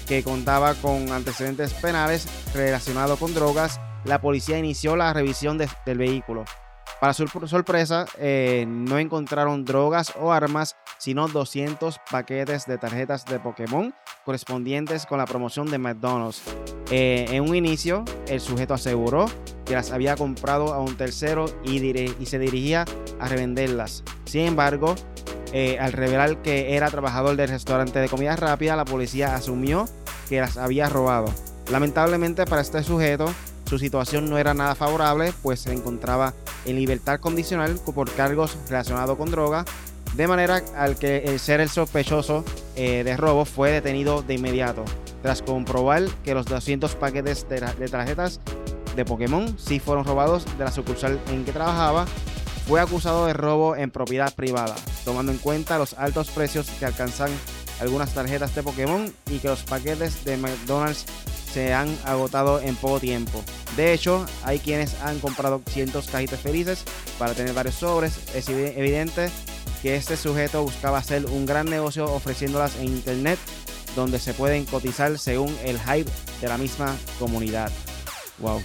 que 0.07 0.23
contaba 0.23 0.73
con 0.75 1.11
antecedentes 1.11 1.73
penales 1.73 2.27
relacionados 2.53 3.19
con 3.19 3.33
drogas, 3.33 3.79
la 4.05 4.19
policía 4.21 4.57
inició 4.57 4.95
la 4.95 5.13
revisión 5.13 5.57
del 5.57 5.97
vehículo. 5.97 6.45
Para 6.99 7.13
su 7.13 7.27
sorpresa, 7.27 8.05
eh, 8.17 8.65
no 8.67 8.97
encontraron 8.97 9.63
drogas 9.63 10.11
o 10.19 10.33
armas, 10.33 10.75
sino 10.97 11.29
200 11.29 11.97
paquetes 12.11 12.65
de 12.65 12.77
tarjetas 12.77 13.25
de 13.25 13.39
Pokémon 13.39 13.93
correspondientes 14.25 15.05
con 15.05 15.17
la 15.17 15.25
promoción 15.25 15.71
de 15.71 15.77
McDonald's. 15.77 16.41
Eh, 16.91 17.27
en 17.29 17.47
un 17.47 17.55
inicio, 17.55 18.03
el 18.27 18.41
sujeto 18.41 18.73
aseguró 18.73 19.27
que 19.65 19.75
las 19.75 19.91
había 19.91 20.17
comprado 20.17 20.73
a 20.73 20.81
un 20.81 20.97
tercero 20.97 21.45
y, 21.63 21.77
y 21.87 22.25
se 22.25 22.37
dirigía 22.37 22.83
a 23.19 23.27
revenderlas. 23.29 24.03
Sin 24.25 24.41
embargo, 24.41 24.95
eh, 25.53 25.77
al 25.79 25.93
revelar 25.93 26.41
que 26.41 26.75
era 26.75 26.89
trabajador 26.89 27.35
del 27.35 27.49
restaurante 27.49 27.99
de 27.99 28.09
comida 28.09 28.35
rápida, 28.35 28.75
la 28.75 28.85
policía 28.85 29.35
asumió 29.35 29.87
que 30.27 30.39
las 30.39 30.57
había 30.57 30.89
robado. 30.89 31.33
Lamentablemente 31.71 32.45
para 32.45 32.61
este 32.61 32.83
sujeto, 32.83 33.31
su 33.65 33.77
situación 33.77 34.29
no 34.29 34.37
era 34.37 34.53
nada 34.53 34.75
favorable, 34.75 35.33
pues 35.41 35.61
se 35.61 35.73
encontraba 35.73 36.33
en 36.65 36.75
libertad 36.75 37.19
condicional 37.19 37.79
por 37.93 38.11
cargos 38.11 38.57
relacionados 38.67 39.17
con 39.17 39.31
droga, 39.31 39.65
de 40.15 40.27
manera 40.27 40.63
al 40.75 40.97
que 40.97 41.19
el 41.25 41.39
ser 41.39 41.61
el 41.61 41.69
sospechoso 41.69 42.43
eh, 42.75 43.03
de 43.03 43.15
robo 43.15 43.45
fue 43.45 43.71
detenido 43.71 44.23
de 44.23 44.35
inmediato, 44.35 44.83
tras 45.21 45.41
comprobar 45.41 46.03
que 46.23 46.33
los 46.33 46.45
200 46.47 46.95
paquetes 46.95 47.47
de, 47.47 47.59
de 47.59 47.87
tarjetas 47.87 48.39
de 48.95 49.05
Pokémon 49.05 49.55
sí 49.59 49.79
fueron 49.79 50.03
robados 50.03 50.45
de 50.57 50.63
la 50.63 50.71
sucursal 50.71 51.19
en 51.31 51.45
que 51.45 51.51
trabajaba 51.51 52.05
fue 52.69 52.79
acusado 52.79 53.25
de 53.25 53.33
robo 53.33 53.75
en 53.75 53.89
propiedad 53.89 54.31
privada, 54.35 54.75
tomando 55.03 55.31
en 55.31 55.39
cuenta 55.39 55.79
los 55.79 55.95
altos 55.95 56.29
precios 56.29 56.69
que 56.77 56.85
alcanzan 56.85 57.31
algunas 57.79 58.13
tarjetas 58.13 58.53
de 58.53 58.61
Pokémon 58.61 59.11
y 59.31 59.39
que 59.39 59.47
los 59.47 59.63
paquetes 59.63 60.23
de 60.23 60.37
McDonald's 60.37 61.07
se 61.51 61.73
han 61.73 61.97
agotado 62.05 62.61
en 62.61 62.75
poco 62.75 62.99
tiempo. 62.99 63.43
De 63.75 63.91
hecho, 63.91 64.23
hay 64.43 64.59
quienes 64.59 64.93
han 65.01 65.17
comprado 65.17 65.63
cientos 65.67 66.09
cajitas 66.09 66.41
felices 66.41 66.83
para 67.17 67.33
tener 67.33 67.55
varios 67.55 67.73
sobres. 67.73 68.19
Es 68.35 68.47
evidente 68.49 69.31
que 69.81 69.95
este 69.95 70.15
sujeto 70.15 70.61
buscaba 70.61 70.99
hacer 70.99 71.25
un 71.25 71.47
gran 71.47 71.71
negocio 71.71 72.05
ofreciéndolas 72.05 72.75
en 72.75 72.85
internet 72.85 73.39
donde 73.95 74.19
se 74.19 74.35
pueden 74.35 74.65
cotizar 74.65 75.17
según 75.17 75.57
el 75.63 75.79
hype 75.79 76.11
de 76.39 76.47
la 76.47 76.59
misma 76.59 76.95
comunidad. 77.17 77.71
Wow. 78.37 78.61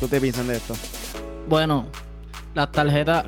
¿Tú 0.00 0.08
te 0.08 0.22
piensas 0.22 0.46
de 0.46 0.56
esto? 0.56 0.74
Bueno, 1.50 1.84
las 2.56 2.72
tarjetas, 2.72 3.26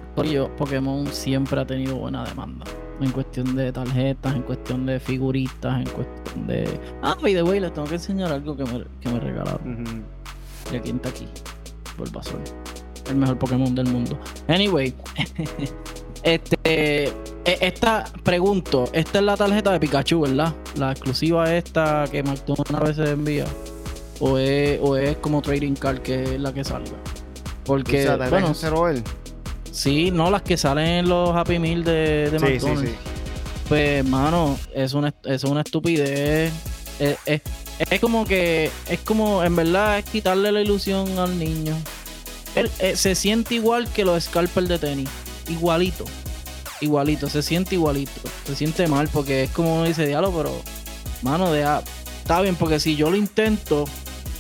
Pokémon 0.57 1.07
siempre 1.09 1.61
ha 1.61 1.67
tenido 1.67 1.97
buena 1.97 2.25
demanda. 2.25 2.65
En 2.99 3.13
cuestión 3.13 3.55
de 3.55 3.71
tarjetas, 3.71 4.35
en 4.35 4.43
cuestión 4.43 4.87
de 4.87 4.99
figuritas, 4.99 5.83
en 5.83 5.89
cuestión 5.91 6.47
de. 6.47 6.81
Ah, 7.03 7.15
by 7.21 7.35
the 7.35 7.43
way, 7.43 7.61
les 7.61 7.73
tengo 7.75 7.87
que 7.87 7.97
enseñar 7.97 8.33
algo 8.33 8.57
que 8.57 8.65
me, 8.65 8.85
que 9.01 9.09
me 9.11 9.21
regalaron. 9.21 10.05
Y 10.73 10.77
aquí 10.77 10.91
está 10.91 11.11
aquí. 11.11 11.29
Bulbasaur. 11.99 12.41
El 13.11 13.17
mejor 13.17 13.39
Pokémon 13.39 13.75
del 13.75 13.87
mundo. 13.89 14.19
Anyway. 14.49 14.95
este. 16.23 17.05
E, 17.05 17.13
esta, 17.45 18.05
pregunto, 18.25 18.89
esta 18.95 19.19
es 19.19 19.25
la 19.25 19.37
tarjeta 19.37 19.73
de 19.73 19.81
Pikachu, 19.81 20.23
¿verdad? 20.23 20.55
La 20.77 20.93
exclusiva 20.93 21.55
esta 21.55 22.05
que 22.11 22.23
McDonald's 22.23 22.75
a 22.75 22.81
veces 22.81 23.11
envía. 23.11 23.45
O 24.21 24.39
es, 24.39 24.81
o 24.83 24.97
es 24.97 25.19
como 25.19 25.43
trading 25.43 25.75
card 25.75 25.99
que 25.99 26.23
es 26.23 26.41
la 26.41 26.53
que 26.53 26.65
salga. 26.65 26.97
Porque, 27.69 28.09
bueno, 28.31 28.55
Sí, 29.71 30.11
no, 30.11 30.31
las 30.31 30.41
que 30.41 30.57
salen 30.57 30.87
en 30.87 31.09
los 31.11 31.37
Happy 31.37 31.59
Meal 31.59 31.85
de, 31.85 32.31
de 32.31 32.39
McDonald's. 32.39 32.93
Pues, 33.69 34.03
mano, 34.07 34.59
es 34.75 34.95
una, 34.95 35.15
es 35.25 35.45
una 35.45 35.61
estupidez. 35.61 36.51
Es, 36.99 38.01
como 38.01 38.25
que, 38.25 38.71
es 38.89 39.01
como, 39.01 39.45
en 39.45 39.55
verdad, 39.55 39.99
es 39.99 40.07
quitarle 40.07 40.51
la 40.51 40.63
ilusión 40.63 41.19
al 41.19 41.39
niño. 41.39 41.77
Él, 42.55 42.71
eh, 42.79 42.97
se 42.97 43.15
siente 43.15 43.57
igual 43.57 43.87
que 43.93 44.03
los 44.03 44.25
scalpers 44.25 44.67
de 44.67 44.79
tenis. 44.79 45.11
Igualito. 45.47 46.07
Igualito, 46.81 47.29
se 47.29 47.43
siente 47.43 47.75
igualito. 47.75 48.23
Se 48.47 48.57
siente 48.57 48.87
mal 48.89 49.09
porque 49.13 49.43
es 49.43 49.51
como 49.51 49.85
dice, 49.85 50.07
diálogo, 50.07 50.39
pero, 50.39 50.63
mano, 51.21 51.53
deja, 51.53 51.83
está 52.23 52.41
bien, 52.41 52.57
porque 52.57 52.81
si 52.81 52.97
yo 52.97 53.11
lo 53.11 53.17
intento 53.17 53.85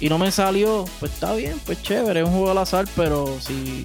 y 0.00 0.08
no 0.08 0.18
me 0.18 0.30
salió, 0.30 0.84
pues 1.00 1.12
está 1.12 1.34
bien, 1.34 1.61
pues 1.66 1.82
chévere, 1.82 2.20
es 2.20 2.26
un 2.26 2.32
juego 2.32 2.50
al 2.50 2.58
azar, 2.58 2.87
pero 2.94 3.26
si 3.40 3.84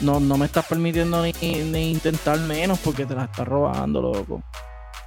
no, 0.00 0.18
no 0.18 0.36
me 0.36 0.46
estás 0.46 0.66
permitiendo 0.66 1.22
ni, 1.22 1.32
intentar 1.90 2.38
menos 2.40 2.78
porque 2.80 3.06
te 3.06 3.14
la 3.14 3.24
estás 3.24 3.46
robando, 3.46 4.02
loco. 4.02 4.42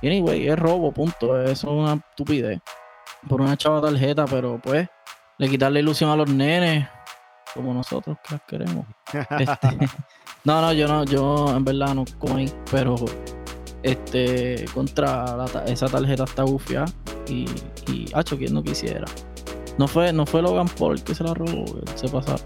Y 0.01 0.07
anyway, 0.07 0.47
es 0.47 0.57
robo, 0.57 0.91
punto. 0.91 1.41
Eso 1.41 1.51
es 1.67 1.73
una 1.73 1.93
estupidez. 1.95 2.61
Por 3.27 3.41
una 3.41 3.57
chava 3.57 3.81
tarjeta, 3.81 4.25
pero 4.25 4.59
pues, 4.63 4.87
le 5.37 5.49
quitar 5.49 5.71
la 5.71 5.79
ilusión 5.79 6.09
a 6.09 6.15
los 6.15 6.29
nenes, 6.29 6.87
como 7.53 7.73
nosotros 7.73 8.17
que 8.23 8.35
las 8.35 8.43
queremos. 8.43 8.85
Este, 9.39 9.77
no, 10.45 10.61
no, 10.61 10.71
yo 10.71 10.87
no, 10.87 11.03
yo 11.03 11.53
en 11.55 11.65
verdad 11.65 11.93
no 11.93 12.05
ahí, 12.35 12.51
pero 12.71 12.95
este 13.83 14.65
contra 14.73 15.45
esa 15.65 15.87
tarjeta 15.87 16.23
está 16.23 16.43
bufia 16.43 16.85
y, 17.27 17.45
y 17.87 18.05
hacho 18.13 18.37
quien 18.37 18.53
no 18.53 18.63
quisiera. 18.63 19.05
No 19.79 19.87
fue, 19.87 20.11
no 20.11 20.25
fue 20.25 20.41
Logan 20.41 20.67
Paul 20.67 21.01
que 21.01 21.15
se 21.15 21.23
la 21.23 21.33
robó, 21.33 21.63
se 21.95 22.09
pasaba 22.09 22.37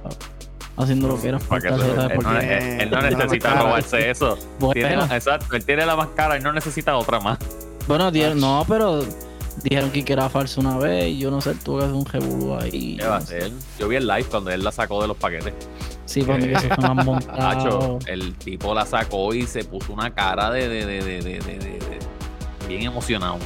haciendo 0.77 1.07
lo 1.07 1.19
que 1.19 1.29
era 1.29 1.39
tarjeta 1.39 1.75
él, 2.13 2.21
no, 2.21 2.39
él, 2.39 2.91
no 2.91 3.01
necesita 3.01 3.55
robarse 3.59 4.11
eso. 4.11 4.37
Exacto, 5.11 5.55
él 5.55 5.65
tiene 5.65 5.83
la 5.83 5.95
más 5.95 6.09
cara 6.09 6.37
y 6.37 6.41
no 6.41 6.53
necesita 6.53 6.95
otra 6.95 7.19
más. 7.19 7.39
Bueno, 7.87 8.11
no, 8.35 8.63
pero 8.69 9.03
dijeron 9.63 9.89
que 9.89 10.13
era 10.13 10.29
falso 10.29 10.61
una 10.61 10.77
vez 10.77 11.07
y 11.07 11.17
yo 11.17 11.31
no 11.31 11.41
sé, 11.41 11.55
tuvo 11.55 11.79
que 11.79 11.85
hacer 11.85 11.95
un 11.95 12.05
revuelo 12.05 12.59
ahí. 12.59 12.97
¿Qué 12.97 13.07
va 13.07 13.15
a 13.15 13.17
hacer? 13.17 13.51
Yo 13.79 13.87
vi 13.87 13.95
el 13.95 14.05
live 14.05 14.25
cuando 14.25 14.51
él 14.51 14.63
la 14.63 14.71
sacó 14.71 15.01
de 15.01 15.07
los 15.07 15.17
paquetes. 15.17 15.55
Sí, 16.05 16.21
cuando 16.21 16.45
que 16.45 16.59
se 16.59 16.69
fue 16.69 16.87
más 16.87 17.03
montado. 17.07 17.97
el 18.05 18.35
tipo 18.35 18.75
la 18.75 18.85
sacó 18.85 19.33
y 19.33 19.47
se 19.47 19.63
puso 19.63 19.91
una 19.91 20.13
cara 20.13 20.51
de, 20.51 20.69
de, 20.69 20.85
de, 20.85 21.01
de 21.01 21.99
bien 22.67 22.83
emocionado. 22.83 23.39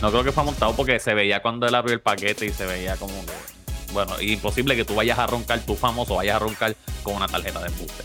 No 0.00 0.10
creo 0.10 0.24
que 0.24 0.32
fue 0.32 0.44
montado 0.44 0.74
porque 0.74 0.98
se 0.98 1.14
veía 1.14 1.42
cuando 1.42 1.66
él 1.66 1.74
abrió 1.74 1.94
el 1.94 2.00
paquete 2.00 2.46
y 2.46 2.52
se 2.52 2.66
veía 2.66 2.96
como 2.96 3.14
que. 3.26 3.32
Bueno, 3.92 4.20
imposible 4.20 4.76
que 4.76 4.84
tú 4.84 4.94
vayas 4.94 5.18
a 5.18 5.26
roncar, 5.26 5.60
tú 5.60 5.74
famoso, 5.74 6.14
vayas 6.14 6.36
a 6.36 6.38
roncar 6.38 6.76
con 7.02 7.16
una 7.16 7.26
tarjeta 7.26 7.60
de 7.60 7.66
embuste. 7.68 8.04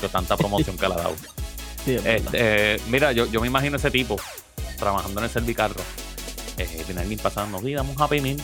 Con 0.00 0.10
tanta 0.10 0.36
promoción 0.36 0.76
que 0.78 0.88
le 0.88 0.94
ha 0.94 0.98
dado. 0.98 1.14
Este, 1.86 2.78
mira, 2.88 3.10
yo, 3.12 3.24
yo 3.24 3.40
me 3.40 3.46
imagino 3.46 3.78
ese 3.78 3.90
tipo 3.90 4.20
trabajando 4.78 5.20
en 5.20 5.24
el 5.24 5.30
servicarro. 5.30 5.80
Eh, 6.58 6.82
tiene 6.84 7.00
alguien 7.00 7.18
pasando, 7.18 7.58
sí, 7.60 7.72
damos 7.72 7.96
un 7.96 8.02
happy 8.02 8.20
meal. 8.20 8.36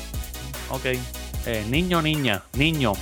Ok. 0.71 0.87
Eh, 1.45 1.65
niño, 1.69 2.01
niña, 2.01 2.43
niño. 2.55 2.95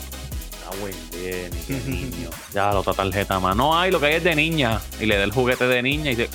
Ah, 0.66 0.72
buen 0.80 0.94
bien, 1.12 1.50
niño. 1.86 2.30
Ya, 2.52 2.72
la 2.72 2.80
otra 2.80 2.94
tarjeta 2.94 3.38
más. 3.38 3.54
No 3.54 3.78
hay, 3.78 3.92
lo 3.92 4.00
que 4.00 4.06
hay 4.06 4.14
es 4.14 4.24
de 4.24 4.34
niña. 4.34 4.80
Y 4.98 5.06
le 5.06 5.16
da 5.16 5.24
el 5.24 5.30
juguete 5.30 5.68
de 5.68 5.82
niña 5.82 6.10
y 6.10 6.16
se, 6.16 6.28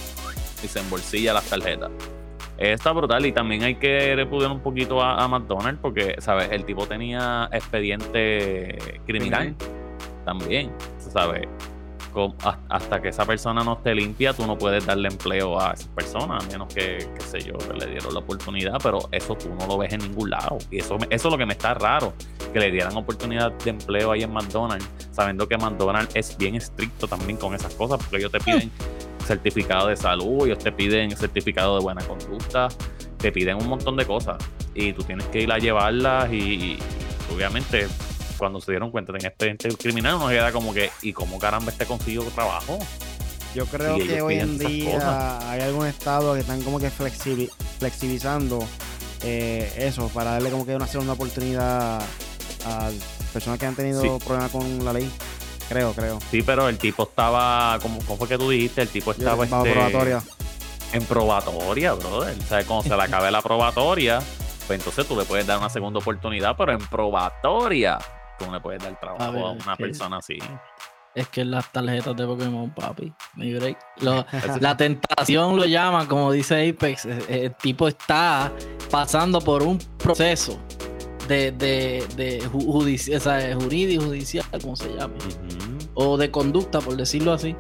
y 0.64 0.68
se 0.68 0.80
embolsilla 0.80 1.34
las 1.34 1.44
tarjetas. 1.44 1.92
Está 2.60 2.92
brutal 2.92 3.26
y 3.26 3.32
también 3.32 3.64
hay 3.64 3.76
que 3.76 4.16
repudiar 4.18 4.52
un 4.52 4.60
poquito 4.60 5.02
a, 5.02 5.26
McDonald's 5.30 5.80
porque, 5.82 6.16
¿sabes? 6.20 6.50
El 6.52 6.66
tipo 6.66 6.86
tenía 6.86 7.50
expediente 7.54 8.78
criminal. 9.06 9.56
también, 10.26 10.70
¿sabes? 10.98 11.48
Hasta 12.70 13.02
que 13.02 13.10
esa 13.10 13.26
persona 13.26 13.64
no 13.64 13.74
esté 13.74 13.96
limpia, 13.96 14.34
tú 14.34 14.46
no 14.46 14.58
puedes 14.58 14.86
darle 14.86 15.08
empleo 15.08 15.60
a 15.60 15.72
esa 15.72 15.88
persona, 15.96 16.38
a 16.38 16.42
menos 16.48 16.74
que, 16.74 17.08
qué 17.18 17.22
sé 17.22 17.40
yo, 17.40 17.54
que 17.58 17.74
le 17.74 17.86
dieron 17.86 18.14
la 18.14 18.20
oportunidad, 18.20 18.78
pero 18.84 19.00
eso 19.12 19.36
tú 19.36 19.50
no 19.58 19.66
lo 19.66 19.78
ves 19.78 19.94
en 19.94 20.02
ningún 20.02 20.30
lado. 20.30 20.58
Y 20.70 20.80
eso, 20.80 20.98
eso 21.10 21.28
es 21.28 21.32
lo 21.32 21.38
que 21.38 21.46
me 21.46 21.54
está 21.54 21.76
raro, 21.76 22.14
que 22.52 22.60
le 22.60 22.72
dieran 22.72 22.98
oportunidad 22.98 23.54
de 23.54 23.70
empleo 23.70 24.12
ahí 24.12 24.24
en 24.24 24.34
McDonald's, 24.34 24.86
sabiendo 25.12 25.48
que 25.48 25.58
McDonald's 25.58 26.14
es 26.14 26.38
bien 26.38 26.56
estricto 26.56 27.08
también 27.08 27.38
con 27.38 27.54
esas 27.54 27.74
cosas, 27.76 28.00
porque 28.00 28.18
ellos 28.18 28.32
te 28.32 28.40
piden 28.40 28.70
certificado 29.34 29.88
de 29.90 29.96
salud, 29.96 30.48
ellos 30.48 30.58
te 30.58 30.72
piden 30.72 31.16
certificado 31.16 31.78
de 31.78 31.84
buena 31.84 32.02
conducta, 32.04 32.68
te 33.18 33.32
piden 33.32 33.58
un 33.58 33.68
montón 33.68 33.96
de 33.96 34.04
cosas 34.06 34.38
y 34.74 34.92
tú 34.94 35.04
tienes 35.04 35.26
que 35.28 35.42
ir 35.42 35.52
a 35.52 35.60
llevarlas 35.60 36.32
y, 36.34 36.38
y 36.38 36.80
obviamente 37.34 37.88
cuando 38.40 38.60
se 38.60 38.72
dieron 38.72 38.90
cuenta 38.90 39.12
de 39.12 39.20
un 39.20 39.26
expediente 39.28 39.70
criminal 39.76 40.16
uno 40.16 40.30
queda 40.30 40.52
como 40.52 40.74
que 40.74 40.90
¿y 41.04 41.14
cómo 41.14 41.38
caramba 41.38 41.72
este 41.72 41.86
consiguió 41.86 42.24
trabajo? 42.24 42.80
Yo 43.54 43.66
creo 43.68 43.98
Y 43.98 44.08
que 44.08 44.22
hoy 44.22 44.36
en 44.40 44.58
día 44.58 44.96
cosas. 44.96 45.44
hay 45.46 45.62
algún 45.62 45.86
estado 45.86 46.34
que 46.34 46.40
están 46.40 46.62
como 46.64 46.80
que 46.80 46.90
flexibi- 46.90 47.52
flexibilizando 47.78 48.60
eh, 49.24 49.72
eso 49.78 50.08
para 50.10 50.32
darle 50.32 50.50
como 50.50 50.66
que 50.66 50.76
una 50.76 50.88
segunda 50.88 51.14
oportunidad 51.14 52.02
a 52.66 52.90
personas 53.32 53.60
que 53.60 53.66
han 53.68 53.76
tenido 53.76 54.02
Sí. 54.02 54.10
problemas 54.26 54.52
con 54.52 54.84
la 54.86 54.94
ley. 54.94 55.08
Creo, 55.70 55.94
creo. 55.94 56.20
Sí, 56.32 56.42
pero 56.42 56.68
el 56.68 56.78
tipo 56.78 57.04
estaba, 57.04 57.78
¿cómo, 57.82 58.00
cómo 58.06 58.18
fue 58.18 58.28
que 58.28 58.38
tú 58.38 58.50
dijiste? 58.50 58.82
El 58.82 58.90
tipo 58.90 59.12
estaba 59.12 59.46
bajo 59.46 59.66
este, 59.66 59.72
probatoria. 59.74 60.24
en 60.94 61.06
probatoria, 61.06 61.94
brother. 61.94 62.36
O 62.38 62.48
sea, 62.48 62.64
cuando 62.66 62.90
se 62.90 62.98
le 62.98 63.04
acabe 63.04 63.30
la 63.32 63.42
probatoria, 63.42 64.20
pues 64.68 64.80
entonces 64.80 65.08
tú 65.08 65.16
le 65.16 65.26
puedes 65.26 65.46
dar 65.46 65.60
una 65.60 65.70
segunda 65.70 66.00
oportunidad, 66.00 66.56
pero 66.58 66.72
en 66.72 66.80
probatoria 66.80 68.00
tú 68.40 68.46
no 68.48 68.54
le 68.54 68.60
puedes 68.60 68.82
dar 68.84 69.00
trabajo 69.00 69.24
a, 69.24 69.30
ver, 69.32 69.44
una 69.64 69.76
persona 69.76 70.18
así. 70.18 70.38
Es 71.16 71.28
que 71.28 71.44
las 71.44 71.72
tarjetas 71.72 72.16
de 72.16 72.26
Pokémon, 72.26 72.70
papi. 72.72 73.12
mi 73.36 73.54
break. 73.54 73.78
Lo- 74.02 74.26
la 74.60 74.78
tentación 74.78 75.56
lo 75.58 75.66
llaman, 75.66 76.08
como 76.08 76.32
dice 76.32 76.70
Apex. 76.70 77.06
eh, 77.06 77.18
eh, 77.28 77.40
El 77.46 77.56
tipo 77.56 77.88
está 77.88 78.52
pasando 78.90 79.40
por 79.42 79.64
un 79.64 79.78
proceso 79.98 80.60
de, 81.30 81.52
de, 81.54 82.04
de 82.18 82.42
ju- 82.50 82.66
judici- 82.66 83.16
o 83.16 83.20
sea, 83.22 83.56
jurídico, 83.56 84.04
judicial, 84.04 84.44
como 84.62 84.76
se 84.76 84.90
llama. 84.90 85.14
O 85.94 86.18
de 86.18 86.30
conducta, 86.32 86.82
por 86.82 86.98
decirlo 86.98 87.32
así. 87.32 87.56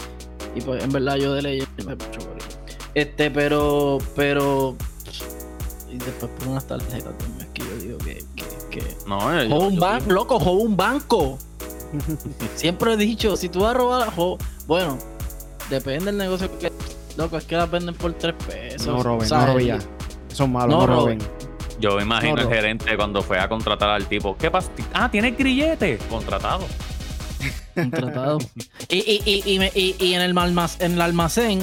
Y 0.55 0.61
pues 0.61 0.83
en 0.83 0.91
verdad 0.91 1.15
yo 1.15 1.33
de 1.33 1.41
leyes 1.43 1.67
me 1.77 1.95
mucho. 1.95 2.19
Este, 2.95 3.29
pero, 3.31 3.99
pero. 4.15 4.75
Y 5.91 5.97
después 5.97 6.31
por 6.37 6.47
unas 6.49 6.65
tarjetas 6.67 7.17
también. 7.17 7.41
Es 7.41 7.47
que 7.53 7.61
yo 7.61 7.75
digo 7.77 7.97
que. 7.99 8.23
que, 8.35 8.45
que 8.79 8.97
No, 9.07 9.19
yo- 9.19 9.49
Joder, 9.49 9.67
un 9.67 9.75
yo- 9.75 9.79
banco, 9.81 10.11
loco, 10.11 10.39
joder, 10.39 10.65
un 10.67 10.75
banco. 10.75 11.37
Siempre 12.55 12.93
he 12.93 12.97
dicho, 12.97 13.35
si 13.37 13.49
tú 13.49 13.61
vas 13.61 13.71
a 13.71 13.73
robar, 13.77 14.13
jo- 14.15 14.37
bueno, 14.67 14.97
depende 15.69 16.05
del 16.05 16.17
negocio 16.17 16.49
que. 16.59 16.71
Loco, 17.17 17.37
es 17.37 17.43
que 17.45 17.55
las 17.55 17.69
venden 17.69 17.95
por 17.95 18.13
tres 18.13 18.33
pesos. 18.47 18.87
No 18.87 19.03
roben, 19.03 19.21
O 19.25 19.25
sea, 19.29 19.39
no 19.39 19.47
roben 19.53 19.67
ya. 19.67 19.79
Son 20.33 20.51
malos, 20.51 20.75
No 20.75 20.87
no, 20.87 20.87
roben. 20.87 21.19
roben. 21.19 21.48
Yo 21.79 21.95
me 21.95 22.03
imagino 22.03 22.35
No, 22.35 22.41
el 22.41 22.49
gerente 22.49 22.95
cuando 22.97 23.21
fue 23.21 23.39
a 23.39 23.47
contratar 23.47 23.89
al 23.89 24.05
tipo. 24.07 24.35
¿Qué 24.37 24.51
pasa? 24.51 24.69
Ah, 24.93 25.09
tiene 25.09 25.31
grillete. 25.31 25.97
Contratado. 26.09 26.67
Contratado. 27.73 28.37
y, 28.89 28.97
y, 28.97 29.21
y, 29.25 29.53
y, 29.53 29.59
me- 29.59 29.71
y- 29.73 29.95
y 29.99 30.13
en, 30.13 30.21
el 30.21 30.37
almacén, 30.37 30.85
en 30.87 30.93
el 30.93 31.01
almacén 31.01 31.61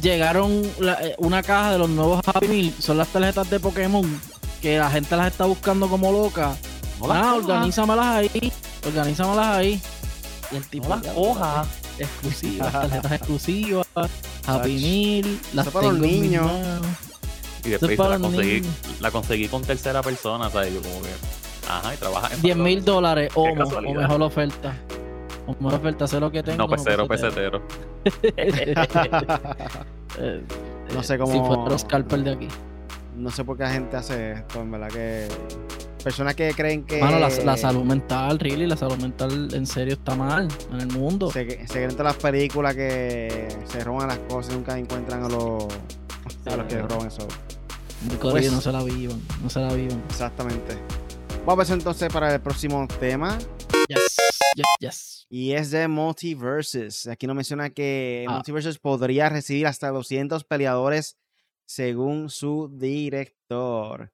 llegaron 0.00 0.62
la- 0.78 0.94
eh, 1.04 1.14
una 1.18 1.42
caja 1.42 1.72
de 1.72 1.78
los 1.78 1.88
nuevos 1.90 2.20
Happy 2.26 2.46
Meal. 2.48 2.72
Son 2.78 2.96
las 2.98 3.08
tarjetas 3.08 3.50
de 3.50 3.58
Pokémon 3.60 4.20
que 4.60 4.78
la 4.78 4.88
gente 4.90 5.16
las 5.16 5.32
está 5.32 5.44
buscando 5.46 5.88
como 5.88 6.12
loca. 6.12 6.56
No 7.00 7.06
ah, 7.12 7.20
coja. 7.20 7.34
organízamelas 7.34 8.06
ahí. 8.06 8.52
Organízamelas 8.86 9.46
ahí. 9.56 9.80
Y 10.52 10.56
el 10.56 10.66
tipo. 10.68 10.88
No 10.88 10.96
las 11.02 11.14
coja. 11.14 11.64
Exclusivas, 11.98 12.72
tarjetas 12.72 13.12
exclusivas. 13.12 13.86
Happy 14.46 14.74
Meal. 15.24 15.38
Las 15.52 15.68
para 15.68 15.88
los 15.88 15.98
niños. 15.98 16.48
Y 17.64 17.70
después 17.70 17.98
la 17.98 18.18
conseguí, 18.18 18.62
la 19.00 19.10
conseguí 19.10 19.48
con 19.48 19.62
tercera 19.62 20.02
persona, 20.02 20.50
¿sabes? 20.50 20.74
Yo 20.74 20.82
como 20.82 21.00
que. 21.02 21.08
Ajá, 21.68 21.94
y 21.94 21.96
trabaja 21.96 22.34
en 22.34 22.42
10 22.42 22.56
mil 22.56 22.84
dólares 22.84 23.30
o, 23.34 23.42
o 23.44 23.94
mejor 23.94 24.22
oferta. 24.22 24.74
O 25.46 25.52
mejor 25.60 25.74
oferta, 25.80 26.06
sé 26.08 26.18
lo 26.20 26.30
que 26.30 26.42
tengo. 26.42 26.58
No, 26.58 26.68
pesero, 26.68 27.06
pesetero. 27.06 27.62
pesetero. 28.02 28.82
No 30.94 31.02
sé 31.02 31.18
cómo- 31.18 31.32
Si 31.32 31.38
fuera 31.40 31.78
Scalper 31.78 32.22
de 32.24 32.30
aquí. 32.32 32.48
no 33.16 33.30
sé 33.30 33.44
por 33.44 33.56
qué 33.56 33.62
la 33.64 33.70
gente 33.72 33.96
hace 33.96 34.32
esto, 34.32 34.60
en 34.60 34.70
verdad 34.70 34.88
que. 34.88 35.28
Personas 36.02 36.34
que 36.34 36.52
creen 36.52 36.82
que. 36.84 37.00
Mano, 37.00 37.18
la, 37.20 37.28
la 37.28 37.56
salud 37.56 37.84
mental, 37.84 38.38
really, 38.40 38.66
la 38.66 38.76
salud 38.76 38.96
mental 38.98 39.48
en 39.54 39.66
serio 39.66 39.94
está 39.94 40.16
mal 40.16 40.48
en 40.72 40.80
el 40.80 40.88
mundo. 40.88 41.30
Se, 41.30 41.48
se 41.66 41.74
creen 41.74 41.90
todas 41.92 42.14
las 42.14 42.16
películas 42.16 42.74
que 42.74 43.46
se 43.66 43.84
roban 43.84 44.08
las 44.08 44.18
cosas 44.18 44.52
y 44.52 44.56
nunca 44.56 44.76
encuentran 44.76 45.22
a 45.22 45.28
los, 45.28 45.66
a 46.46 46.56
los 46.56 46.66
que 46.66 46.80
roban 46.82 47.06
eso. 47.08 47.26
Pues- 48.20 48.50
no 48.52 48.60
se 48.60 48.72
la 48.72 48.82
vivan, 48.82 49.20
no 49.42 49.48
se 49.50 49.60
la 49.60 49.72
vivan. 49.72 50.02
Exactamente. 50.08 50.76
Vamos 51.46 51.70
entonces 51.70 52.12
para 52.12 52.34
el 52.34 52.40
próximo 52.40 52.86
tema. 53.00 53.38
Yes, 53.88 54.16
yes, 54.56 54.66
yes. 54.80 55.26
Y 55.28 55.52
es 55.52 55.70
de 55.70 55.88
Multiverses. 55.88 57.06
Aquí 57.08 57.26
nos 57.26 57.36
menciona 57.36 57.70
que 57.70 58.26
Ah. 58.28 58.34
Multiverses 58.34 58.78
podría 58.78 59.28
recibir 59.28 59.66
hasta 59.66 59.90
200 59.90 60.44
peleadores 60.44 61.16
según 61.64 62.28
su 62.28 62.70
director. 62.76 64.12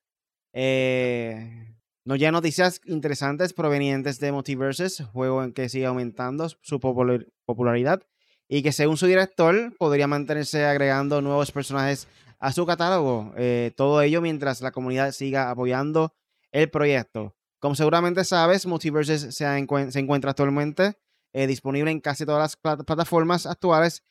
Eh, 0.53 1.75
nos 2.05 2.19
llegan 2.19 2.33
noticias 2.35 2.81
interesantes 2.87 3.53
provenientes 3.53 4.21
de 4.21 4.33
Multiverses, 4.33 5.03
juego 5.13 5.43
en 5.45 5.53
que 5.53 5.69
sigue 5.69 5.87
aumentando 5.87 6.49
su 6.63 6.81
popular- 6.81 7.27
popularidad 7.45 8.03
y 8.49 8.63
que 8.63 8.73
según 8.73 8.97
su 8.97 9.07
director 9.07 9.75
podría 9.79 10.07
mantenerse 10.07 10.65
agregando 10.65 11.21
nuevos 11.21 11.53
personajes 11.53 12.09
a 12.39 12.53
su 12.53 12.65
catálogo. 12.67 13.33
Eh, 13.37 13.73
todo 13.77 14.01
ello 14.01 14.21
mientras 14.21 14.61
la 14.61 14.71
comunidad 14.73 15.13
siga 15.13 15.51
apoyando 15.51 16.15
el 16.51 16.71
proyecto. 16.71 17.35
Como 17.61 17.75
seguramente 17.75 18.25
sabes, 18.25 18.65
Multiverses 18.67 19.35
se, 19.35 19.67
se 19.91 19.99
encuentra 19.99 20.31
actualmente 20.31 20.97
eh, 21.33 21.47
disponible 21.47 21.91
en 21.91 22.01
casi 22.01 22.25
todas 22.25 22.41
las 22.41 22.63
plat- 22.63 22.85
plataformas 22.85 23.45
actuales, 23.47 24.03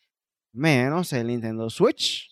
menos 0.54 1.14
el 1.14 1.28
Nintendo 1.28 1.70
Switch. 1.70 2.30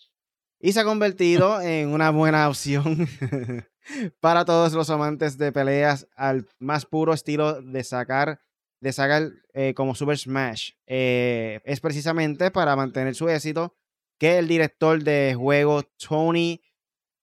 Y 0.60 0.72
se 0.72 0.80
ha 0.80 0.84
convertido 0.84 1.60
en 1.62 1.88
una 1.88 2.10
buena 2.10 2.48
opción 2.48 3.08
para 4.20 4.44
todos 4.44 4.72
los 4.74 4.90
amantes 4.90 5.38
de 5.38 5.52
peleas 5.52 6.06
al 6.16 6.46
más 6.58 6.86
puro 6.86 7.12
estilo 7.14 7.60
de 7.62 7.82
sacar 7.84 8.40
de 8.80 8.92
saga 8.92 9.30
eh, 9.54 9.74
como 9.74 9.94
Super 9.94 10.18
Smash. 10.18 10.72
Eh, 10.86 11.60
es 11.64 11.80
precisamente 11.80 12.50
para 12.50 12.76
mantener 12.76 13.14
su 13.14 13.28
éxito 13.28 13.74
que 14.18 14.38
el 14.38 14.48
director 14.48 15.02
de 15.02 15.34
juego 15.36 15.82
Tony 15.96 16.62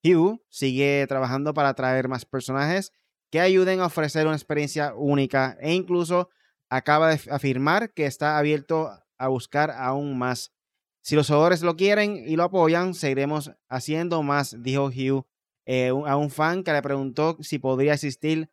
Hugh 0.04 0.41
sigue 0.49 1.06
trabajando 1.08 1.54
para 1.54 1.74
traer 1.74 2.08
más 2.08 2.26
personajes 2.26 2.91
que 3.32 3.39
ayuden 3.39 3.80
a 3.80 3.88
ofrecer 3.88 4.28
una 4.28 4.36
experiencia 4.36 4.93
única 4.95 5.58
e 5.60 5.74
incluso 5.74 6.30
acaba 6.70 7.16
de 7.16 7.32
afirmar 7.32 7.93
que 7.93 8.06
está 8.06 8.38
abierto 8.38 8.91
a 9.18 9.28
buscar 9.28 9.72
aún 9.72 10.18
más. 10.18 10.51
Si 11.01 11.16
los 11.16 11.28
jugadores 11.28 11.62
lo 11.62 11.76
quieren 11.76 12.16
y 12.16 12.36
lo 12.36 12.43
apoyan, 12.43 12.93
seguiremos 12.93 13.51
haciendo 13.68 14.24
más, 14.24 14.56
dijo 14.62 14.86
Hugh 14.86 15.26
eh, 15.66 15.89
a 15.89 16.18
un 16.18 16.30
fan 16.30 16.64
que 16.64 16.74
le 16.74 16.82
preguntó 16.82 17.38
si 17.41 17.58
podría 17.60 17.93
existir 17.93 18.49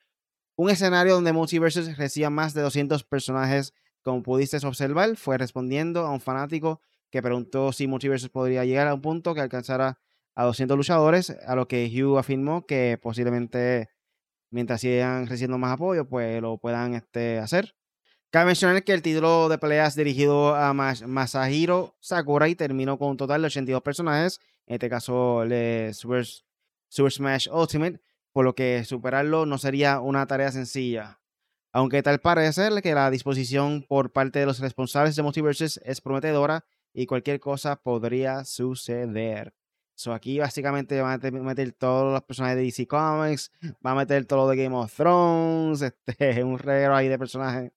un 0.60 0.68
escenario 0.68 1.14
donde 1.14 1.32
Multiverses 1.32 1.96
reciba 1.96 2.28
más 2.28 2.52
de 2.52 2.60
200 2.60 3.02
personajes. 3.04 3.72
Como 4.02 4.22
pudiste 4.22 4.58
observar, 4.66 5.16
fue 5.16 5.38
respondiendo 5.38 6.00
a 6.00 6.10
un 6.10 6.20
fanático 6.20 6.82
que 7.10 7.22
preguntó 7.22 7.72
si 7.72 7.86
Multiverses 7.86 8.28
podría 8.28 8.66
llegar 8.66 8.86
a 8.86 8.92
un 8.92 9.00
punto 9.00 9.34
que 9.34 9.40
alcanzara 9.40 9.98
a 10.34 10.44
200 10.44 10.76
luchadores, 10.76 11.30
a 11.30 11.54
lo 11.56 11.66
que 11.66 11.90
Hugh 11.90 12.18
afirmó 12.18 12.66
que 12.66 12.98
posiblemente 13.00 13.88
mientras 14.50 14.82
sigan 14.82 15.26
recibiendo 15.26 15.56
más 15.56 15.72
apoyo, 15.72 16.06
pues 16.06 16.42
lo 16.42 16.58
puedan 16.58 16.92
este, 16.92 17.38
hacer. 17.38 17.74
Cabe 18.30 18.46
mencionar 18.46 18.84
que 18.84 18.92
el 18.92 19.00
título 19.00 19.48
de 19.48 19.56
peleas 19.56 19.96
dirigido 19.96 20.54
a 20.54 20.74
Mas- 20.74 21.06
Masahiro 21.06 21.96
Sakurai 22.00 22.54
terminó 22.54 22.98
con 22.98 23.08
un 23.08 23.16
total 23.16 23.40
de 23.40 23.46
82 23.46 23.80
personajes, 23.80 24.40
en 24.66 24.74
este 24.74 24.90
caso 24.90 25.42
el 25.42 25.94
Super, 25.94 26.26
Super 26.88 27.12
Smash 27.12 27.48
Ultimate, 27.50 27.98
por 28.32 28.44
lo 28.44 28.54
que 28.54 28.84
superarlo 28.84 29.46
no 29.46 29.58
sería 29.58 30.00
una 30.00 30.26
tarea 30.26 30.52
sencilla. 30.52 31.20
Aunque 31.72 32.02
tal 32.02 32.20
parece 32.20 32.68
que 32.82 32.94
la 32.94 33.10
disposición 33.10 33.84
por 33.88 34.12
parte 34.12 34.40
de 34.40 34.46
los 34.46 34.58
responsables 34.58 35.14
de 35.14 35.22
Multiverses 35.22 35.80
es 35.84 36.00
prometedora 36.00 36.64
y 36.92 37.06
cualquier 37.06 37.38
cosa 37.38 37.76
podría 37.76 38.44
suceder. 38.44 39.54
So 39.94 40.14
aquí 40.14 40.38
básicamente 40.38 41.00
van 41.00 41.20
a 41.22 41.30
meter, 41.30 41.72
todos 41.72 42.12
los 42.12 42.22
personajes 42.22 42.56
de 42.56 42.62
DC 42.64 42.86
Comics, 42.86 43.52
va 43.84 43.92
a 43.92 43.94
meter 43.94 44.24
todo 44.24 44.40
lo 44.40 44.48
de 44.48 44.56
Game 44.56 44.74
of 44.74 44.92
Thrones, 44.94 45.82
este, 46.06 46.42
un 46.42 46.58
reguero 46.58 46.96
ahí 46.96 47.08
de 47.08 47.18
personajes. 47.18 47.70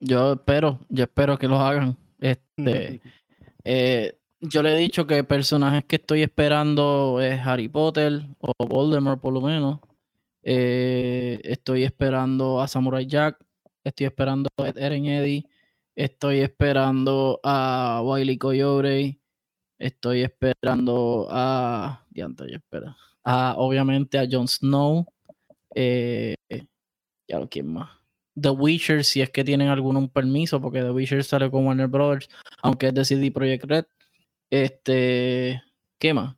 Yo 0.00 0.32
espero, 0.32 0.80
yo 0.88 1.04
espero 1.04 1.38
que 1.38 1.46
lo 1.48 1.60
hagan. 1.60 1.96
Este, 2.18 3.00
eh, 3.64 4.18
yo 4.48 4.62
le 4.62 4.74
he 4.74 4.78
dicho 4.78 5.06
que 5.06 5.24
personajes 5.24 5.84
que 5.84 5.96
estoy 5.96 6.22
esperando 6.22 7.20
es 7.20 7.40
Harry 7.40 7.68
Potter 7.68 8.22
o 8.38 8.52
Voldemort 8.66 9.20
por 9.20 9.32
lo 9.32 9.40
menos. 9.40 9.80
Eh, 10.42 11.40
estoy 11.44 11.84
esperando 11.84 12.60
a 12.60 12.68
Samurai 12.68 13.06
Jack. 13.06 13.38
Estoy 13.84 14.06
esperando 14.06 14.48
a 14.58 14.68
Eren 14.68 15.06
Eddy. 15.06 15.46
Estoy 15.94 16.40
esperando 16.40 17.40
a 17.42 18.00
Wiley 18.04 18.38
Coyote. 18.38 19.20
Estoy 19.78 20.22
esperando 20.22 21.26
a. 21.30 22.04
Diante, 22.10 22.52
espera. 22.52 22.96
A, 23.24 23.54
obviamente 23.58 24.18
a 24.18 24.26
Jon 24.30 24.48
Snow. 24.48 25.06
Eh, 25.74 26.34
ya 27.28 27.38
lo 27.38 27.48
quién 27.48 27.72
más. 27.72 27.90
The 28.40 28.50
Witcher, 28.50 29.04
si 29.04 29.22
es 29.22 29.30
que 29.30 29.44
tienen 29.44 29.68
algún 29.68 30.08
permiso, 30.08 30.60
porque 30.60 30.80
The 30.82 30.90
Witcher 30.90 31.24
sale 31.24 31.50
con 31.50 31.66
Warner 31.66 31.88
Brothers, 31.88 32.28
aunque 32.62 32.88
es 32.88 32.94
de 32.94 33.04
CD 33.04 33.30
Projekt 33.30 33.64
Red. 33.64 33.84
Este, 34.50 35.62
¿qué 35.98 36.14
más? 36.14 36.36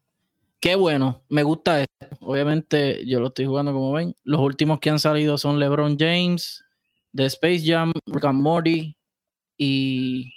Qué 0.60 0.74
bueno, 0.74 1.22
me 1.28 1.44
gusta 1.44 1.82
esto. 1.82 2.16
Obviamente, 2.20 3.06
yo 3.06 3.20
lo 3.20 3.28
estoy 3.28 3.46
jugando 3.46 3.72
como 3.72 3.92
ven. 3.92 4.14
Los 4.24 4.40
últimos 4.40 4.80
que 4.80 4.90
han 4.90 4.98
salido 4.98 5.38
son 5.38 5.60
LeBron 5.60 5.96
James, 5.98 6.64
The 7.14 7.26
Space 7.26 7.62
Jam, 7.64 7.92
Rick 8.06 8.24
and 8.24 8.40
Morty 8.40 8.96
y 9.56 10.32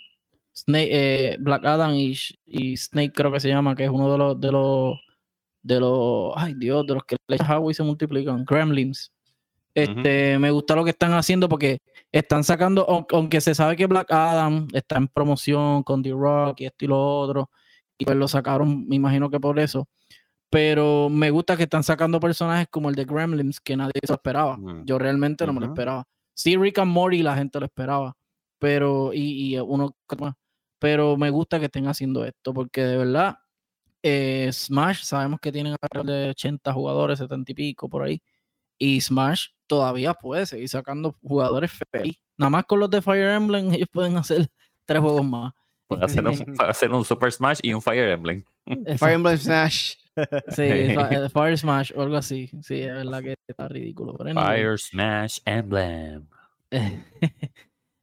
Snake, 0.55 0.89
eh, 0.91 1.37
Black 1.39 1.65
Adam 1.65 1.95
y, 1.95 2.15
y, 2.45 2.77
Snake, 2.77 3.13
creo 3.13 3.31
que 3.31 3.39
se 3.39 3.49
llama, 3.49 3.75
que 3.75 3.85
es 3.85 3.89
uno 3.89 4.11
de 4.11 4.17
los 4.17 4.39
de 4.39 4.51
los 4.51 4.99
de 5.63 5.79
los 5.79 6.33
ay 6.35 6.53
Dios, 6.55 6.85
de 6.85 6.93
los 6.95 7.03
que 7.03 7.17
le 7.27 7.35
echan 7.35 7.51
agua 7.51 7.71
y 7.71 7.75
se 7.75 7.83
multiplican, 7.83 8.45
Gremlins. 8.45 9.11
Este, 9.73 10.37
me 10.37 10.51
gusta 10.51 10.75
lo 10.75 10.83
que 10.83 10.89
están 10.89 11.13
haciendo 11.13 11.47
porque 11.47 11.79
están 12.11 12.43
sacando, 12.43 13.05
aunque 13.09 13.39
se 13.39 13.55
sabe 13.55 13.77
que 13.77 13.85
Black 13.87 14.11
Adam 14.11 14.67
está 14.73 14.97
en 14.97 15.07
promoción 15.07 15.83
con 15.83 16.03
The 16.03 16.11
Rock 16.11 16.61
y 16.61 16.65
esto 16.65 16.85
y 16.85 16.87
lo 16.89 17.19
otro, 17.19 17.49
y 18.01 18.05
pues 18.05 18.17
lo 18.17 18.27
sacaron, 18.27 18.87
me 18.87 18.95
imagino 18.95 19.29
que 19.29 19.39
por 19.39 19.59
eso. 19.59 19.87
Pero 20.49 21.07
me 21.07 21.29
gusta 21.29 21.55
que 21.55 21.63
están 21.63 21.83
sacando 21.83 22.19
personajes 22.19 22.67
como 22.71 22.89
el 22.89 22.95
de 22.95 23.05
Gremlins, 23.05 23.59
que 23.61 23.77
nadie 23.77 23.93
se 24.03 24.13
esperaba. 24.13 24.57
Yo 24.85 24.97
realmente 24.97 25.45
no 25.45 25.53
me 25.53 25.59
lo 25.59 25.67
esperaba. 25.67 26.07
Sí, 26.33 26.57
Rick 26.57 26.79
and 26.79 26.91
Morty 26.91 27.21
la 27.21 27.35
gente 27.35 27.59
lo 27.59 27.67
esperaba, 27.67 28.17
pero, 28.57 29.13
y, 29.13 29.53
y 29.53 29.59
uno 29.59 29.95
pero 30.79 31.15
me 31.15 31.29
gusta 31.29 31.59
que 31.59 31.65
estén 31.65 31.85
haciendo 31.85 32.25
esto, 32.25 32.55
porque 32.55 32.83
de 32.83 32.97
verdad, 32.97 33.35
eh, 34.01 34.49
Smash, 34.51 35.03
sabemos 35.03 35.39
que 35.39 35.51
tienen 35.51 35.75
alrededor 35.79 36.23
de 36.23 36.29
80 36.31 36.73
jugadores, 36.73 37.19
70 37.19 37.51
y 37.51 37.55
pico 37.55 37.87
por 37.87 38.01
ahí, 38.01 38.19
y 38.79 38.99
Smash 38.99 39.49
todavía 39.67 40.15
puede 40.15 40.47
seguir 40.47 40.69
sacando 40.69 41.15
jugadores 41.21 41.71
feliz. 41.91 42.17
Nada 42.35 42.49
más 42.49 42.65
con 42.65 42.79
los 42.79 42.89
de 42.89 43.03
Fire 43.03 43.29
Emblem, 43.29 43.69
ellos 43.75 43.89
pueden 43.91 44.17
hacer 44.17 44.47
tres 44.85 45.01
juegos 45.01 45.23
más. 45.23 45.53
Pueden 45.91 46.05
hacer 46.05 46.25
un, 46.25 46.55
hacer 46.59 46.91
un 46.91 47.03
Super 47.03 47.31
Smash 47.31 47.59
y 47.61 47.73
un 47.73 47.81
Fire 47.81 48.09
Emblem. 48.09 48.43
Fire 48.97 49.13
Emblem 49.13 49.37
Smash. 49.37 49.95
Sí, 50.49 50.93
Fire 51.31 51.57
Smash 51.57 51.93
o 51.95 52.01
algo 52.01 52.17
así. 52.17 52.49
Sí, 52.61 52.81
es 52.81 52.93
verdad 52.93 53.21
que 53.21 53.35
está 53.47 53.69
ridículo. 53.69 54.17
Fire 54.17 54.77
Smash 54.77 55.39
Emblem. 55.45 56.27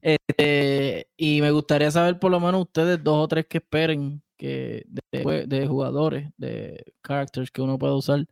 Este, 0.01 1.09
y 1.16 1.41
me 1.41 1.51
gustaría 1.51 1.91
saber 1.91 2.20
por 2.20 2.30
lo 2.30 2.39
menos 2.39 2.62
ustedes 2.62 3.03
dos 3.03 3.16
o 3.16 3.26
tres 3.26 3.47
que 3.47 3.59
esperen 3.59 4.22
que 4.36 4.84
de, 4.86 5.45
de 5.47 5.66
jugadores, 5.66 6.30
de 6.36 6.95
characters 7.03 7.51
que 7.51 7.61
uno 7.61 7.78
pueda 7.78 7.95
usar 7.95 8.24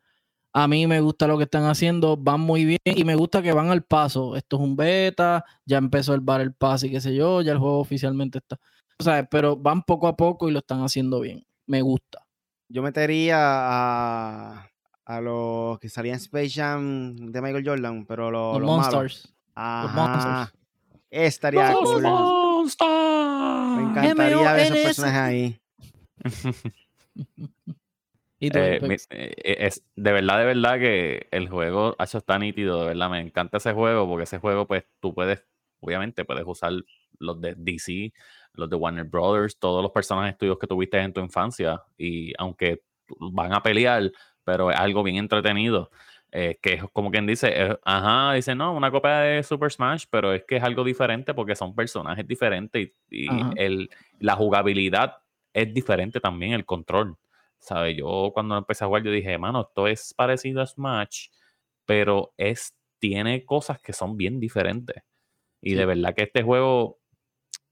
a 0.59 0.69
mí 0.69 0.87
me 0.87 1.03
gusta 1.03 1.27
lo 1.27 1.37
que 1.37 1.45
están 1.45 1.65
haciendo, 1.65 2.17
van 2.17 2.41
muy 2.41 2.65
bien 2.65 2.79
y 2.83 3.05
me 3.05 3.15
gusta 3.15 3.43
que 3.43 3.53
van 3.53 3.69
al 3.69 3.83
paso. 3.83 4.37
Esto 4.37 4.57
es 4.57 4.63
un 4.63 4.75
beta, 4.75 5.45
ya 5.67 5.77
empezó 5.77 6.15
el 6.15 6.23
bar 6.23 6.41
el 6.41 6.55
pass 6.55 6.83
y 6.85 6.91
qué 6.91 6.99
sé 6.99 7.15
yo, 7.15 7.43
ya 7.43 7.53
el 7.53 7.59
juego 7.59 7.79
oficialmente 7.79 8.39
está. 8.39 8.59
O 8.99 9.05
sea, 9.05 9.25
pero 9.25 9.57
van 9.57 9.83
poco 9.83 10.09
a 10.09 10.17
poco 10.17 10.49
y 10.49 10.53
lo 10.53 10.61
están 10.61 10.81
haciendo 10.81 11.21
bien. 11.21 11.47
Me 11.67 11.83
gusta. 11.83 12.27
Yo 12.69 12.83
metería 12.83 13.39
a, 13.39 14.71
a 15.05 15.21
los 15.21 15.79
que 15.79 15.89
salían 15.89 16.17
Space 16.17 16.51
Jam 16.51 17.15
de 17.17 17.41
Michael 17.41 17.67
Jordan, 17.67 18.07
pero 18.07 18.31
los, 18.31 18.59
los, 18.59 18.67
Monsters. 18.67 19.35
Los 19.55 19.93
Monsters. 19.93 20.53
Estaría 21.11 21.73
cool. 21.73 22.03
Me 22.03 23.83
encantaría 23.91 24.53
ver 24.53 24.67
esos 24.67 24.79
personajes 24.79 25.21
ahí. 25.21 25.61
Eh, 28.39 28.99
eh, 29.11 29.57
es 29.61 29.83
de 29.97 30.13
verdad, 30.13 30.39
de 30.39 30.45
verdad 30.45 30.79
que 30.79 31.27
el 31.31 31.49
juego 31.49 31.97
hecho 31.99 32.19
está 32.19 32.39
nítido, 32.39 32.81
de 32.81 32.89
verdad. 32.89 33.09
Me 33.09 33.21
encanta 33.21 33.57
ese 33.57 33.73
juego 33.73 34.07
porque 34.07 34.25
ese 34.25 34.39
juego, 34.39 34.67
pues 34.67 34.85
tú 35.01 35.15
puedes, 35.15 35.43
obviamente, 35.81 36.25
puedes 36.27 36.45
usar 36.47 36.73
los 37.19 37.41
de 37.41 37.55
DC, 37.57 38.13
los 38.57 38.69
de 38.69 38.77
Warner 38.77 39.05
Brothers, 39.05 39.59
todos 39.59 39.83
los 39.83 39.93
personajes 39.93 40.37
tuyos 40.37 40.59
que 40.59 40.67
tuviste 40.67 40.99
en 40.99 41.13
tu 41.13 41.21
infancia. 41.21 41.83
Y 41.97 42.33
aunque 42.39 42.83
van 43.19 43.53
a 43.53 43.63
pelear, 43.63 44.11
pero 44.45 44.71
es 44.71 44.79
algo 44.79 45.03
bien 45.03 45.17
entretenido. 45.17 45.91
Eh, 46.33 46.59
que 46.61 46.75
es 46.75 46.83
como 46.93 47.11
quien 47.11 47.27
dice, 47.27 47.79
ajá, 47.85 48.35
dice, 48.35 48.55
no, 48.55 48.75
una 48.75 48.91
copia 48.91 49.21
de 49.21 49.43
Super 49.43 49.71
Smash, 49.71 50.05
pero 50.11 50.33
es 50.33 50.45
que 50.45 50.57
es 50.57 50.63
algo 50.63 50.85
diferente 50.85 51.33
porque 51.33 51.55
son 51.55 51.75
personajes 51.75 52.27
diferentes 52.27 52.91
y, 53.11 53.27
el, 53.57 53.89
la 54.19 54.35
jugabilidad 54.35 55.19
es 55.53 55.73
diferente 55.73 56.21
también, 56.21 56.53
el 56.53 56.67
control. 56.67 57.17
¿Sabes? 57.59 57.97
Yo 57.97 58.33
cuando 58.35 58.59
empecé 58.59 58.85
a 58.85 58.87
jugar, 58.87 59.03
yo 59.03 59.11
dije, 59.11 59.39
mano, 59.39 59.63
esto 59.63 59.87
es 59.87 60.13
parecido 60.15 60.61
a 60.61 60.67
Smash, 60.67 61.29
pero 61.87 62.35
es, 62.37 62.77
tiene 62.99 63.45
cosas 63.45 63.81
que 63.81 63.93
son 63.93 64.17
bien 64.17 64.39
diferentes. 64.39 65.03
Y 65.63 65.75
de 65.75 65.87
verdad 65.87 66.15
que 66.15 66.25
este 66.25 66.43
juego 66.43 66.99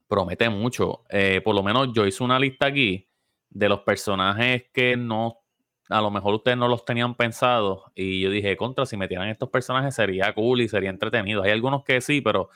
promete 0.09 0.49
mucho. 0.49 1.05
Eh, 1.11 1.41
por 1.45 1.55
lo 1.55 1.63
menos 1.63 1.89
yo 1.93 2.07
hice 2.07 2.23
una 2.23 2.39
lista 2.39 2.67
aquí 2.67 3.09
de 3.51 3.69
los 3.69 3.81
personajes 3.81 4.65
que 4.73 4.97
no, 4.97 5.41
a 5.89 6.01
lo 6.01 6.11
mejor 6.11 6.35
ustedes 6.35 6.57
no 6.57 6.69
los 6.69 6.85
tenían 6.85 7.15
pensado. 7.15 7.93
Y 7.95 8.21
yo 8.21 8.31
dije, 8.31 8.57
contra, 8.57 8.87
si 8.87 8.97
metieran 8.97 9.29
estos 9.29 9.49
personajes 9.49 9.95
sería 9.95 10.33
cool 10.35 10.61
y 10.61 10.69
sería 10.69 10.91
entretenido. 10.91 11.43
Hay 11.43 11.51
algunos 11.51 11.85
que 11.85 12.01
sí, 12.01 12.21
pero 12.21 12.51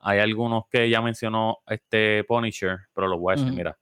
hay 0.00 0.18
algunos 0.18 0.64
que 0.70 0.88
ya 0.88 1.00
mencionó 1.00 1.58
este 1.66 2.24
Punisher, 2.24 2.78
pero 2.94 3.06
los 3.06 3.18
voy 3.18 3.34
a 3.34 3.36
decir, 3.36 3.52
mira, 3.52 3.78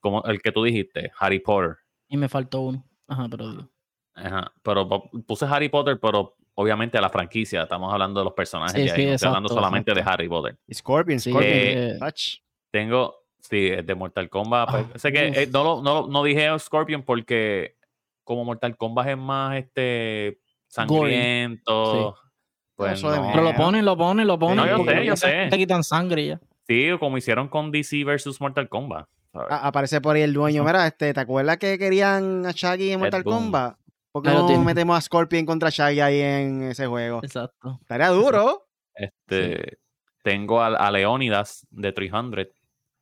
como 0.00 0.22
el 0.24 0.40
que 0.40 0.52
tú 0.52 0.62
dijiste, 0.62 1.10
Harry 1.18 1.40
Potter. 1.40 1.76
Y 2.08 2.16
me 2.16 2.28
faltó 2.28 2.60
uno. 2.60 2.84
Ajá, 3.08 3.28
pero 3.28 3.68
Ajá, 4.16 4.50
pero 4.62 4.88
puse 5.26 5.44
Harry 5.44 5.68
Potter, 5.68 6.00
pero 6.00 6.36
obviamente 6.54 6.98
la 7.00 7.10
franquicia, 7.10 7.64
estamos 7.64 7.92
hablando 7.92 8.20
de 8.20 8.24
los 8.24 8.32
personajes 8.32 8.72
sí, 8.72 8.88
sí, 8.88 9.08
estoy 9.08 9.28
hablando 9.28 9.50
solamente 9.50 9.92
de 9.92 10.00
Harry 10.00 10.28
Potter. 10.28 10.56
Scorpion, 10.72 11.20
Scorpion. 11.20 11.44
Eh, 11.44 11.98
tengo, 12.78 13.16
sí, 13.40 13.70
de 13.70 13.94
Mortal 13.94 14.28
Kombat. 14.28 14.70
Pues, 14.70 14.86
ah, 14.94 14.98
sé 14.98 15.12
que 15.12 15.26
eh, 15.28 15.48
no, 15.52 15.82
no, 15.82 16.06
no, 16.06 16.24
dije 16.24 16.48
Scorpion 16.58 17.02
porque 17.02 17.76
como 18.24 18.44
Mortal 18.44 18.76
Kombat 18.76 19.08
es 19.08 19.18
más 19.18 19.56
este 19.56 20.40
sangriento. 20.68 22.16
Pues 22.74 23.00
Pero 23.02 23.42
lo 23.42 23.54
ponen, 23.54 23.84
lo 23.84 23.96
ponen, 23.96 24.26
lo 24.26 24.38
ponen. 24.38 24.56
No, 24.56 24.66
yo 24.66 24.84
sé, 24.84 25.04
yo 25.06 25.16
sé. 25.16 25.46
Te 25.50 25.56
quitan 25.56 25.82
sangre 25.82 26.26
ya. 26.26 26.40
Sí, 26.66 26.88
como 26.98 27.16
hicieron 27.16 27.48
con 27.48 27.70
DC 27.70 28.04
versus 28.04 28.40
Mortal 28.40 28.68
Kombat 28.68 29.08
aparece 29.48 30.00
por 30.00 30.16
ahí 30.16 30.22
el 30.22 30.32
dueño. 30.32 30.64
Mira, 30.64 30.86
este, 30.86 31.12
¿te 31.12 31.20
acuerdas 31.20 31.58
que 31.58 31.78
querían 31.78 32.46
a 32.46 32.52
Shaggy 32.52 32.92
en 32.92 33.00
Mortal 33.00 33.24
Kombat? 33.24 33.76
¿Por 34.12 34.22
qué 34.22 34.30
no 34.30 34.62
metemos 34.62 34.96
a 34.96 35.00
Scorpion 35.00 35.44
contra 35.44 35.68
Shaggy 35.70 36.00
ahí 36.00 36.20
en 36.20 36.62
ese 36.64 36.86
juego? 36.86 37.20
Exacto. 37.22 37.78
Estaría 37.82 38.08
duro. 38.08 38.66
Este, 38.94 39.78
Tengo 40.22 40.62
a, 40.62 40.90
Leónidas 40.90 41.66
de 41.70 41.92
300. 41.92 42.46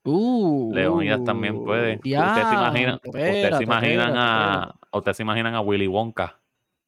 Uh, 0.05 0.71
Leónidas 0.75 1.25
también 1.25 1.65
puede. 1.65 1.97
ustedes 1.97 2.49
se 2.49 2.55
imaginan, 2.55 3.01
ustedes 3.03 3.57
se 3.57 3.63
imaginan 3.63 4.13
a, 4.17 4.75
ustedes 4.93 5.17
se 5.17 5.23
imaginan 5.23 5.55
a 5.55 5.61
Willy 5.63 5.87
Wonka 5.87 6.39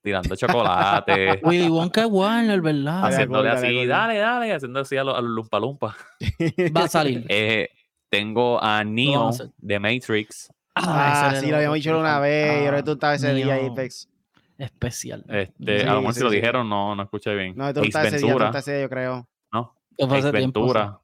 tirando 0.06 0.36
chocolate. 0.36 1.40
Willy 1.42 1.68
Wonka 1.68 2.02
es 2.02 2.08
Warner, 2.08 2.60
¿verdad? 2.60 3.06
Haciéndole 3.06 3.50
así, 3.50 3.86
dale, 3.86 4.18
dale, 4.18 4.52
haciendo 4.52 4.80
así 4.80 4.96
a 4.96 5.02
los, 5.02 5.20
Lumpa 5.22 5.58
Lumpa. 5.58 5.96
Va 6.76 6.84
a 6.84 6.88
salir. 6.88 7.26
Eh, 7.28 7.70
tengo 8.08 8.62
a 8.62 8.84
Neo 8.84 9.30
de 9.56 9.80
Matrix. 9.80 10.52
Ah, 10.74 11.30
ah 11.30 11.36
sí, 11.40 11.50
lo 11.50 11.56
habíamos 11.56 11.76
dicho 11.76 11.98
una 11.98 12.20
vez. 12.20 12.62
y 12.62 12.66
ahora 12.66 12.84
tú 12.84 12.92
estabas 12.92 13.22
ese 13.22 13.34
día, 13.34 13.56
Apex. 13.56 14.08
Especial. 14.58 15.24
Este, 15.28 15.82
a 15.82 15.94
lo 15.94 16.00
mejor 16.00 16.14
si 16.14 16.20
lo 16.22 16.30
dijeron, 16.30 16.68
no, 16.68 16.94
no 16.94 17.02
escuché 17.02 17.34
bien. 17.34 17.54
No, 17.56 17.74
tú 17.74 17.80
estabas 17.80 18.12
ese 18.12 18.24
día, 18.24 18.50
tú 18.52 18.58
ese 18.58 18.72
día, 18.72 18.82
yo 18.82 18.88
creo. 18.88 19.28
No. 19.52 19.74
Ace 19.98 20.30
Ventura. 20.30 21.00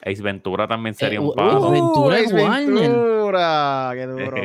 Ace 0.00 0.22
Ventura 0.22 0.68
también 0.68 0.94
eh, 0.94 0.98
sería 0.98 1.20
un 1.20 1.28
uh, 1.28 1.34
paso. 1.34 1.66
Ace 1.66 1.80
Ventura 1.80 2.18
es 2.18 2.32
Ventura. 2.32 3.90
Qué 3.94 4.06
duro. 4.06 4.36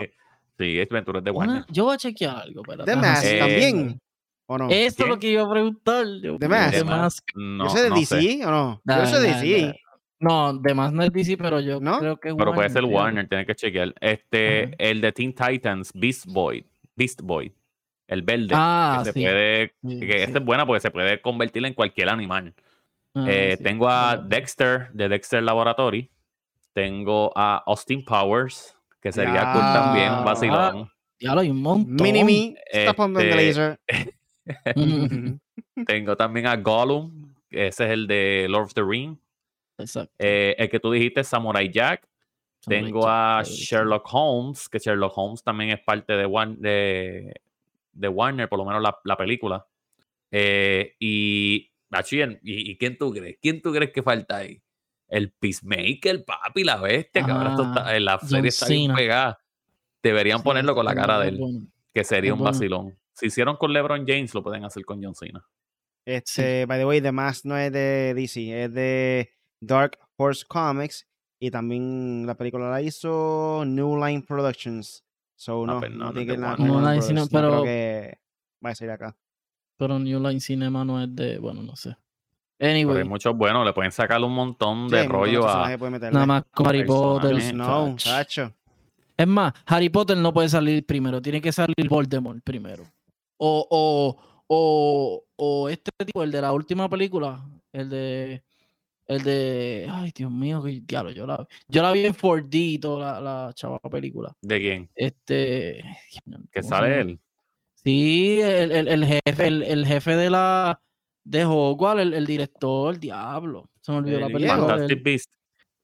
sí, 0.57 0.79
Ace 0.79 0.93
Ventura 0.93 1.19
es 1.19 1.25
de 1.25 1.31
Warner. 1.31 1.65
yo 1.69 1.85
voy 1.85 1.95
a 1.95 1.97
chequear 1.97 2.37
algo. 2.37 2.63
The 2.85 2.95
Mask 2.95 3.25
eh, 3.25 3.39
también. 3.39 4.01
¿O 4.47 4.57
no? 4.57 4.69
Esto 4.69 5.03
es 5.03 5.09
lo 5.09 5.19
que 5.19 5.31
iba 5.31 5.43
a 5.43 5.49
preguntar. 5.49 6.05
The 6.39 6.47
Mask. 6.47 6.77
The 6.77 6.83
Mask. 6.83 7.29
No, 7.35 7.65
¿Yo 7.65 7.69
soy 7.69 7.81
de 7.81 7.89
DC 7.89 8.45
o 8.45 8.51
no? 8.51 8.81
yo 8.85 9.05
soy 9.05 9.21
de 9.21 9.27
DC. 9.33 9.81
No, 10.21 10.53
de 10.53 10.75
más 10.75 10.93
no 10.93 11.01
es 11.01 11.11
DC, 11.11 11.35
pero 11.35 11.59
yo 11.59 11.79
creo 11.79 12.17
que 12.17 12.29
es 12.29 12.35
Pero 12.35 12.53
puede 12.53 12.69
ser 12.69 12.85
Warner, 12.85 13.27
tiene 13.27 13.43
que 13.43 13.55
chequear. 13.55 13.91
Este, 13.99 14.75
el 14.77 15.01
de 15.01 15.11
Teen 15.11 15.33
Titans, 15.33 15.91
Beast 15.95 16.27
Boy, 16.27 16.63
Beast 16.95 17.21
Boy, 17.21 17.51
el 18.07 18.21
verde. 18.21 18.49
Ah, 18.53 19.01
que 19.03 19.11
se 19.11 19.19
puede, 19.19 19.73
que 19.81 20.23
este 20.23 20.37
es 20.37 20.45
buena 20.45 20.63
porque 20.67 20.79
se 20.79 20.91
puede 20.91 21.19
convertir 21.21 21.65
en 21.65 21.73
cualquier 21.73 22.09
animal. 22.09 22.53
Ah, 23.13 23.25
eh, 23.27 23.57
tengo 23.61 23.89
a 23.89 24.17
Dexter 24.17 24.89
de 24.93 25.09
Dexter 25.09 25.43
Laboratory. 25.43 26.09
Tengo 26.73 27.31
a 27.35 27.57
Austin 27.65 28.05
Powers, 28.05 28.75
que 29.01 29.11
sería 29.11 29.51
cool 29.51 29.61
también, 29.61 30.13
un 30.13 30.23
vacilón. 30.25 30.89
ya 31.19 31.35
lo 31.35 31.41
hay 31.41 31.49
un 31.49 31.61
montón. 31.61 31.97
Mini-Me, 32.01 32.55
este, 32.71 32.85
Tengo 35.85 36.15
también 36.15 36.47
a 36.47 36.55
Gollum, 36.55 37.33
ese 37.49 37.85
es 37.85 37.91
el 37.91 38.07
de 38.07 38.47
Lord 38.49 38.65
of 38.65 38.73
the 38.73 38.83
Rings. 38.83 39.17
Exacto. 39.77 40.13
Eh, 40.19 40.55
el 40.57 40.69
que 40.69 40.79
tú 40.79 40.91
dijiste, 40.91 41.23
Samurai 41.23 41.69
Jack. 41.71 42.07
Samurai 42.61 42.83
Tengo 42.85 43.01
Jack, 43.01 43.09
a 43.09 43.43
Sherlock 43.43 44.07
Holmes, 44.13 44.69
que 44.69 44.79
Sherlock 44.79 45.13
Holmes 45.17 45.43
también 45.43 45.71
es 45.71 45.79
parte 45.81 46.13
de, 46.13 46.25
Wan- 46.25 46.61
de, 46.61 47.33
de 47.91 48.07
Warner, 48.07 48.47
por 48.47 48.59
lo 48.59 48.65
menos 48.65 48.81
la, 48.81 48.97
la 49.03 49.17
película. 49.17 49.65
Eh, 50.29 50.95
y, 50.99 51.70
¿y, 52.43 52.77
quién 52.77 52.97
tú 52.97 53.11
crees? 53.11 53.37
¿Quién 53.41 53.61
tú 53.61 53.71
crees 53.71 53.91
que 53.91 54.01
falta 54.03 54.37
ahí? 54.37 54.61
El 55.07 55.31
Peacemaker, 55.31 56.23
papi, 56.23 56.63
la 56.63 56.77
bestia, 56.77 57.25
que 57.25 57.31
ahora 57.31 57.51
está- 57.51 57.87
Ah, 57.87 57.95
en 57.97 58.05
la 58.05 58.17
John 58.17 58.29
serie 58.29 58.49
está 58.49 58.67
bien 58.67 58.93
pegada. 58.95 59.39
Deberían 60.01 60.37
Sí, 60.39 60.43
ponerlo 60.43 60.73
con 60.73 60.85
la 60.85 60.95
cara 60.95 61.19
de 61.19 61.29
él, 61.29 61.37
bueno. 61.37 61.67
que 61.93 62.03
sería 62.03 62.33
un 62.33 62.39
bueno. 62.39 62.51
vacilón. 62.53 62.97
Si 63.13 63.25
hicieron 63.27 63.57
con 63.57 63.73
LeBron 63.73 64.05
James, 64.07 64.33
lo 64.33 64.41
pueden 64.41 64.63
hacer 64.63 64.85
con 64.85 65.03
John 65.03 65.13
Cena. 65.13 65.45
Este, 66.05 66.65
by 66.65 66.79
the 66.79 66.85
way, 66.85 67.01
The 67.01 67.11
Mask 67.11 67.45
no 67.45 67.57
es 67.57 67.71
de 67.71 68.13
DC, 68.15 68.63
es 68.63 68.73
de 68.73 69.29
Dark 69.61 69.99
Horse 70.17 70.45
Comics. 70.47 71.07
Y 71.39 71.51
también 71.51 72.25
la 72.25 72.35
película 72.35 72.69
la 72.69 72.81
hizo 72.81 73.63
New 73.65 73.97
Line 74.03 74.21
Productions. 74.21 75.03
So, 75.35 75.63
Ah, 75.63 75.67
no, 75.67 75.79
pues 75.79 75.91
no, 75.91 75.97
no, 75.97 76.05
no 76.05 76.13
tiene 76.13 76.31
es 76.31 76.35
que 76.35 76.41
nada. 76.41 76.55
No 77.13 77.27
pero- 77.31 77.63
que 77.63 78.19
vaya 78.61 78.71
a 78.71 78.75
salir 78.75 78.91
acá. 78.91 79.17
Pero 79.81 79.97
New 79.97 80.19
Line 80.19 80.39
Cinema 80.39 80.85
no 80.85 81.01
es 81.01 81.15
de. 81.15 81.39
Bueno, 81.39 81.63
no 81.63 81.75
sé. 81.75 81.95
Pero 82.55 82.71
Anyway, 82.71 82.97
hay 82.99 83.03
muchos 83.03 83.35
buenos, 83.35 83.65
le 83.65 83.73
pueden 83.73 83.91
sacar 83.91 84.23
un 84.23 84.31
montón 84.31 84.87
de 84.87 85.07
rollo 85.07 85.49
a. 85.49 85.75
nada 85.75 86.25
más 86.27 86.43
con 86.53 86.67
Harry 86.67 86.85
Potter. 86.85 87.35
Chach. 87.57 87.95
chacho. 87.95 88.53
Es 89.17 89.27
más, 89.27 89.53
Harry 89.65 89.89
Potter 89.89 90.15
no 90.17 90.31
puede 90.31 90.49
salir 90.49 90.85
primero, 90.85 91.19
tiene 91.19 91.41
que 91.41 91.51
salir 91.51 91.89
Voldemort 91.89 92.43
primero. 92.43 92.83
O, 93.37 93.67
o, 93.71 94.17
o, 94.45 95.23
o 95.35 95.69
este 95.69 95.89
tipo, 96.05 96.21
el 96.21 96.29
de 96.29 96.41
la 96.41 96.53
última 96.53 96.87
película, 96.87 97.43
el 97.73 97.89
de. 97.89 98.43
El 99.07 99.23
de. 99.23 99.87
Ay, 99.89 100.11
Dios 100.15 100.29
mío, 100.29 100.61
que 100.61 100.79
diablo, 100.85 101.09
yo 101.09 101.25
la, 101.25 101.47
yo 101.67 101.81
la 101.81 101.91
vi 101.91 102.05
en 102.05 102.13
4D 102.13 102.49
y 102.51 102.77
toda 102.77 103.19
la, 103.19 103.45
la 103.47 103.53
chava 103.55 103.79
película. 103.79 104.31
¿De 104.43 104.59
quién? 104.59 104.89
Este. 104.93 105.83
Que 106.13 106.21
¿cómo 106.29 106.45
se 106.53 106.61
sale 106.61 107.01
él. 107.01 107.19
Sí, 107.83 108.39
el, 108.41 108.71
el- 108.71 108.87
el 108.87 109.05
jefe, 109.05 109.47
el, 109.47 109.63
el 109.63 109.85
jefe 109.85 110.15
de 110.15 110.29
la. 110.29 110.81
De 111.23 111.45
Hogwarts, 111.45 112.01
el, 112.01 112.13
el 112.15 112.25
director, 112.25 112.93
el 112.95 112.99
diablo. 112.99 113.69
Se 113.81 113.91
me 113.91 113.99
olvidó 113.99 114.19
la 114.19 114.25
El 114.27 114.33
película. 114.33 114.57
Fantastic. 114.57 115.03
Beast. 115.03 115.31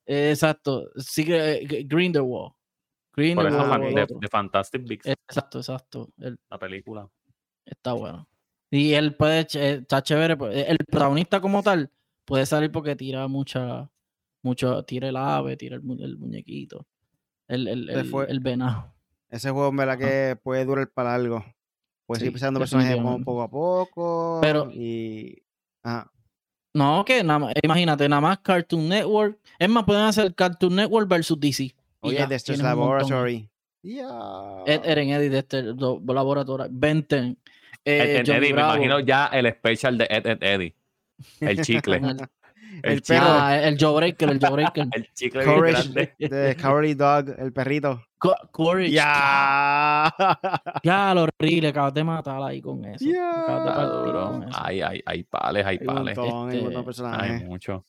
Eh, 0.06 0.30
Exacto. 0.32 0.90
Sí, 0.98 1.26
que 1.26 1.54
eh, 1.54 1.84
Grindelwald. 1.86 2.54
Por 3.14 3.24
eso, 3.24 3.36
Grindelwald. 3.38 3.96
de, 3.96 4.16
de 4.20 4.28
Fantastic 4.28 4.88
Beast, 4.88 5.06
Exacto, 5.08 5.60
exacto. 5.60 6.10
La 6.18 6.58
película. 6.60 7.08
está 7.66 7.94
bueno. 7.94 8.28
Y 8.72 8.94
él 8.94 9.16
puede, 9.16 9.42
eh, 9.54 9.80
está 9.82 10.02
chévere. 10.04 10.36
pues, 10.38 10.68
El 10.68 10.78
protagonista 10.86 11.40
como 11.40 11.62
tal 11.64 11.92
puede 12.26 12.46
salir 12.46 12.72
porque 12.72 12.96
tira 12.96 13.28
mucha, 13.28 13.90
mucho, 14.44 14.84
tira 14.86 15.10
el 15.10 15.16
ave, 15.18 15.56
tira 15.58 15.76
el, 15.76 15.82
mu- 15.84 16.02
el 16.04 16.18
muñequito, 16.18 16.86
el, 17.48 17.68
el, 17.68 17.88
Se 17.88 18.00
el, 18.02 18.06
fue. 18.08 18.26
el 18.30 18.40
venado. 18.40 18.94
Ese 19.30 19.50
juego 19.52 19.70
en 19.70 19.76
verdad 19.78 19.98
que 19.98 20.36
puede 20.42 20.66
durar 20.66 20.90
para 20.92 21.14
algo. 21.16 21.44
Puedes 22.08 22.24
ir 22.24 22.30
Sí, 22.30 22.34
pisando 22.34 22.60
personajes 22.60 22.96
como 22.96 23.24
poco 23.24 23.42
a 23.44 23.48
poco. 23.50 24.40
Pero- 24.42 24.72
Y. 24.74 25.44
Ajá. 25.84 26.12
No, 26.74 27.04
que 27.06 27.24
nada 27.24 27.40
más, 27.40 27.54
imagínate, 27.62 28.08
nada 28.10 28.22
más 28.22 28.40
Cartoon 28.40 28.88
Network. 28.90 29.38
Es 29.60 29.68
más, 29.70 29.84
pueden 29.84 30.04
hacer 30.04 30.34
Cartoon 30.36 30.76
Network 30.76 31.08
versus 31.10 31.40
DC. 31.40 31.76
Oye, 32.02 32.18
ya, 32.18 32.28
Dexter's. 32.28 32.60
Laboratory. 32.62 33.50
Yeah. 33.82 34.64
Ed, 34.66 34.82
Eren 34.86 35.10
Eddie 35.10 35.30
de 35.30 35.40
este 35.40 35.62
do- 35.74 36.02
laboratorio. 36.06 36.68
Benten. 36.70 37.38
Ed, 37.86 38.02
Eh, 38.02 38.20
Ed 38.20 38.26
Johnny 38.28 38.38
Eddie, 38.48 38.54
me 38.54 38.62
imagino 38.62 39.00
ya 39.00 39.28
el 39.28 39.52
special 39.54 39.98
de 39.98 40.08
Ed, 40.10 40.26
Ed 40.28 40.44
Eddie. 40.44 40.76
El 41.42 41.62
chicle. 41.62 42.00
El, 42.84 43.02
perro. 43.02 43.26
ah, 43.28 43.58
el 43.60 43.78
Jawbreaker, 43.78 44.30
el 44.30 44.40
Jawbreaker. 44.40 44.88
El 44.94 45.14
chicle 45.14 45.44
Courage 45.44 45.90
grande. 45.92 46.14
de 46.20 46.56
Cowardly 46.56 46.94
Dog, 46.94 47.30
el 47.40 47.52
perrito. 47.54 48.04
Co- 48.18 48.36
Courage. 48.52 48.92
Ya. 48.92 50.14
Ya, 50.84 51.14
lo 51.14 51.24
horrible, 51.24 51.70
acabas 51.70 51.94
de 51.94 52.04
matar 52.04 52.42
ahí 52.44 52.62
con 52.62 52.84
eso. 52.86 53.06
Ya. 53.06 53.30
Acabas 53.32 53.64
de 53.64 53.70
Está 53.70 53.76
partir 53.76 54.06
duro. 54.14 54.28
con 54.32 54.44
eso. 54.44 54.60
Hay, 54.64 54.82
hay, 54.82 55.02
hay 55.06 55.24
pales, 55.24 55.66
hay 55.66 55.78
Hay 55.82 55.88
un 55.88 55.94
pales. 55.96 56.18
montón, 56.18 56.50
hay 56.50 56.58
un 56.60 56.64
montón 56.64 56.64
de 56.64 56.68
Este, 56.68 56.78
Hay 56.78 56.84
personajes. 56.86 57.44
mucho. 57.46 57.86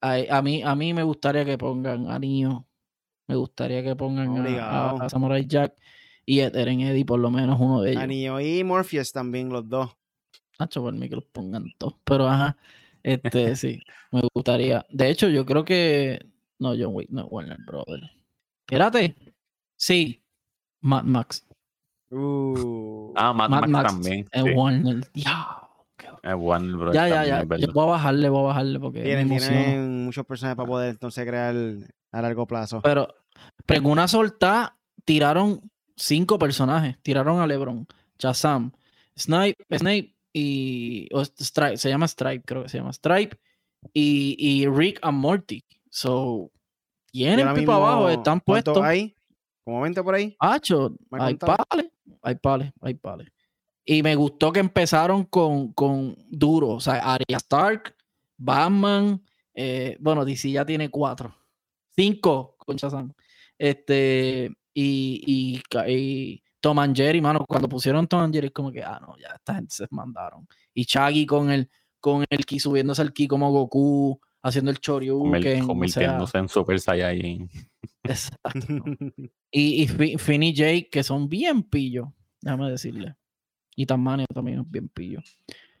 Ay, 0.00 0.26
a, 0.30 0.42
mí, 0.42 0.62
a 0.62 0.74
mí 0.74 0.94
me 0.94 1.02
gustaría 1.02 1.44
que 1.44 1.58
pongan 1.58 2.10
a 2.10 2.18
Neo. 2.18 2.66
Me 3.26 3.34
gustaría 3.36 3.82
que 3.82 3.96
pongan 3.96 4.46
a- 4.58 4.90
a, 5.04 5.08
Samurai 5.08 5.44
Jack 5.46 5.74
y 6.24 6.40
a 6.40 6.46
Eren 6.48 6.80
Eddie, 6.80 7.04
por 7.04 7.18
lo 7.18 7.30
menos 7.30 7.58
uno 7.60 7.82
de 7.82 7.90
ellos. 7.92 8.02
A 8.02 8.06
Neo 8.06 8.40
y 8.40 8.62
Morpheus 8.64 9.12
también, 9.12 9.48
los 9.48 9.68
dos. 9.68 9.90
Nacho, 10.58 10.82
por 10.82 10.92
mí 10.92 11.08
que 11.08 11.16
los 11.16 11.24
pongan 11.26 11.64
todos. 11.78 11.94
Pero 12.04 12.26
ajá, 12.28 12.56
este 13.02 13.56
sí, 13.56 13.80
me 14.10 14.22
gustaría. 14.34 14.84
De 14.90 15.10
hecho, 15.10 15.28
yo 15.28 15.44
creo 15.44 15.64
que. 15.64 16.18
No, 16.58 16.70
John 16.70 16.94
Wick, 16.94 17.10
no, 17.10 17.26
Warner 17.26 17.58
Brothers. 17.66 18.10
Espérate. 18.66 19.14
Sí, 19.76 20.22
Mad 20.80 21.04
Max. 21.04 21.46
Uh. 22.10 23.12
Ah, 23.14 23.32
Mad, 23.32 23.48
Mad 23.48 23.60
Max, 23.60 23.70
Max 23.70 23.92
también. 23.92 24.28
Es 24.32 24.42
sí. 24.42 24.50
Warner. 24.50 25.00
Ya. 25.14 25.58
Es 26.22 26.34
Warner 26.36 26.76
Bros. 26.76 26.94
Ya, 26.94 27.08
ya, 27.08 27.24
ya. 27.24 27.56
Yo 27.56 27.72
voy 27.72 27.84
a 27.84 27.90
bajarle, 27.92 28.28
voy 28.28 28.40
a 28.40 28.46
bajarle 28.48 28.80
porque 28.80 29.02
tienen 29.02 30.04
muchos 30.04 30.26
personajes 30.26 30.56
para 30.56 30.68
poder 30.68 30.90
entonces 30.90 31.24
crear 31.26 31.54
a 32.12 32.22
largo 32.22 32.46
plazo. 32.46 32.80
Pero, 32.82 33.08
pero 33.66 33.80
en 33.80 33.86
una 33.86 34.08
solta 34.08 34.76
tiraron 35.04 35.70
cinco 35.96 36.38
personajes. 36.38 36.96
Tiraron 37.02 37.40
a 37.40 37.46
LeBron, 37.46 37.86
Shazam, 38.18 38.72
Snipe, 39.16 39.64
Snape 39.76 40.14
y. 40.32 41.08
o 41.12 41.24
Stripe, 41.24 41.76
se 41.76 41.88
llama 41.88 42.06
Stripe, 42.08 42.44
creo 42.44 42.62
que 42.62 42.68
se 42.68 42.78
llama 42.78 42.92
Stripe. 42.92 43.36
Y, 43.92 44.36
y 44.38 44.66
Rick 44.66 44.98
and 45.02 45.18
Morty. 45.18 45.64
So, 45.90 46.50
tienen 47.10 47.54
pipa 47.54 47.76
abajo, 47.76 48.08
están 48.08 48.40
¿cuántos 48.40 48.74
puestos. 48.74 48.84
hay? 48.84 49.16
Como 49.64 49.80
20 49.82 50.02
por 50.02 50.14
ahí. 50.14 50.36
Hacho, 50.38 50.94
¿Me 51.10 51.18
ha 51.18 51.26
hay 51.26 51.34
pales, 51.34 51.90
hay 52.22 52.34
pales, 52.36 52.72
hay 52.80 52.94
pales. 52.94 53.28
Y 53.84 54.02
me 54.02 54.14
gustó 54.16 54.52
que 54.52 54.60
empezaron 54.60 55.24
con, 55.24 55.72
con 55.72 56.14
duro. 56.28 56.68
O 56.70 56.80
sea, 56.80 56.94
Arya 57.14 57.36
Stark, 57.38 57.94
Batman. 58.36 59.22
eh, 59.54 59.96
bueno, 60.00 60.24
DC 60.24 60.50
ya 60.50 60.64
tiene 60.64 60.90
cuatro. 60.90 61.34
Cinco 61.96 62.56
con 62.58 62.76
Shazam. 62.76 63.12
Este. 63.58 64.50
Y, 64.74 65.22
y, 65.26 65.62
y 65.90 66.42
Tom 66.60 66.78
and 66.80 66.96
Jerry, 66.96 67.20
mano. 67.20 67.44
Cuando 67.46 67.68
pusieron 67.68 68.06
Tom 68.06 68.20
and 68.20 68.34
Jerry, 68.34 68.48
es 68.48 68.52
como 68.52 68.72
que, 68.72 68.82
ah, 68.82 68.98
no, 69.00 69.16
ya 69.18 69.28
esta 69.34 69.54
gente 69.54 69.74
se 69.74 69.86
mandaron. 69.90 70.46
Y 70.74 70.84
Chaggy 70.84 71.24
con 71.26 71.50
el, 71.50 71.68
con 72.00 72.24
el 72.28 72.44
ki 72.46 72.58
subiéndose 72.60 73.02
al 73.02 73.12
ki 73.12 73.28
como 73.28 73.50
Goku, 73.52 74.20
haciendo 74.42 74.70
el 74.70 74.78
Choryuken. 74.78 75.36
O 75.36 75.42
sea, 75.42 75.66
Convirtiéndose 75.66 76.38
en 76.38 76.48
Super 76.48 76.80
Saiyajin. 76.80 77.48
exacto. 78.04 78.50
Y, 79.50 79.82
y 79.82 79.88
Fi- 79.88 80.18
Finn 80.18 80.42
y 80.42 80.52
Jake, 80.52 80.88
que 80.90 81.02
son 81.02 81.26
bien 81.28 81.62
pillos, 81.62 82.08
déjame 82.42 82.70
decirle. 82.70 83.14
Y 83.74 83.86
Tasmania 83.86 84.26
también 84.34 84.60
es 84.60 84.70
bien 84.70 84.88
pillo. 84.88 85.20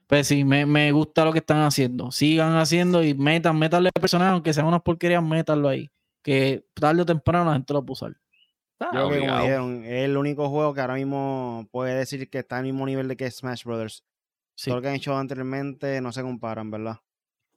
Pues 0.06 0.26
sí, 0.26 0.42
me, 0.42 0.64
me 0.64 0.90
gusta 0.92 1.22
lo 1.24 1.32
que 1.34 1.40
están 1.40 1.60
haciendo. 1.60 2.10
Sigan 2.10 2.56
haciendo 2.56 3.04
y 3.04 3.12
metan, 3.12 3.58
metanle 3.58 3.90
personajes, 3.92 4.32
aunque 4.32 4.54
sean 4.54 4.66
unas 4.66 4.80
porquerías, 4.80 5.22
métanlo 5.22 5.68
ahí. 5.68 5.90
Que 6.22 6.64
tarde 6.72 7.02
o 7.02 7.04
temprano 7.06 7.44
la 7.50 7.52
gente 7.56 7.74
lo 7.74 7.82
va 7.82 7.86
a 7.88 7.92
usar. 7.92 8.16
Ah, 8.80 8.90
Yo 8.94 9.08
creo 9.08 9.08
que 9.10 9.14
como 9.18 9.18
obligado. 9.18 9.42
dijeron, 9.42 9.84
es 9.84 10.04
el 10.04 10.16
único 10.16 10.48
juego 10.50 10.72
que 10.74 10.80
ahora 10.80 10.94
mismo 10.94 11.66
puede 11.72 11.94
decir 11.94 12.28
que 12.30 12.38
está 12.38 12.58
al 12.58 12.64
mismo 12.64 12.86
nivel 12.86 13.08
de 13.08 13.16
que 13.16 13.30
Smash 13.30 13.64
Brothers. 13.64 14.04
Sí. 14.54 14.70
Todo 14.70 14.76
lo 14.76 14.82
que 14.82 14.88
han 14.88 14.94
hecho 14.94 15.16
anteriormente 15.16 16.00
no 16.00 16.12
se 16.12 16.22
comparan, 16.22 16.70
¿verdad? 16.70 16.98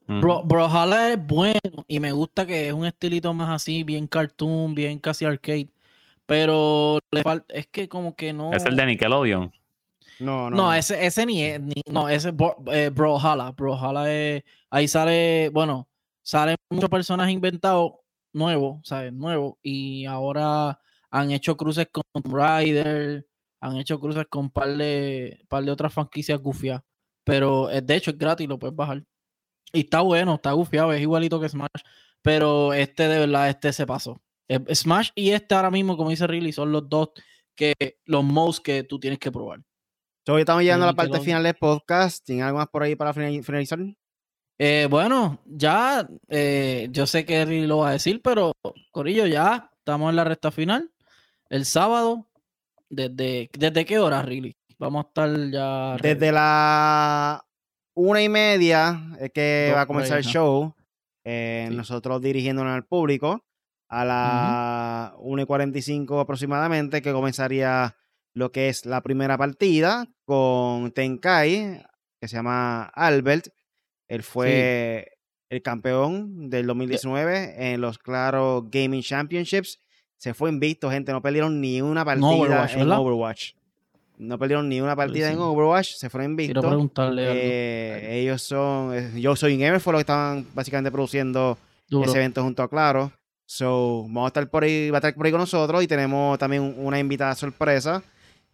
Mm. 0.08 0.20
Bro, 0.20 0.42
Brawlhalla 0.44 1.12
es 1.12 1.26
bueno 1.26 1.58
y 1.86 2.00
me 2.00 2.10
gusta 2.12 2.44
que 2.44 2.66
es 2.68 2.72
un 2.72 2.86
estilito 2.86 3.32
más 3.34 3.50
así, 3.50 3.84
bien 3.84 4.06
cartoon, 4.08 4.74
bien 4.74 4.98
casi 4.98 5.24
arcade. 5.24 5.68
Pero 6.26 6.98
le 7.10 7.22
falta, 7.22 7.52
es 7.54 7.66
que 7.66 7.88
como 7.88 8.14
que 8.14 8.32
no. 8.32 8.52
Es 8.52 8.64
el 8.64 8.76
de 8.76 8.86
Nickelodeon. 8.86 9.52
No, 10.20 10.50
no. 10.50 10.56
No, 10.56 10.74
ese, 10.74 11.04
ese 11.04 11.26
ni 11.26 11.42
es, 11.42 11.60
ni- 11.60 11.82
no, 11.90 12.08
ese 12.08 12.28
es 12.28 12.36
Bro- 12.36 12.62
eh, 12.72 12.90
Brawlhalla. 12.90 13.50
Brawlhalla 13.52 14.12
es, 14.12 14.44
ahí 14.70 14.86
sale, 14.86 15.50
bueno, 15.52 15.88
salen 16.22 16.56
muchos 16.70 16.88
personajes 16.90 17.34
inventados 17.34 17.92
nuevos, 18.32 18.80
¿sabes? 18.86 19.12
Nuevos. 19.12 19.54
Y 19.62 20.04
ahora 20.06 20.78
han 21.12 21.30
hecho 21.30 21.56
cruces 21.56 21.86
con 21.92 22.02
Tomb 22.12 22.34
Raider, 22.34 23.26
han 23.60 23.76
hecho 23.76 24.00
cruces 24.00 24.26
con 24.28 24.46
un 24.46 24.50
par 24.50 24.76
de, 24.76 25.44
par 25.48 25.62
de 25.62 25.70
otras 25.70 25.94
franquicias 25.94 26.40
gufias. 26.40 26.82
Pero 27.24 27.70
eh, 27.70 27.80
de 27.80 27.94
hecho 27.94 28.10
es 28.10 28.18
gratis, 28.18 28.48
lo 28.48 28.58
puedes 28.58 28.74
bajar. 28.74 29.04
Y 29.72 29.80
está 29.80 30.00
bueno, 30.00 30.34
está 30.34 30.52
gufiado, 30.52 30.92
es 30.92 31.00
igualito 31.00 31.40
que 31.40 31.48
Smash. 31.48 31.68
Pero 32.22 32.72
este 32.72 33.06
de 33.06 33.18
verdad, 33.20 33.48
este 33.48 33.72
se 33.72 33.86
pasó. 33.86 34.20
Eh, 34.48 34.58
Smash 34.74 35.10
y 35.14 35.30
este 35.30 35.54
ahora 35.54 35.70
mismo, 35.70 35.96
como 35.96 36.10
dice 36.10 36.26
Riley, 36.26 36.52
son 36.52 36.72
los 36.72 36.88
dos 36.88 37.10
que 37.54 37.74
los 38.06 38.24
mods 38.24 38.60
que 38.60 38.82
tú 38.82 38.98
tienes 38.98 39.18
que 39.18 39.30
probar. 39.30 39.60
So, 40.26 40.38
estamos 40.38 40.62
llegando 40.62 40.86
a 40.86 40.90
la 40.90 40.94
parte 40.94 41.20
final 41.20 41.42
del 41.42 41.54
podcast. 41.54 42.24
¿Tienen 42.24 42.44
algo 42.44 42.58
más 42.58 42.68
por 42.68 42.82
ahí 42.82 42.96
para 42.96 43.12
finali- 43.12 43.42
finalizar? 43.42 43.78
Eh, 44.58 44.86
bueno, 44.88 45.40
ya 45.44 46.08
eh, 46.28 46.88
yo 46.90 47.06
sé 47.06 47.24
que 47.24 47.44
Riley 47.44 47.66
lo 47.66 47.78
va 47.78 47.90
a 47.90 47.92
decir, 47.92 48.20
pero 48.22 48.52
Corillo, 48.92 49.26
ya 49.26 49.70
estamos 49.78 50.10
en 50.10 50.16
la 50.16 50.24
recta 50.24 50.50
final. 50.50 50.90
El 51.52 51.66
sábado, 51.66 52.26
¿desde, 52.88 53.50
¿desde 53.52 53.84
qué 53.84 53.98
hora, 53.98 54.22
Riley? 54.22 54.56
Vamos 54.78 55.04
a 55.04 55.08
estar 55.08 55.50
ya. 55.50 55.96
ready. 55.98 56.14
Desde 56.14 56.32
la 56.32 57.44
una 57.94 58.22
y 58.22 58.30
media 58.30 58.98
es 59.20 59.30
que 59.32 59.68
va 59.74 59.80
a 59.80 59.80
ahí, 59.82 59.86
comenzar 59.86 60.16
el 60.16 60.24
show. 60.24 60.74
eh, 61.24 61.66
Sí. 61.68 61.76
nosotros 61.76 62.22
dirigiéndonos 62.22 62.72
al 62.74 62.86
público 62.86 63.44
a 63.90 64.04
las 64.06 65.12
1 65.18 65.42
y 65.42 65.44
45 65.44 66.20
aproximadamente, 66.20 67.02
que 67.02 67.12
comenzaría 67.12 67.96
lo 68.34 68.50
que 68.50 68.70
es 68.70 68.86
la 68.86 69.02
primera 69.02 69.36
partida 69.36 70.06
con 70.24 70.90
Tenkai, 70.92 71.84
que 72.18 72.28
se 72.28 72.36
llama 72.36 72.84
Albert. 72.94 73.48
Él 74.08 74.22
fue 74.22 75.18
el 75.50 75.60
campeón 75.60 76.48
del 76.48 76.66
2019 76.66 77.72
en 77.74 77.82
los 77.82 77.98
Claro 77.98 78.66
Gaming 78.70 79.02
Championships. 79.02 79.78
Se 80.22 80.34
fue 80.34 80.50
invicto, 80.50 80.88
gente. 80.88 81.10
No 81.10 81.20
perdieron 81.20 81.60
ni 81.60 81.82
una 81.82 82.04
partida 82.04 82.28
Overwatch, 82.28 82.72
en 82.74 82.78
¿verdad? 82.78 82.98
Overwatch. 83.00 83.54
No 84.18 84.38
perdieron 84.38 84.68
ni 84.68 84.80
una 84.80 84.94
partida 84.94 85.32
en. 85.32 85.38
Overwatch. 85.40 85.94
Se 85.94 86.08
fueron 86.08 86.36
Quiero 86.36 86.42
invictos. 86.44 86.64
preguntarle 86.64 87.22
algo. 87.26 87.34
Eh, 87.42 88.20
ellos 88.20 88.40
son. 88.40 88.94
eh, 88.94 89.20
Yo 89.20 89.34
soy 89.34 89.58
Gamer, 89.58 89.80
fue 89.80 89.92
lo 89.92 89.98
que 89.98 90.02
estaban 90.02 90.46
básicamente 90.54 90.92
produciendo 90.92 91.58
Duro. 91.88 92.08
ese 92.08 92.18
evento 92.18 92.40
junto 92.44 92.62
a 92.62 92.68
Claro. 92.70 93.10
So, 93.46 94.02
vamos 94.04 94.26
a 94.26 94.28
estar 94.28 94.48
por 94.48 94.62
ahí, 94.62 94.90
va 94.90 94.98
a 94.98 95.00
estar 95.00 95.12
por 95.14 95.26
ahí 95.26 95.32
con 95.32 95.40
nosotros 95.40 95.82
y 95.82 95.88
tenemos 95.88 96.38
también 96.38 96.62
un- 96.62 96.76
una 96.78 97.00
invitada 97.00 97.34
sorpresa 97.34 98.00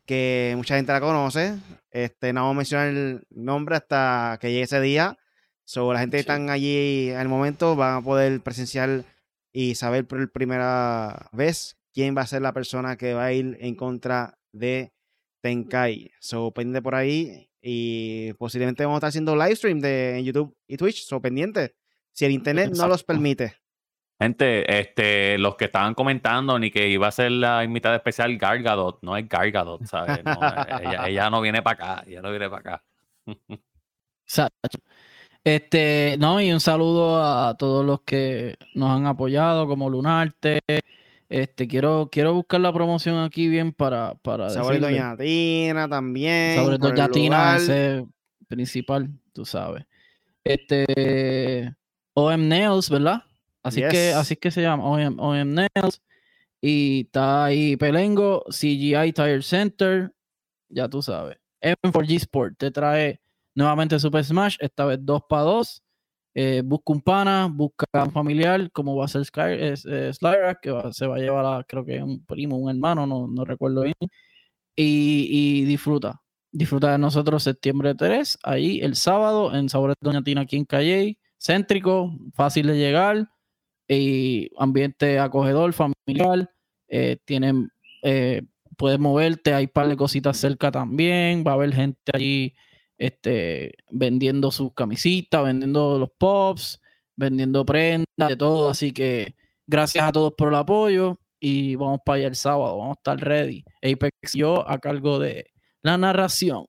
que 0.06 0.54
mucha 0.56 0.74
gente 0.76 0.90
la 0.90 1.00
conoce. 1.00 1.54
Este, 1.90 2.32
no 2.32 2.40
vamos 2.40 2.54
a 2.54 2.56
mencionar 2.56 2.86
el 2.88 3.20
nombre 3.30 3.76
hasta 3.76 4.38
que 4.40 4.48
llegue 4.50 4.62
ese 4.62 4.80
día. 4.80 5.18
So, 5.64 5.92
la 5.92 6.00
gente 6.00 6.16
que 6.16 6.20
están 6.22 6.48
allí 6.48 7.10
al 7.10 7.28
momento 7.28 7.76
van 7.76 7.96
a 7.96 8.00
poder 8.00 8.40
presenciar 8.40 9.04
y 9.52 9.74
saber 9.74 10.06
por 10.06 10.30
primera 10.32 11.28
vez 11.32 11.78
quién 11.92 12.16
va 12.16 12.22
a 12.22 12.26
ser 12.26 12.42
la 12.42 12.52
persona 12.52 12.96
que 12.96 13.14
va 13.14 13.26
a 13.26 13.32
ir 13.32 13.56
en 13.60 13.74
contra 13.74 14.38
de 14.52 14.92
Tenkai. 15.42 16.10
So, 16.20 16.52
pendiente 16.52 16.82
por 16.82 16.94
ahí 16.94 17.50
y 17.60 18.32
posiblemente 18.34 18.84
vamos 18.84 18.96
a 18.96 18.98
estar 18.98 19.08
haciendo 19.08 19.34
live 19.36 19.56
stream 19.56 19.80
de 19.80 20.18
en 20.18 20.24
YouTube 20.24 20.56
y 20.66 20.76
Twitch. 20.76 21.04
So, 21.04 21.20
pendiente. 21.20 21.74
Si 22.12 22.24
el 22.24 22.32
internet 22.32 22.72
no 22.76 22.88
los 22.88 23.04
permite. 23.04 23.56
Gente, 24.20 24.80
este, 24.80 25.38
los 25.38 25.54
que 25.54 25.66
estaban 25.66 25.94
comentando 25.94 26.58
ni 26.58 26.72
que 26.72 26.88
iba 26.88 27.06
a 27.06 27.12
ser 27.12 27.30
la 27.30 27.62
invitada 27.62 27.94
especial 27.94 28.36
Gargadot, 28.36 28.98
no 29.02 29.16
es 29.16 29.28
Gargadot, 29.28 29.84
¿sabes? 29.86 30.24
No, 30.24 30.40
ella, 30.80 31.06
ella 31.06 31.30
no 31.30 31.40
viene 31.40 31.62
para 31.62 31.94
acá, 31.94 32.04
ella 32.04 32.20
no 32.20 32.30
viene 32.30 32.50
para 32.50 32.60
acá. 32.60 32.84
Este, 35.48 36.16
no, 36.18 36.40
y 36.42 36.52
un 36.52 36.60
saludo 36.60 37.24
a 37.24 37.56
todos 37.56 37.84
los 37.84 38.02
que 38.02 38.56
nos 38.74 38.90
han 38.90 39.06
apoyado, 39.06 39.66
como 39.66 39.88
Lunarte. 39.88 40.60
Este, 41.30 41.66
quiero, 41.66 42.10
quiero 42.12 42.34
buscar 42.34 42.60
la 42.60 42.70
promoción 42.70 43.22
aquí 43.24 43.48
bien 43.48 43.72
para, 43.72 44.14
para 44.16 44.52
decirle. 44.52 44.78
Doña 44.80 45.16
Tina 45.16 45.88
también. 45.88 46.56
Sobre 46.56 46.76
el 46.76 47.10
Tina, 47.10 47.56
ese 47.56 48.06
principal, 48.46 49.08
tú 49.32 49.46
sabes. 49.46 49.86
Este, 50.44 51.74
OM 52.12 52.46
Nails, 52.46 52.90
¿verdad? 52.90 53.22
Así 53.62 53.80
que, 53.80 53.90
Yes. 53.90 54.16
así 54.16 54.34
es 54.34 54.40
que 54.40 54.50
se 54.50 54.60
llama, 54.60 54.84
OM, 54.84 55.18
OM 55.18 55.54
Nails. 55.54 56.02
Y 56.60 57.02
está 57.06 57.46
ahí 57.46 57.76
Pelengo, 57.76 58.44
CGI 58.50 59.12
Tire 59.14 59.42
Center, 59.42 60.12
ya 60.68 60.88
tú 60.88 61.00
sabes. 61.00 61.38
M4G 61.62 62.16
Sport 62.16 62.58
te 62.58 62.70
trae 62.70 63.20
nuevamente 63.58 63.98
Super 63.98 64.24
Smash, 64.24 64.56
esta 64.60 64.84
vez 64.84 64.98
2 65.02 65.22
para 65.28 65.42
2. 65.42 65.82
busca 66.64 66.92
un 66.92 67.00
pana, 67.02 67.48
busca 67.50 67.86
un 67.92 68.12
familiar, 68.12 68.70
como 68.70 68.96
va 68.96 69.06
a 69.06 69.08
ser 69.08 69.24
Sky, 69.24 69.40
eh, 69.58 70.12
Slyrak, 70.12 70.60
que 70.60 70.72
se 70.92 71.06
va 71.06 71.16
a 71.16 71.18
llevar 71.18 71.44
a, 71.44 71.64
creo 71.64 71.84
que 71.84 72.00
un 72.00 72.24
primo, 72.24 72.56
un 72.56 72.70
hermano, 72.70 73.06
no, 73.06 73.26
no 73.26 73.44
recuerdo 73.44 73.82
bien. 73.82 73.96
Y, 74.76 75.26
y 75.30 75.64
disfruta. 75.64 76.22
Disfruta 76.52 76.92
de 76.92 76.98
nosotros 76.98 77.42
septiembre 77.42 77.94
3, 77.94 78.38
ahí 78.44 78.80
el 78.80 78.94
sábado 78.94 79.54
en 79.54 79.68
Sabores 79.68 79.96
Doña 80.00 80.22
Tina 80.22 80.42
aquí 80.42 80.56
en 80.56 80.64
Calle, 80.64 81.18
céntrico, 81.36 82.12
fácil 82.34 82.68
de 82.68 82.78
llegar, 82.78 83.28
y 83.88 84.50
ambiente 84.56 85.18
acogedor, 85.18 85.72
familiar, 85.72 86.48
eh, 86.86 87.16
tienen, 87.24 87.70
eh, 88.02 88.42
puedes 88.76 89.00
moverte, 89.00 89.52
hay 89.52 89.64
un 89.64 89.70
par 89.72 89.88
de 89.88 89.96
cositas 89.96 90.36
cerca 90.36 90.70
también, 90.70 91.42
va 91.44 91.52
a 91.52 91.54
haber 91.54 91.74
gente 91.74 91.98
allí 92.14 92.54
este, 92.98 93.74
vendiendo 93.90 94.50
sus 94.50 94.74
camisitas, 94.74 95.44
vendiendo 95.44 95.98
los 95.98 96.10
pops, 96.10 96.80
vendiendo 97.16 97.64
prendas, 97.64 98.28
de 98.28 98.36
todo, 98.36 98.68
así 98.68 98.92
que 98.92 99.36
gracias 99.66 100.04
a 100.04 100.12
todos 100.12 100.34
por 100.36 100.48
el 100.48 100.56
apoyo 100.56 101.18
y 101.40 101.76
vamos 101.76 102.00
para 102.04 102.16
allá 102.16 102.28
el 102.28 102.36
sábado, 102.36 102.78
vamos 102.78 102.96
a 102.96 103.00
estar 103.00 103.20
ready. 103.20 103.64
Apex 103.82 104.34
y 104.34 104.38
yo 104.40 104.68
a 104.68 104.78
cargo 104.78 105.18
de 105.18 105.52
la 105.82 105.96
narración. 105.96 106.66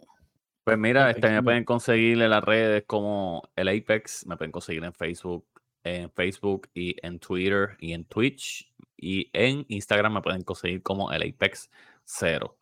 Pues 0.63 0.77
mira, 0.77 1.05
Apex, 1.05 1.17
este, 1.17 1.31
me 1.31 1.43
pueden 1.43 1.65
conseguir 1.65 2.21
en 2.21 2.29
las 2.29 2.43
redes 2.43 2.83
como 2.85 3.41
el 3.55 3.67
Apex, 3.69 4.25
me 4.27 4.37
pueden 4.37 4.51
conseguir 4.51 4.83
en 4.83 4.93
Facebook, 4.93 5.47
en 5.83 6.11
Facebook 6.11 6.69
y 6.73 6.95
en 7.01 7.19
Twitter 7.19 7.75
y 7.79 7.93
en 7.93 8.05
Twitch 8.05 8.71
y 8.95 9.29
en 9.33 9.65
Instagram 9.69 10.13
me 10.13 10.21
pueden 10.21 10.43
conseguir 10.43 10.83
como 10.83 11.11
el 11.11 11.23
Apex 11.23 11.71
Cero. 12.03 12.58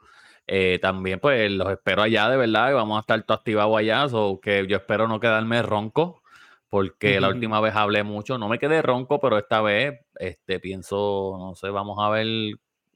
Eh, 0.48 0.80
también 0.82 1.20
pues 1.20 1.52
los 1.52 1.70
espero 1.70 2.02
allá 2.04 2.30
de 2.30 2.38
verdad, 2.38 2.72
y 2.72 2.74
vamos 2.74 2.98
a 2.98 3.02
estar 3.02 3.22
todo 3.24 3.38
activados 3.38 3.78
allá, 3.78 4.08
so 4.08 4.40
que 4.42 4.66
yo 4.68 4.78
espero 4.78 5.08
no 5.08 5.20
quedarme 5.20 5.62
ronco, 5.62 6.22
porque 6.70 7.20
la 7.20 7.28
última 7.30 7.60
vez 7.60 7.76
hablé 7.76 8.04
mucho, 8.04 8.38
no 8.38 8.48
me 8.48 8.58
quedé 8.58 8.82
ronco, 8.82 9.20
pero 9.20 9.38
esta 9.38 9.62
vez 9.62 10.00
este, 10.20 10.60
pienso, 10.62 11.36
no 11.38 11.54
sé, 11.56 11.70
vamos 11.70 11.98
a 12.00 12.10
ver, 12.10 12.28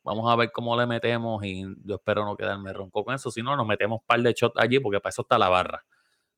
vamos 0.03 0.31
a 0.31 0.35
ver 0.37 0.51
cómo 0.51 0.77
le 0.79 0.87
metemos 0.87 1.43
y 1.43 1.65
yo 1.83 1.95
espero 1.95 2.23
no 2.25 2.37
quedarme 2.37 2.71
ronco 2.73 3.03
con 3.03 3.15
eso, 3.15 3.29
si 3.31 3.41
no 3.43 3.55
nos 3.57 3.67
metemos 3.67 3.99
un 3.99 4.05
par 4.07 4.21
de 4.21 4.33
shots 4.33 4.55
allí, 4.57 4.79
porque 4.79 4.99
para 5.01 5.09
eso 5.09 5.23
está 5.23 5.37
la 5.37 5.49
barra. 5.49 5.83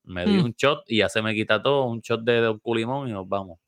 Me 0.02 0.26
di 0.26 0.36
Mm. 0.38 0.44
un 0.44 0.52
shot 0.56 0.82
y 0.86 0.98
ya 0.98 1.08
se 1.08 1.22
me 1.22 1.32
quita 1.32 1.62
todo, 1.62 1.84
un 1.84 2.00
shot 2.00 2.22
de, 2.22 2.40
de 2.40 2.48
un 2.50 2.58
culimón 2.58 3.08
y 3.08 3.12
nos 3.12 3.26
vamos. 3.28 3.58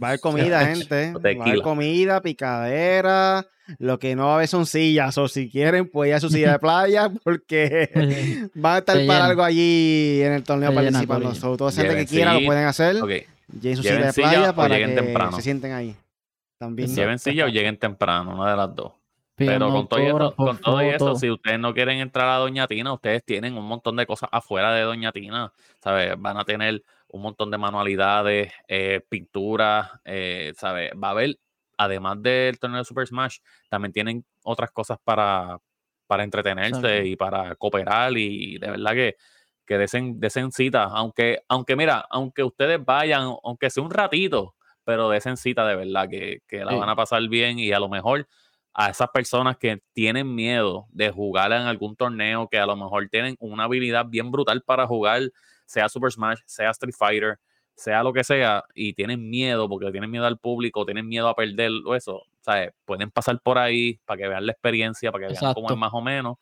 Va 0.00 0.08
a 0.08 0.10
haber 0.10 0.20
comida, 0.20 0.64
gente. 0.66 1.12
Va 1.14 1.44
a 1.44 1.48
haber 1.48 1.62
comida, 1.62 2.20
picadera. 2.22 3.46
Lo 3.78 3.98
que 3.98 4.14
no 4.16 4.26
va 4.26 4.32
a 4.32 4.34
haber 4.36 4.48
son 4.48 4.66
sillas. 4.66 5.16
O 5.18 5.28
si 5.28 5.48
quieren, 5.50 5.88
pues 5.88 6.10
ya 6.10 6.20
su 6.20 6.28
silla 6.28 6.52
de 6.52 6.58
playa. 6.58 7.10
Porque 7.24 8.50
van 8.54 8.74
a 8.74 8.78
estar 8.78 8.96
Se 8.96 9.06
para 9.06 9.18
llena. 9.20 9.26
algo 9.30 9.42
allí 9.44 10.20
en 10.22 10.32
el 10.32 10.42
torneo 10.44 10.70
Se 10.70 10.74
llena, 10.76 10.90
participando. 10.90 11.28
corillo. 11.28 11.40
So, 11.40 11.56
toda 11.56 11.70
esa 11.70 11.82
gente 11.82 11.96
que 11.96 12.06
quiera 12.06 12.34
lo 12.34 12.44
pueden 12.46 12.66
hacer. 12.66 12.96
Ok, 13.02 13.10
Lleven 13.60 13.76
su 13.76 13.82
Lleven 13.82 14.12
silla 14.12 14.28
de 14.28 14.32
playa 14.32 14.52
para 14.54 14.76
que 14.78 14.88
temprano. 14.88 15.32
se 15.36 15.42
sienten 15.42 15.72
ahí. 15.72 15.96
También. 16.58 16.88
Exacto. 16.88 17.02
lleven 17.02 17.18
silla 17.18 17.44
o 17.44 17.48
lleguen 17.48 17.76
temprano, 17.78 18.34
una 18.34 18.50
de 18.50 18.56
las 18.56 18.74
dos. 18.74 18.92
Pero 19.34 19.70
con 19.70 19.88
todo, 19.88 20.00
y 20.00 20.06
eso, 20.06 20.34
con 20.36 20.58
todo 20.58 20.82
y 20.82 20.88
eso, 20.88 21.14
si 21.16 21.28
ustedes 21.30 21.58
no 21.58 21.74
quieren 21.74 21.98
entrar 21.98 22.28
a 22.28 22.36
Doña 22.36 22.68
Tina, 22.68 22.92
ustedes 22.92 23.24
tienen 23.24 23.56
un 23.56 23.64
montón 23.64 23.96
de 23.96 24.06
cosas 24.06 24.28
afuera 24.30 24.72
de 24.72 24.82
Doña 24.82 25.10
Tina, 25.10 25.52
¿sabes? 25.82 26.14
Van 26.18 26.36
a 26.36 26.44
tener 26.44 26.82
un 27.12 27.22
montón 27.22 27.50
de 27.50 27.58
manualidades, 27.58 28.52
eh, 28.68 29.00
pinturas, 29.08 29.90
eh, 30.04 30.52
¿sabes? 30.56 30.90
Va 31.02 31.08
a 31.08 31.10
haber, 31.12 31.38
además 31.78 32.20
del 32.22 32.58
torneo 32.58 32.78
de 32.78 32.84
Super 32.84 33.06
Smash, 33.06 33.38
también 33.68 33.92
tienen 33.92 34.24
otras 34.44 34.70
cosas 34.72 34.98
para, 35.04 35.58
para 36.06 36.24
entretenerse 36.24 37.06
y 37.06 37.16
para 37.16 37.54
cooperar 37.56 38.16
y 38.16 38.58
de 38.58 38.70
verdad 38.70 38.92
que, 38.92 39.16
que 39.66 39.78
desen, 39.78 40.18
desen 40.20 40.52
cita, 40.52 40.84
aunque, 40.84 41.42
aunque 41.48 41.76
mira, 41.76 42.04
aunque 42.10 42.42
ustedes 42.42 42.84
vayan, 42.84 43.34
aunque 43.44 43.70
sea 43.70 43.82
un 43.82 43.90
ratito, 43.90 44.54
pero 44.84 45.08
desen 45.08 45.36
cita 45.36 45.66
de 45.66 45.76
verdad, 45.76 46.08
que, 46.08 46.40
que 46.48 46.64
la 46.64 46.72
Sí. 46.72 46.78
van 46.78 46.88
a 46.88 46.96
pasar 46.96 47.26
bien 47.28 47.58
y 47.58 47.72
a 47.72 47.78
lo 47.78 47.88
mejor 47.88 48.26
a 48.74 48.88
esas 48.90 49.08
personas 49.10 49.58
que 49.58 49.82
tienen 49.92 50.34
miedo 50.34 50.86
de 50.90 51.10
jugar 51.10 51.52
en 51.52 51.62
algún 51.62 51.94
torneo, 51.94 52.48
que 52.48 52.58
a 52.58 52.66
lo 52.66 52.74
mejor 52.74 53.08
tienen 53.10 53.36
una 53.38 53.64
habilidad 53.64 54.06
bien 54.06 54.30
brutal 54.30 54.62
para 54.62 54.86
jugar, 54.86 55.20
sea 55.72 55.88
Super 55.88 56.12
Smash, 56.12 56.40
sea 56.44 56.70
Street 56.70 56.94
Fighter, 56.96 57.38
sea 57.74 58.02
lo 58.02 58.12
que 58.12 58.22
sea, 58.22 58.62
y 58.74 58.92
tienen 58.92 59.30
miedo 59.30 59.68
porque 59.68 59.90
tienen 59.90 60.10
miedo 60.10 60.26
al 60.26 60.38
público, 60.38 60.84
tienen 60.84 61.08
miedo 61.08 61.28
a 61.28 61.34
perder 61.34 61.70
o 61.86 61.94
eso, 61.94 62.22
¿sabes? 62.42 62.72
Pueden 62.84 63.10
pasar 63.10 63.40
por 63.40 63.56
ahí 63.56 63.98
para 64.04 64.18
que 64.18 64.28
vean 64.28 64.44
la 64.44 64.52
experiencia, 64.52 65.10
para 65.10 65.28
que 65.28 65.32
vean 65.32 65.54
cómo 65.54 65.70
es 65.70 65.76
más 65.76 65.92
o 65.94 66.02
menos. 66.02 66.36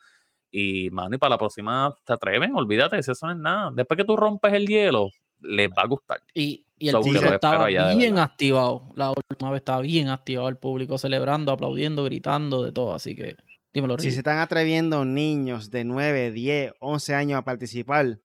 Y, 0.51 0.91
mano, 0.91 1.15
y 1.15 1.19
para 1.19 1.31
la 1.31 1.39
próxima 1.39 1.95
se 2.05 2.13
atreven, 2.13 2.57
olvídate, 2.57 2.99
eso 2.99 3.13
no 3.23 3.31
es 3.31 3.39
nada. 3.39 3.71
Después 3.73 3.97
que 3.97 4.05
tú 4.05 4.17
rompes 4.17 4.53
el 4.53 4.67
hielo, 4.67 5.11
les 5.41 5.71
va 5.71 5.83
a 5.83 5.87
gustar. 5.87 6.21
Y, 6.35 6.67
y 6.77 6.89
el 6.89 6.93
So, 6.93 7.03
público 7.03 7.27
estaba 7.27 7.67
bien 7.67 8.19
activado. 8.19 8.91
La 8.97 9.13
última 9.13 9.53
vez 9.53 9.61
estaba 9.61 9.81
bien 9.83 10.09
activado 10.09 10.49
el 10.49 10.57
público, 10.57 10.99
celebrando, 10.99 11.53
aplaudiendo, 11.53 12.03
gritando, 12.03 12.65
de 12.65 12.73
todo. 12.73 12.95
Así 12.95 13.15
que, 13.15 13.37
dímelo, 13.73 13.97
Si 13.99 14.11
se 14.11 14.19
están 14.19 14.39
atreviendo 14.39 15.05
niños 15.05 15.71
de 15.71 15.85
9, 15.85 16.33
10, 16.33 16.73
11 16.81 17.15
años 17.15 17.39
a 17.39 17.43
participar, 17.43 18.19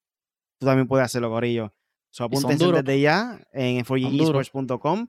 tú 0.59 0.65
también 0.65 0.87
puedes 0.87 1.05
hacerlo, 1.05 1.29
Corillo. 1.29 1.73
So, 2.09 2.23
apúntense 2.25 2.65
desde 2.71 3.01
ya 3.01 3.39
en 3.51 3.83
Son 3.85 3.99
duros. 4.17 4.49
forgesports.com. 4.49 5.07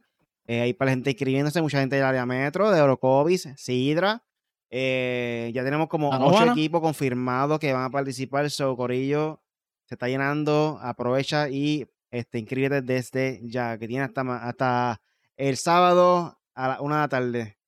Eh, 0.49 0.61
hay 0.61 0.73
para 0.75 0.91
la 0.91 0.95
gente 0.97 1.11
inscribiéndose, 1.11 1.61
mucha 1.63 1.81
gente 1.81 1.97
del 1.97 2.05
área 2.05 2.25
metro, 2.27 2.71
de 2.71 2.81
Orocovis, 2.81 3.49
Sidra. 3.57 4.23
Eh, 4.71 5.51
ya 5.55 5.63
tenemos 5.65 5.89
como 5.89 6.11
¿La 6.11 6.19
8 6.19 6.31
Novana? 6.31 6.53
equipos 6.53 6.81
confirmados 6.81 7.59
que 7.61 7.73
van 7.73 7.85
a 7.85 7.91
participar. 7.91 8.51
So, 8.51 8.77
Corillo, 8.77 9.41
se 9.85 9.95
está 9.95 10.09
llenando. 10.09 10.79
Aprovecha 10.83 11.49
y 11.49 11.87
este, 12.11 12.39
inscríbete 12.39 12.83
desde 12.83 13.41
ya, 13.45 13.79
que 13.79 13.87
tiene 13.89 14.05
hasta, 14.05 14.23
hasta 14.49 15.01
el 15.37 15.57
sábado 15.57 16.39
a 16.55 16.69
la 16.69 16.81
una 16.81 16.97
de 16.97 17.01
la 17.03 17.09
tarde 17.09 17.59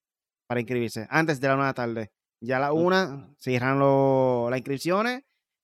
para 0.46 0.60
inscribirse. 0.60 1.06
Antes 1.10 1.40
de 1.40 1.48
la 1.48 1.54
una 1.54 1.64
de 1.64 1.68
la 1.68 1.74
tarde. 1.74 2.12
Ya 2.40 2.56
a 2.58 2.60
la 2.60 2.72
una 2.72 3.28
cierran 3.38 3.78
lo- 3.80 4.46
las 4.50 4.58
inscripciones 4.58 5.22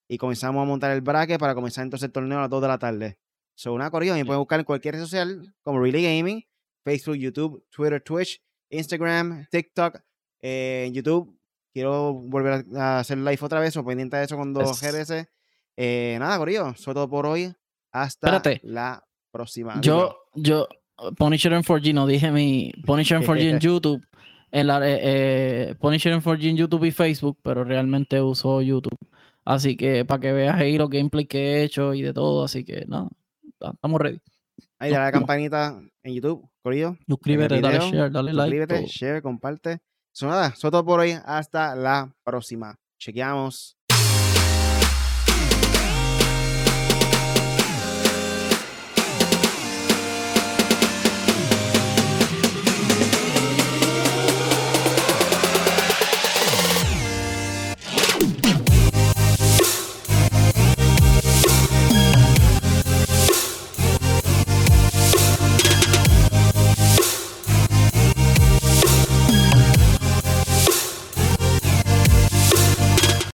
y 0.09 0.19
comenzamos 0.19 0.63
a 0.63 0.67
montar 0.67 0.91
el 0.93 1.01
bracket 1.01 1.39
para 1.39 1.55
comenzar 1.55 1.85
entonces 1.85 2.07
el 2.07 2.13
torneo 2.13 2.39
a 2.39 2.43
las 2.43 2.51
2 2.51 2.63
de 2.63 2.69
la 2.69 2.79
tarde. 2.79 3.19
So, 3.57 3.73
una 3.73 3.91
corrida, 3.91 4.15
me 4.15 4.25
pueden 4.25 4.41
buscar 4.41 4.59
en 4.61 4.65
cualquier 4.65 4.95
red 4.95 5.03
social 5.03 5.55
como 5.63 5.81
Really 5.81 6.03
Gaming 6.03 6.45
Facebook, 6.85 7.17
YouTube, 7.17 7.65
Twitter, 7.71 8.01
Twitch, 8.01 8.41
Instagram, 8.71 9.47
TikTok, 9.51 10.01
eh, 10.43 10.91
YouTube. 10.93 11.37
Quiero 11.73 12.15
volver 12.15 12.65
a 12.77 13.01
hacer 13.01 13.19
live 13.19 13.39
otra 13.41 13.59
vez, 13.59 13.77
o 13.77 13.85
pendiente 13.85 14.17
de 14.17 14.25
eso 14.25 14.37
con 14.37 14.53
dos. 14.53 14.81
Eh, 15.77 16.17
nada, 16.21 16.45
eso 16.49 16.69
es 16.69 16.85
todo 16.85 17.09
por 17.09 17.27
hoy. 17.27 17.53
Hasta 17.91 18.29
Espérate. 18.29 18.61
la 18.63 19.05
próxima. 19.33 19.81
Yo, 19.81 20.17
yo, 20.35 20.69
Punisher 21.17 21.53
en 21.53 21.63
4G, 21.63 21.95
no 21.95 22.07
dije 22.07 22.31
mi 22.31 22.73
Punisher 22.87 23.21
en 23.21 23.27
4G 23.27 23.51
en 23.51 23.59
YouTube. 23.61 24.07
En 24.53 24.69
la, 24.69 24.79
eh, 24.89 25.01
eh, 25.03 25.75
Punisher 25.81 26.13
en 26.13 26.23
4G 26.23 26.51
en 26.51 26.57
YouTube 26.57 26.85
y 26.85 26.93
Facebook, 26.93 27.39
pero 27.43 27.65
realmente 27.65 28.21
uso 28.21 28.63
YouTube. 28.63 28.97
Así 29.45 29.77
que 29.77 30.05
para 30.05 30.21
que 30.21 30.33
veas 30.33 30.57
ahí 30.57 30.79
los 30.79 30.89
gameplays 30.89 31.29
que 31.29 31.39
he 31.39 31.63
hecho 31.65 31.95
y 31.95 32.03
de 32.03 32.13
todo. 32.13 32.45
Así 32.45 32.65
que 32.65 32.85
nada, 32.87 33.09
estamos 33.61 34.01
ready. 34.01 34.21
Ahí 34.79 34.91
dale 34.91 34.97
a 34.97 35.07
la 35.07 35.13
no. 35.13 35.19
campanita 35.19 35.81
en 36.03 36.15
YouTube, 36.15 36.49
Corillo. 36.63 36.97
Suscríbete, 37.07 37.61
dale 37.61 37.79
share, 37.79 38.11
dale 38.11 38.33
like. 38.33 38.57
Suscríbete, 38.57 38.75
todo. 38.81 38.87
share, 38.87 39.23
comparte. 39.23 39.81
Eso 40.15 40.27
nada, 40.29 40.49
eso 40.49 40.69
es 40.69 40.71
todo 40.71 40.85
por 40.85 41.01
hoy. 41.01 41.17
Hasta 41.25 41.75
la 41.75 42.15
próxima. 42.23 42.79
Chequeamos. 42.99 43.77